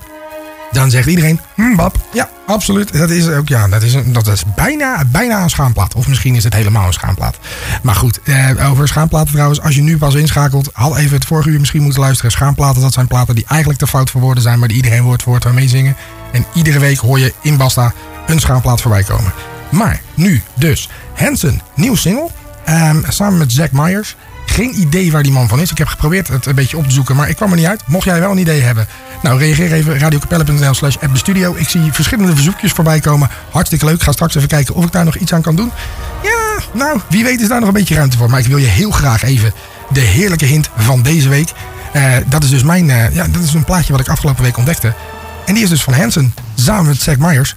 dan 0.71 0.89
zegt 0.89 1.07
iedereen 1.07 1.39
Mbap. 1.55 1.95
Ja, 2.13 2.29
absoluut. 2.45 2.93
Dat 2.93 3.09
is 3.09 3.27
ook 3.27 3.47
ja, 3.47 3.67
dat 3.67 3.81
is, 3.81 3.95
dat 4.05 4.27
is 4.27 4.43
bijna, 4.55 5.05
bijna 5.05 5.43
een 5.43 5.49
schaamplaat. 5.49 5.95
Of 5.95 6.07
misschien 6.07 6.35
is 6.35 6.43
het 6.43 6.53
helemaal 6.53 6.87
een 6.87 6.93
schaamplaat. 6.93 7.37
Maar 7.83 7.95
goed, 7.95 8.19
eh, 8.23 8.69
over 8.69 8.87
schaamplaten 8.87 9.31
trouwens. 9.31 9.61
Als 9.61 9.75
je 9.75 9.81
nu 9.81 9.97
pas 9.97 10.13
inschakelt, 10.13 10.69
had 10.73 10.97
even 10.97 11.15
het 11.15 11.25
vorige 11.25 11.49
uur 11.49 11.59
misschien 11.59 11.81
moeten 11.81 12.01
luisteren. 12.01 12.31
Schaamplaten, 12.31 12.81
dat 12.81 12.93
zijn 12.93 13.07
platen 13.07 13.35
die 13.35 13.45
eigenlijk 13.47 13.79
te 13.79 13.87
fout 13.87 14.09
voor 14.09 14.21
woorden 14.21 14.43
zijn, 14.43 14.59
maar 14.59 14.67
die 14.67 14.77
iedereen 14.77 15.03
woord 15.03 15.21
voor 15.21 15.31
woord 15.31 15.45
aan 15.45 15.53
meezingen. 15.53 15.95
En 16.31 16.45
iedere 16.53 16.79
week 16.79 16.97
hoor 16.97 17.19
je 17.19 17.33
in 17.41 17.57
Basta 17.57 17.93
een 18.27 18.39
schaamplaat 18.39 18.81
voorbij 18.81 19.03
komen. 19.03 19.33
Maar 19.69 20.01
nu 20.13 20.41
dus 20.53 20.89
Hansen, 21.15 21.61
nieuw 21.75 21.95
single. 21.95 22.29
Ehm, 22.69 23.11
samen 23.11 23.37
met 23.37 23.51
Zack 23.51 23.71
Myers. 23.71 24.15
Geen 24.45 24.79
idee 24.79 25.11
waar 25.11 25.23
die 25.23 25.31
man 25.31 25.47
van 25.47 25.59
is. 25.59 25.71
Ik 25.71 25.77
heb 25.77 25.87
geprobeerd 25.87 26.27
het 26.27 26.45
een 26.45 26.55
beetje 26.55 26.77
op 26.77 26.83
te 26.83 26.91
zoeken, 26.91 27.15
maar 27.15 27.29
ik 27.29 27.35
kwam 27.35 27.49
er 27.51 27.57
niet 27.57 27.65
uit. 27.65 27.81
Mocht 27.85 28.05
jij 28.05 28.19
wel 28.19 28.31
een 28.31 28.37
idee 28.37 28.61
hebben, 28.61 28.87
nou 29.21 29.39
reageer 29.39 29.73
even 29.73 29.99
radiokapelle.nl 29.99 30.73
slash 30.73 30.97
app 31.01 31.13
de 31.13 31.17
studio. 31.17 31.55
Ik 31.55 31.69
zie 31.69 31.93
verschillende 31.93 32.33
verzoekjes 32.33 32.71
voorbij 32.71 32.99
komen. 32.99 33.29
Hartstikke 33.51 33.85
leuk. 33.85 34.03
Ga 34.03 34.11
straks 34.11 34.35
even 34.35 34.47
kijken 34.47 34.75
of 34.75 34.85
ik 34.85 34.91
daar 34.91 35.05
nog 35.05 35.15
iets 35.15 35.33
aan 35.33 35.41
kan 35.41 35.55
doen. 35.55 35.71
Ja, 36.23 36.63
nou, 36.73 36.99
wie 37.09 37.23
weet 37.23 37.41
is 37.41 37.47
daar 37.47 37.59
nog 37.59 37.67
een 37.67 37.73
beetje 37.73 37.95
ruimte 37.95 38.17
voor. 38.17 38.29
Maar 38.29 38.39
ik 38.39 38.47
wil 38.47 38.57
je 38.57 38.67
heel 38.67 38.91
graag 38.91 39.23
even 39.23 39.53
de 39.89 39.99
heerlijke 39.99 40.45
hint 40.45 40.69
van 40.77 41.01
deze 41.01 41.29
week. 41.29 41.51
Eh, 41.93 42.13
dat 42.27 42.43
is 42.43 42.49
dus 42.49 42.63
mijn, 42.63 42.89
eh, 42.89 43.15
ja, 43.15 43.27
dat 43.27 43.43
is 43.43 43.53
een 43.53 43.63
plaatje 43.63 43.91
wat 43.91 44.01
ik 44.01 44.09
afgelopen 44.09 44.43
week 44.43 44.57
ontdekte. 44.57 44.93
En 45.45 45.53
die 45.53 45.63
is 45.63 45.69
dus 45.69 45.83
van 45.83 45.93
Hansen, 45.93 46.33
samen 46.55 46.85
met 46.85 47.01
Zack 47.01 47.17
Myers. 47.17 47.55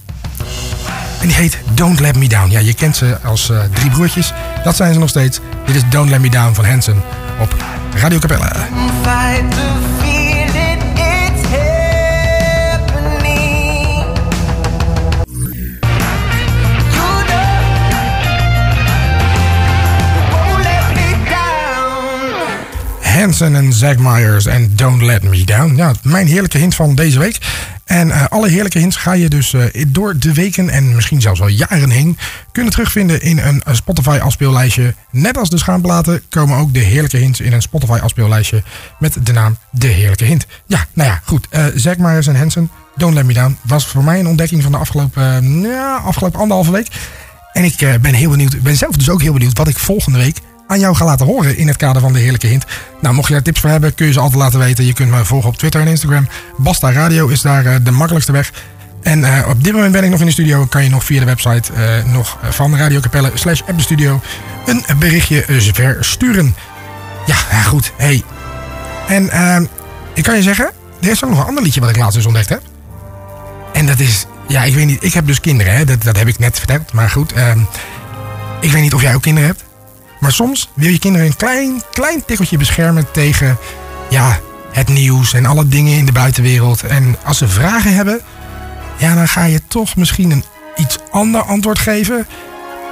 En 1.20 1.28
die 1.28 1.36
heet 1.36 1.58
Don't 1.74 2.00
Let 2.00 2.16
Me 2.16 2.28
Down. 2.28 2.50
Ja, 2.50 2.58
je 2.58 2.74
kent 2.74 2.96
ze 2.96 3.18
als 3.24 3.50
eh, 3.50 3.58
drie 3.72 3.90
broertjes. 3.90 4.32
Dat 4.62 4.76
zijn 4.76 4.92
ze 4.92 4.98
nog 4.98 5.08
steeds. 5.08 5.40
Dit 5.66 5.76
is 5.76 5.82
Don't 5.90 6.10
Let 6.10 6.20
Me 6.20 6.30
Down 6.30 6.54
van 6.54 6.64
Hansen 6.64 7.02
op 7.40 7.54
Radio 7.94 8.18
Capella. 8.18 8.68
Hansen 23.00 23.54
en 23.54 23.72
Zack 23.72 23.98
Myers 23.98 24.46
en 24.46 24.72
Don't 24.76 25.02
Let 25.02 25.22
Me 25.22 25.44
Down. 25.44 25.76
Ja, 25.76 25.92
mijn 26.02 26.26
heerlijke 26.26 26.58
hint 26.58 26.74
van 26.74 26.94
deze 26.94 27.18
week. 27.18 27.38
En 27.92 28.10
eh, 28.10 28.24
alle 28.28 28.48
heerlijke 28.48 28.78
hints 28.78 28.96
ga 28.96 29.12
je 29.12 29.28
dus 29.28 29.52
eh, 29.52 29.84
door 29.88 30.18
de 30.18 30.34
weken 30.34 30.68
en 30.68 30.94
misschien 30.94 31.20
zelfs 31.20 31.38
wel 31.38 31.48
jaren 31.48 31.90
heen 31.90 32.18
kunnen 32.52 32.72
terugvinden 32.72 33.22
in 33.22 33.38
een 33.38 33.62
Spotify 33.72 34.18
afspeellijstje. 34.22 34.94
Net 35.10 35.36
als 35.36 35.50
de 35.50 35.58
schaamplaten 35.58 36.22
komen 36.28 36.58
ook 36.58 36.74
de 36.74 36.78
heerlijke 36.78 37.16
hints 37.16 37.40
in 37.40 37.52
een 37.52 37.62
Spotify 37.62 37.98
afspeellijstje 38.02 38.62
met 38.98 39.16
de 39.22 39.32
naam 39.32 39.56
De 39.70 39.86
Heerlijke 39.86 40.24
Hint. 40.24 40.46
Ja, 40.66 40.86
nou 40.92 41.08
ja, 41.08 41.20
goed. 41.24 41.46
eh 41.50 41.64
Zack 41.74 41.98
Myers 41.98 42.26
en 42.26 42.36
Hansen, 42.36 42.70
Don't 42.96 43.14
Let 43.14 43.26
Me 43.26 43.32
Down 43.32 43.58
was 43.62 43.86
voor 43.86 44.04
mij 44.04 44.20
een 44.20 44.26
ontdekking 44.26 44.62
van 44.62 44.72
de 44.72 44.78
afgelopen, 44.78 45.60
ja, 45.60 45.96
afgelopen 45.96 46.40
anderhalve 46.40 46.70
week. 46.70 46.86
En 47.52 47.64
ik 47.64 47.98
ben 48.00 48.14
heel 48.14 48.30
benieuwd, 48.30 48.62
ben 48.62 48.76
zelf 48.76 48.96
dus 48.96 49.10
ook 49.10 49.22
heel 49.22 49.32
benieuwd 49.32 49.58
wat 49.58 49.68
ik 49.68 49.78
volgende 49.78 50.18
week 50.18 50.38
aan 50.66 50.80
jou 50.80 50.94
ga 50.94 51.04
laten 51.04 51.26
horen 51.26 51.56
in 51.56 51.68
het 51.68 51.76
kader 51.76 52.02
van 52.02 52.12
de 52.12 52.18
heerlijke 52.18 52.46
hint. 52.46 52.64
Nou, 53.00 53.14
mocht 53.14 53.28
je 53.28 53.32
daar 53.32 53.42
tips 53.42 53.60
voor 53.60 53.70
hebben, 53.70 53.94
kun 53.94 54.06
je 54.06 54.12
ze 54.12 54.20
altijd 54.20 54.38
laten 54.40 54.58
weten. 54.58 54.86
Je 54.86 54.92
kunt 54.92 55.10
me 55.10 55.24
volgen 55.24 55.48
op 55.48 55.56
Twitter 55.56 55.80
en 55.80 55.86
Instagram. 55.86 56.28
Basta 56.56 56.92
Radio 56.92 57.28
is 57.28 57.40
daar 57.40 57.66
eh, 57.66 57.74
de 57.82 57.90
makkelijkste 57.90 58.32
weg. 58.32 58.52
En 59.02 59.24
eh, 59.24 59.48
op 59.48 59.64
dit 59.64 59.72
moment 59.72 59.92
ben 59.92 60.04
ik 60.04 60.10
nog 60.10 60.20
in 60.20 60.26
de 60.26 60.32
studio. 60.32 60.66
Kan 60.66 60.84
je 60.84 60.90
nog 60.90 61.04
via 61.04 61.20
de 61.20 61.26
website 61.26 61.72
eh, 61.72 62.04
nog 62.04 62.38
van 62.50 62.76
Radio 62.76 63.00
Capelle 63.00 63.30
slash 63.34 63.60
studio 63.76 64.20
een 64.66 64.84
berichtje 64.98 65.44
versturen. 65.72 66.56
Ja, 67.26 67.34
goed. 67.62 67.92
Hey. 67.96 68.22
En 69.08 69.68
ik 70.14 70.22
kan 70.22 70.36
je 70.36 70.42
zeggen, 70.42 70.70
er 71.00 71.10
is 71.10 71.24
ook 71.24 71.30
nog 71.30 71.38
een 71.38 71.46
ander 71.46 71.62
liedje 71.62 71.80
wat 71.80 71.90
ik 71.90 71.96
laatst 71.96 72.14
dus 72.14 72.26
ontdekt 72.26 72.48
heb. 72.48 72.62
En 73.72 73.86
dat 73.86 73.98
is, 73.98 74.26
ja, 74.48 74.62
ik 74.62 74.74
weet 74.74 74.86
niet. 74.86 75.04
Ik 75.04 75.14
heb 75.14 75.26
dus 75.26 75.40
kinderen, 75.40 75.74
hè. 75.74 75.84
Dat, 75.84 76.02
dat 76.02 76.18
heb 76.18 76.28
ik 76.28 76.38
net 76.38 76.58
verteld. 76.58 76.92
Maar 76.92 77.10
goed, 77.10 77.32
ehm, 77.32 77.58
ik 78.60 78.72
weet 78.72 78.82
niet 78.82 78.94
of 78.94 79.02
jij 79.02 79.14
ook 79.14 79.22
kinderen 79.22 79.48
hebt. 79.48 79.64
Maar 80.22 80.32
soms 80.32 80.70
wil 80.74 80.90
je 80.90 80.98
kinderen 80.98 81.26
een 81.26 81.36
klein, 81.36 81.82
klein 81.92 82.24
tikkeltje 82.24 82.56
beschermen 82.56 83.10
tegen 83.12 83.58
ja, 84.10 84.38
het 84.72 84.88
nieuws 84.88 85.32
en 85.32 85.46
alle 85.46 85.68
dingen 85.68 85.98
in 85.98 86.06
de 86.06 86.12
buitenwereld. 86.12 86.82
En 86.82 87.16
als 87.24 87.38
ze 87.38 87.48
vragen 87.48 87.94
hebben, 87.94 88.20
ja, 88.98 89.14
dan 89.14 89.28
ga 89.28 89.44
je 89.44 89.60
toch 89.68 89.96
misschien 89.96 90.30
een 90.30 90.44
iets 90.76 90.98
ander 91.10 91.42
antwoord 91.42 91.78
geven. 91.78 92.26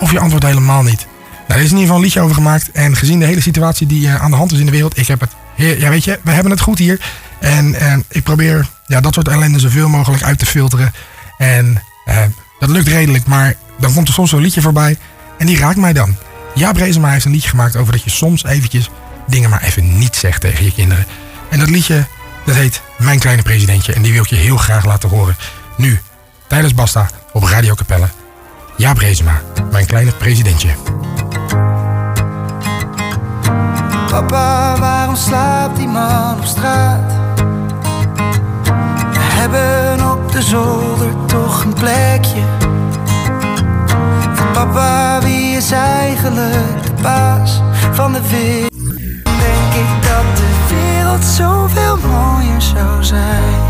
Of 0.00 0.12
je 0.12 0.18
antwoordt 0.18 0.46
helemaal 0.46 0.82
niet. 0.82 1.06
Nou, 1.48 1.60
er 1.60 1.66
is 1.66 1.70
in 1.70 1.78
ieder 1.78 1.80
geval 1.80 1.96
een 1.96 2.02
liedje 2.02 2.20
over 2.20 2.34
gemaakt. 2.34 2.70
En 2.70 2.96
gezien 2.96 3.18
de 3.18 3.26
hele 3.26 3.40
situatie 3.40 3.86
die 3.86 4.06
eh, 4.06 4.22
aan 4.22 4.30
de 4.30 4.36
hand 4.36 4.52
is 4.52 4.58
in 4.58 4.66
de 4.66 4.72
wereld, 4.72 4.98
ik 4.98 5.06
heb 5.06 5.20
het. 5.20 5.30
Ja, 5.56 5.90
weet 5.90 6.04
je, 6.04 6.18
we 6.22 6.30
hebben 6.30 6.52
het 6.52 6.60
goed 6.60 6.78
hier. 6.78 7.00
En 7.38 7.74
eh, 7.74 7.96
ik 8.08 8.22
probeer 8.22 8.68
ja, 8.86 9.00
dat 9.00 9.14
soort 9.14 9.28
ellende 9.28 9.58
zoveel 9.58 9.88
mogelijk 9.88 10.22
uit 10.22 10.38
te 10.38 10.46
filteren. 10.46 10.92
En 11.38 11.82
eh, 12.04 12.22
dat 12.58 12.68
lukt 12.68 12.88
redelijk, 12.88 13.26
maar 13.26 13.54
dan 13.78 13.92
komt 13.92 14.08
er 14.08 14.14
soms 14.14 14.30
zo'n 14.30 14.40
liedje 14.40 14.60
voorbij. 14.60 14.96
En 15.38 15.46
die 15.46 15.58
raakt 15.58 15.76
mij 15.76 15.92
dan. 15.92 16.16
Ja, 16.54 16.72
Brezema 16.72 17.10
heeft 17.10 17.24
een 17.24 17.32
liedje 17.32 17.48
gemaakt 17.48 17.76
over 17.76 17.92
dat 17.92 18.02
je 18.02 18.10
soms 18.10 18.44
eventjes 18.44 18.90
dingen 19.26 19.50
maar 19.50 19.62
even 19.62 19.98
niet 19.98 20.16
zegt 20.16 20.40
tegen 20.40 20.64
je 20.64 20.72
kinderen. 20.72 21.06
En 21.48 21.58
dat 21.58 21.70
liedje, 21.70 22.06
dat 22.44 22.54
heet 22.54 22.82
Mijn 22.98 23.18
Kleine 23.18 23.42
Presidentje. 23.42 23.92
En 23.92 24.02
die 24.02 24.12
wil 24.12 24.22
ik 24.22 24.28
je 24.28 24.36
heel 24.36 24.56
graag 24.56 24.84
laten 24.84 25.08
horen. 25.08 25.36
Nu, 25.76 26.00
tijdens 26.46 26.74
Basta, 26.74 27.10
op 27.32 27.42
Radio 27.42 27.74
Capelle. 27.74 28.08
Ja, 28.76 28.92
Brezema, 28.92 29.40
Mijn 29.70 29.86
Kleine 29.86 30.12
Presidentje. 30.12 30.68
Papa, 34.10 34.76
waarom 34.78 35.16
slaapt 35.16 35.76
die 35.76 35.88
man 35.88 36.38
op 36.38 36.44
straat? 36.44 37.12
We 39.12 39.20
hebben 39.20 40.10
op 40.10 40.32
de 40.32 40.42
zolder 40.42 41.26
toch 41.26 41.64
een 41.64 41.74
plekje. 41.74 42.42
Papa, 44.52 45.19
is 45.70 45.76
eigenlijk 45.76 46.82
de 46.84 47.02
baas 47.02 47.60
van 47.92 48.12
de 48.12 48.20
wereld? 48.30 48.72
Denk 49.24 49.72
ik 49.74 50.02
dat 50.02 50.36
de 50.36 50.74
wereld 50.74 51.24
zoveel 51.24 51.96
mooier 51.96 52.62
zou 52.62 53.04
zijn. 53.04 53.68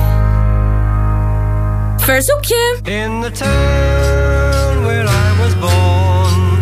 Verzoekje. 1.97 2.79
In 2.83 3.21
the 3.23 3.31
town 3.31 4.83
where 4.85 5.05
I 5.05 5.43
was 5.43 5.59
born 5.59 6.59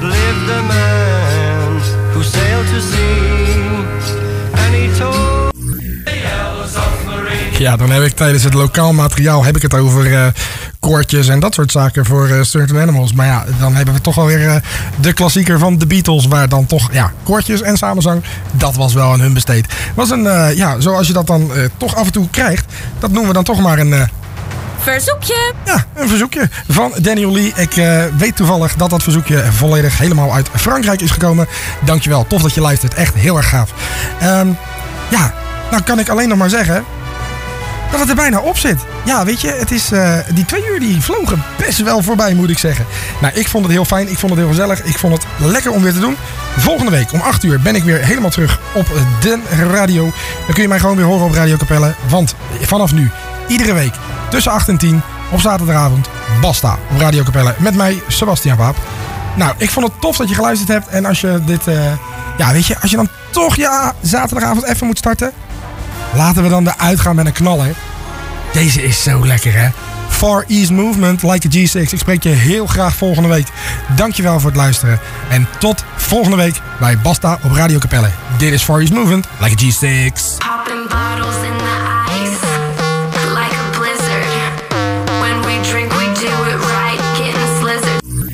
lived 0.00 0.50
a 0.50 0.62
man 0.62 1.80
who 2.12 2.22
sailed 2.22 2.66
to 2.66 2.80
sea 2.80 3.84
and 4.52 4.74
he 4.74 4.98
told 4.98 5.54
Ja, 7.58 7.76
dan 7.76 7.90
heb 7.90 8.02
ik 8.02 8.12
tijdens 8.12 8.42
het 8.44 8.54
lokaal 8.54 8.92
materiaal 8.92 9.44
heb 9.44 9.56
ik 9.56 9.62
het 9.62 9.74
over 9.74 10.14
eh, 10.14 10.26
koortjes 10.86 11.28
en 11.28 11.40
dat 11.40 11.54
soort 11.54 11.72
zaken 11.72 12.04
voor 12.04 12.28
eh 12.28 12.42
Certain 12.42 12.80
Animals. 12.80 13.12
Maar 13.12 13.26
ja, 13.26 13.44
dan 13.58 13.74
hebben 13.74 13.94
we 13.94 14.00
toch 14.00 14.14
wel 14.14 14.26
weer 14.26 14.48
eh, 14.48 14.56
de 15.00 15.12
klassieker 15.12 15.58
van 15.58 15.78
de 15.78 15.86
Beatles, 15.86 16.26
waar 16.26 16.48
dan 16.48 16.66
toch 16.66 16.92
ja, 16.92 17.12
koortjes 17.22 17.62
en 17.62 17.76
samenzang, 17.76 18.22
dat 18.52 18.76
was 18.76 18.94
wel 18.94 19.12
aan 19.12 19.20
hun 19.20 19.32
besteed. 19.32 19.66
Was 19.94 20.10
een, 20.10 20.26
eh, 20.26 20.56
ja, 20.56 20.80
zoals 20.80 21.06
je 21.06 21.12
dat 21.12 21.26
dan 21.26 21.50
toch 21.76 21.96
af 21.96 22.06
en 22.06 22.12
toe 22.12 22.28
krijgt, 22.30 22.72
dat 22.98 23.10
noemen 23.10 23.28
we 23.28 23.34
dan 23.34 23.44
toch 23.44 23.60
maar 23.60 23.78
een... 23.78 24.08
Verzoekje. 24.78 25.52
ja, 25.64 25.84
een 25.94 26.08
verzoekje 26.08 26.48
van 26.68 26.92
Daniel 27.00 27.32
Lee. 27.32 27.52
Ik 27.56 27.74
weet 28.16 28.36
toevallig 28.36 28.74
dat 28.74 28.90
dat 28.90 29.02
verzoekje 29.02 29.44
volledig 29.52 29.98
helemaal 29.98 30.34
uit 30.34 30.48
Frankrijk 30.54 31.00
is 31.00 31.10
gekomen. 31.10 31.46
Dankjewel, 31.84 32.26
tof 32.26 32.42
dat 32.42 32.54
je 32.54 32.60
luistert. 32.60 32.94
Echt 32.94 33.14
heel 33.14 33.36
erg 33.36 33.48
gaaf. 33.48 33.70
Ehm, 34.20 34.48
ja, 35.08 35.34
nou 35.70 35.82
kan 35.82 35.98
ik 35.98 36.08
alleen 36.08 36.28
nog 36.28 36.38
maar 36.38 36.50
zeggen 36.50 36.84
dat 37.90 38.00
het 38.00 38.08
er 38.08 38.14
bijna 38.14 38.40
op 38.40 38.58
zit. 38.58 38.78
Ja, 39.04 39.24
weet 39.24 39.40
je, 39.40 39.48
het 39.48 39.70
is, 39.70 39.92
eh, 39.92 40.18
die 40.34 40.44
twee 40.44 40.66
uur 40.72 40.80
die 40.80 41.00
vlogen 41.00 41.42
best 41.58 41.82
wel 41.82 42.02
voorbij, 42.02 42.34
moet 42.34 42.50
ik 42.50 42.58
zeggen. 42.58 42.86
Nou, 43.20 43.34
ik 43.34 43.48
vond 43.48 43.64
het 43.64 43.72
heel 43.72 43.84
fijn, 43.84 44.08
ik 44.08 44.18
vond 44.18 44.32
het 44.32 44.40
heel 44.40 44.50
gezellig, 44.50 44.82
ik 44.82 44.98
vond 44.98 45.12
het 45.12 45.26
lekker 45.50 45.70
om 45.70 45.82
weer 45.82 45.92
te 45.92 46.00
doen. 46.00 46.16
Volgende 46.56 46.90
week 46.90 47.12
om 47.12 47.20
8 47.20 47.42
uur 47.42 47.60
ben 47.60 47.74
ik 47.74 47.84
weer 47.84 48.04
helemaal 48.04 48.30
terug 48.30 48.60
op 48.74 48.86
de 49.20 49.38
radio. 49.70 50.02
Dan 50.44 50.54
kun 50.54 50.62
je 50.62 50.68
mij 50.68 50.80
gewoon 50.80 50.96
weer 50.96 51.04
horen 51.04 51.26
op 51.26 51.32
Radio 51.32 51.56
Capelle. 51.56 51.94
Want 52.08 52.34
vanaf 52.60 52.92
nu, 52.92 53.10
iedere 53.48 53.72
week 53.72 53.94
tussen 54.30 54.52
8 54.52 54.68
en 54.68 54.78
10 54.78 55.02
op 55.30 55.40
zaterdagavond, 55.40 56.08
Basta 56.40 56.78
op 56.92 57.00
Radio 57.00 57.22
Capelle. 57.22 57.54
Met 57.58 57.74
mij, 57.74 58.02
Sebastian 58.08 58.56
Waap. 58.56 58.76
Nou, 59.36 59.54
ik 59.56 59.70
vond 59.70 59.86
het 59.86 60.00
tof 60.00 60.16
dat 60.16 60.28
je 60.28 60.34
geluisterd 60.34 60.70
hebt. 60.70 60.88
En 60.88 61.04
als 61.04 61.20
je 61.20 61.40
dit, 61.44 61.66
eh, 61.66 61.92
ja, 62.38 62.52
weet 62.52 62.66
je, 62.66 62.80
als 62.80 62.90
je 62.90 62.96
dan 62.96 63.08
toch 63.30 63.56
ja, 63.56 63.94
zaterdagavond 64.00 64.64
even 64.64 64.86
moet 64.86 64.98
starten. 64.98 65.32
Laten 66.16 66.42
we 66.42 66.48
dan 66.48 66.68
eruit 66.68 67.00
gaan 67.00 67.16
met 67.16 67.26
een 67.26 67.32
knaller. 67.32 67.74
Deze 68.52 68.82
is 68.82 69.02
zo 69.02 69.26
lekker, 69.26 69.52
hè? 69.52 69.68
Far 70.08 70.44
East 70.48 70.70
Movement, 70.70 71.22
like 71.22 71.48
a 71.48 71.50
G6. 71.50 71.92
Ik 71.92 71.98
spreek 71.98 72.22
je 72.22 72.28
heel 72.28 72.66
graag 72.66 72.94
volgende 72.94 73.28
week. 73.28 73.46
Dankjewel 73.96 74.40
voor 74.40 74.50
het 74.50 74.58
luisteren. 74.58 75.00
En 75.28 75.48
tot 75.58 75.84
volgende 75.96 76.36
week 76.36 76.60
bij 76.80 76.98
Basta 76.98 77.38
op 77.42 77.52
Radio 77.52 77.78
Capelle. 77.78 78.10
Dit 78.38 78.52
is 78.52 78.62
Far 78.62 78.80
East 78.80 78.92
Movement, 78.92 79.26
like 79.40 79.64
a 79.64 79.70
G6. 79.70 80.36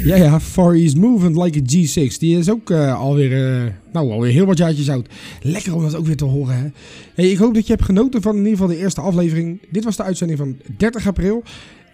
Ja, 0.04 0.16
ja, 0.16 0.40
Far 0.40 0.74
East 0.74 0.96
Movement 0.96 1.36
like 1.36 1.58
a 1.58 1.62
G6. 1.62 2.18
Die 2.18 2.38
is 2.38 2.50
ook 2.50 2.70
eh, 2.70 3.00
alweer, 3.00 3.62
eh, 3.62 3.72
nou, 3.92 4.10
alweer 4.10 4.32
heel 4.32 4.46
wat 4.46 4.58
jaartjes 4.58 4.88
oud. 4.88 5.08
Lekker 5.42 5.74
om 5.74 5.82
dat 5.82 5.94
ook 5.94 6.06
weer 6.06 6.16
te 6.16 6.24
horen, 6.24 6.56
hè. 6.56 6.68
Hey, 7.14 7.30
ik 7.30 7.38
hoop 7.38 7.54
dat 7.54 7.66
je 7.66 7.72
hebt 7.72 7.84
genoten 7.84 8.22
van 8.22 8.32
in 8.32 8.38
ieder 8.38 8.52
geval 8.52 8.66
de 8.74 8.78
eerste 8.78 9.00
aflevering. 9.00 9.60
Dit 9.70 9.84
was 9.84 9.96
de 9.96 10.02
uitzending 10.02 10.38
van 10.38 10.56
30 10.76 11.06
april. 11.06 11.42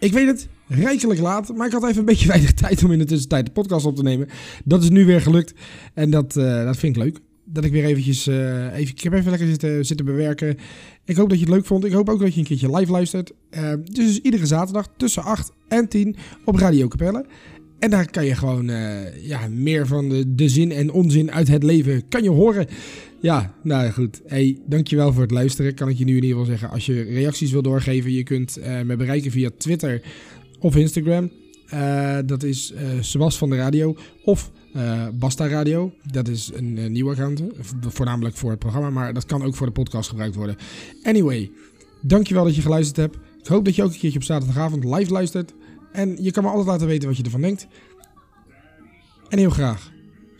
Ik 0.01 0.13
weet 0.13 0.27
het, 0.27 0.49
rijkelijk 0.67 1.21
laat, 1.21 1.57
maar 1.57 1.67
ik 1.67 1.73
had 1.73 1.85
even 1.85 1.99
een 1.99 2.05
beetje 2.05 2.29
weinig 2.37 2.53
tijd 2.53 2.85
om 2.85 2.93
in 2.93 2.99
de 2.99 3.05
tussentijd 3.05 3.47
de 3.47 3.53
podcast 3.53 3.87
op 3.87 3.97
te 3.97 4.03
nemen. 4.03 4.29
Dat 4.65 4.83
is 4.83 4.91
nu 4.91 5.05
weer 5.05 5.21
gelukt 5.21 5.55
en 5.95 6.11
dat, 6.11 6.37
eh, 6.37 6.65
dat 6.65 6.77
vind 6.77 6.97
ik 6.97 7.03
leuk. 7.03 7.19
Dat 7.45 7.65
ik 7.65 7.73
weer 7.73 7.85
eventjes, 7.85 8.27
even, 8.27 8.81
ik 8.81 9.01
heb 9.01 9.13
even 9.13 9.31
lekker 9.31 9.49
zitten, 9.49 9.87
zitten 9.87 10.07
bewerken. 10.07 10.57
Ik 11.05 11.17
hoop 11.17 11.29
dat 11.29 11.39
je 11.39 11.45
het 11.45 11.55
leuk 11.55 11.67
vond. 11.67 11.85
Ik 11.85 11.93
hoop 11.93 12.09
ook 12.09 12.21
dat 12.21 12.35
je 12.35 12.41
een 12.41 12.47
keertje 12.47 12.77
live 12.77 12.93
luistert. 12.93 13.33
Dus 13.83 14.21
iedere 14.21 14.47
zaterdag 14.47 14.87
tussen 14.97 15.23
8 15.23 15.53
en 15.69 15.89
10 15.89 16.17
op 16.45 16.57
Radio 16.57 16.89
Capelle. 16.89 17.27
En 17.79 17.91
daar 17.91 18.11
kan 18.11 18.24
je 18.24 18.35
gewoon 18.35 18.68
eh, 18.70 19.26
ja, 19.26 19.49
meer 19.49 19.87
van 19.87 20.09
de, 20.09 20.35
de 20.35 20.49
zin 20.49 20.72
en 20.72 20.91
onzin 20.93 21.33
uit 21.33 21.49
het 21.49 21.62
leven 21.62 22.09
kan 22.09 22.22
je 22.22 22.31
horen. 22.31 22.66
Ja, 23.20 23.55
nou 23.62 23.91
goed. 23.91 24.20
Hey, 24.26 24.59
dankjewel 24.66 25.12
voor 25.12 25.22
het 25.22 25.31
luisteren. 25.31 25.74
Kan 25.74 25.89
ik 25.89 25.97
je 25.99 26.05
nu 26.05 26.16
in 26.16 26.22
ieder 26.22 26.31
geval 26.39 26.45
zeggen. 26.45 26.70
Als 26.70 26.87
je 26.87 27.03
reacties 27.03 27.51
wil 27.53 27.62
doorgeven, 27.62 28.12
je 28.12 28.22
kunt 28.22 28.57
eh, 28.57 28.81
me 28.81 28.97
bereiken 28.97 29.31
via 29.31 29.51
Twitter 29.59 30.03
of 30.61 30.76
Instagram. 30.76 31.31
Eh, 31.68 32.18
dat 32.26 32.43
is 32.43 32.72
Sebas 33.01 33.39
van 33.39 33.51
de 33.51 33.57
Radio 33.57 33.97
of 34.24 34.51
Basta 35.14 35.49
Radio. 35.49 35.93
Dat 36.12 36.29
is 36.29 36.51
een 36.55 36.79
eh, 36.79 36.87
nieuw 36.91 37.11
account, 37.11 37.43
vo- 37.61 37.76
voornamelijk 37.81 38.37
voor 38.37 38.51
het 38.51 38.59
programma, 38.59 38.91
maar 38.91 39.14
dat 39.14 39.26
kan 39.26 39.43
ook 39.43 39.55
voor 39.55 39.66
de 39.66 39.72
podcast 39.72 40.09
gebruikt 40.09 40.35
worden. 40.35 40.57
Anyway, 41.03 41.51
dankjewel 42.03 42.45
dat 42.45 42.55
je 42.57 42.62
geluisterd 42.62 42.97
hebt. 42.97 43.16
Ik 43.41 43.47
hoop 43.47 43.64
dat 43.64 43.74
je 43.74 43.83
ook 43.83 43.93
een 43.93 43.99
keertje 43.99 44.18
op 44.18 44.24
zaterdagavond 44.24 44.85
live 44.85 45.12
luistert. 45.12 45.53
En 45.99 46.17
je 46.21 46.31
kan 46.31 46.43
me 46.43 46.49
altijd 46.49 46.69
laten 46.69 46.87
weten 46.87 47.09
wat 47.09 47.17
je 47.17 47.23
ervan 47.23 47.41
denkt. 47.41 47.67
En 49.29 49.39
heel 49.39 49.51
graag. 49.51 49.93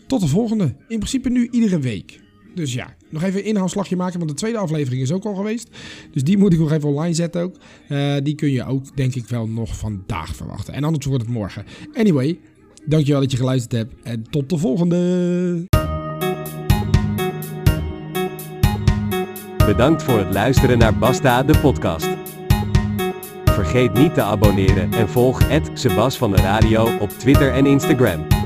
Tot 0.07 0.21
de 0.21 0.27
volgende. 0.27 0.63
In 0.87 0.97
principe 0.97 1.29
nu 1.29 1.47
iedere 1.51 1.79
week. 1.79 2.19
Dus 2.55 2.73
ja, 2.73 2.95
nog 3.09 3.23
even 3.23 3.39
een 3.39 3.45
inhaalslagje 3.45 3.95
maken, 3.95 4.17
want 4.17 4.31
de 4.31 4.37
tweede 4.37 4.57
aflevering 4.57 5.01
is 5.01 5.11
ook 5.11 5.25
al 5.25 5.35
geweest. 5.35 5.69
Dus 6.11 6.23
die 6.23 6.37
moet 6.37 6.53
ik 6.53 6.59
nog 6.59 6.71
even 6.71 6.89
online 6.89 7.13
zetten 7.13 7.41
ook. 7.41 7.55
Eh, 7.87 8.15
die 8.23 8.35
kun 8.35 8.51
je 8.51 8.65
ook, 8.65 8.97
denk 8.97 9.15
ik, 9.15 9.27
wel 9.27 9.47
nog 9.47 9.77
vandaag 9.77 10.35
verwachten. 10.35 10.73
En 10.73 10.83
anders 10.83 11.05
wordt 11.05 11.23
het 11.23 11.31
morgen. 11.31 11.65
Anyway, 11.93 12.39
dankjewel 12.85 13.21
dat 13.21 13.31
je 13.31 13.37
geluisterd 13.37 13.71
hebt. 13.71 13.93
En 14.03 14.23
tot 14.29 14.49
de 14.49 14.57
volgende. 14.57 15.67
Bedankt 19.65 20.03
voor 20.03 20.17
het 20.17 20.33
luisteren 20.33 20.77
naar 20.77 20.97
Basta 20.97 21.43
de 21.43 21.59
podcast. 21.59 22.18
Vergeet 23.59 23.93
niet 23.93 24.13
te 24.13 24.21
abonneren 24.21 24.93
en 24.93 25.09
volg 25.09 25.41
Sebas 25.73 26.17
van 26.17 26.31
de 26.31 26.37
Radio 26.37 26.89
op 26.99 27.09
Twitter 27.09 27.53
en 27.53 27.65
Instagram. 27.65 28.38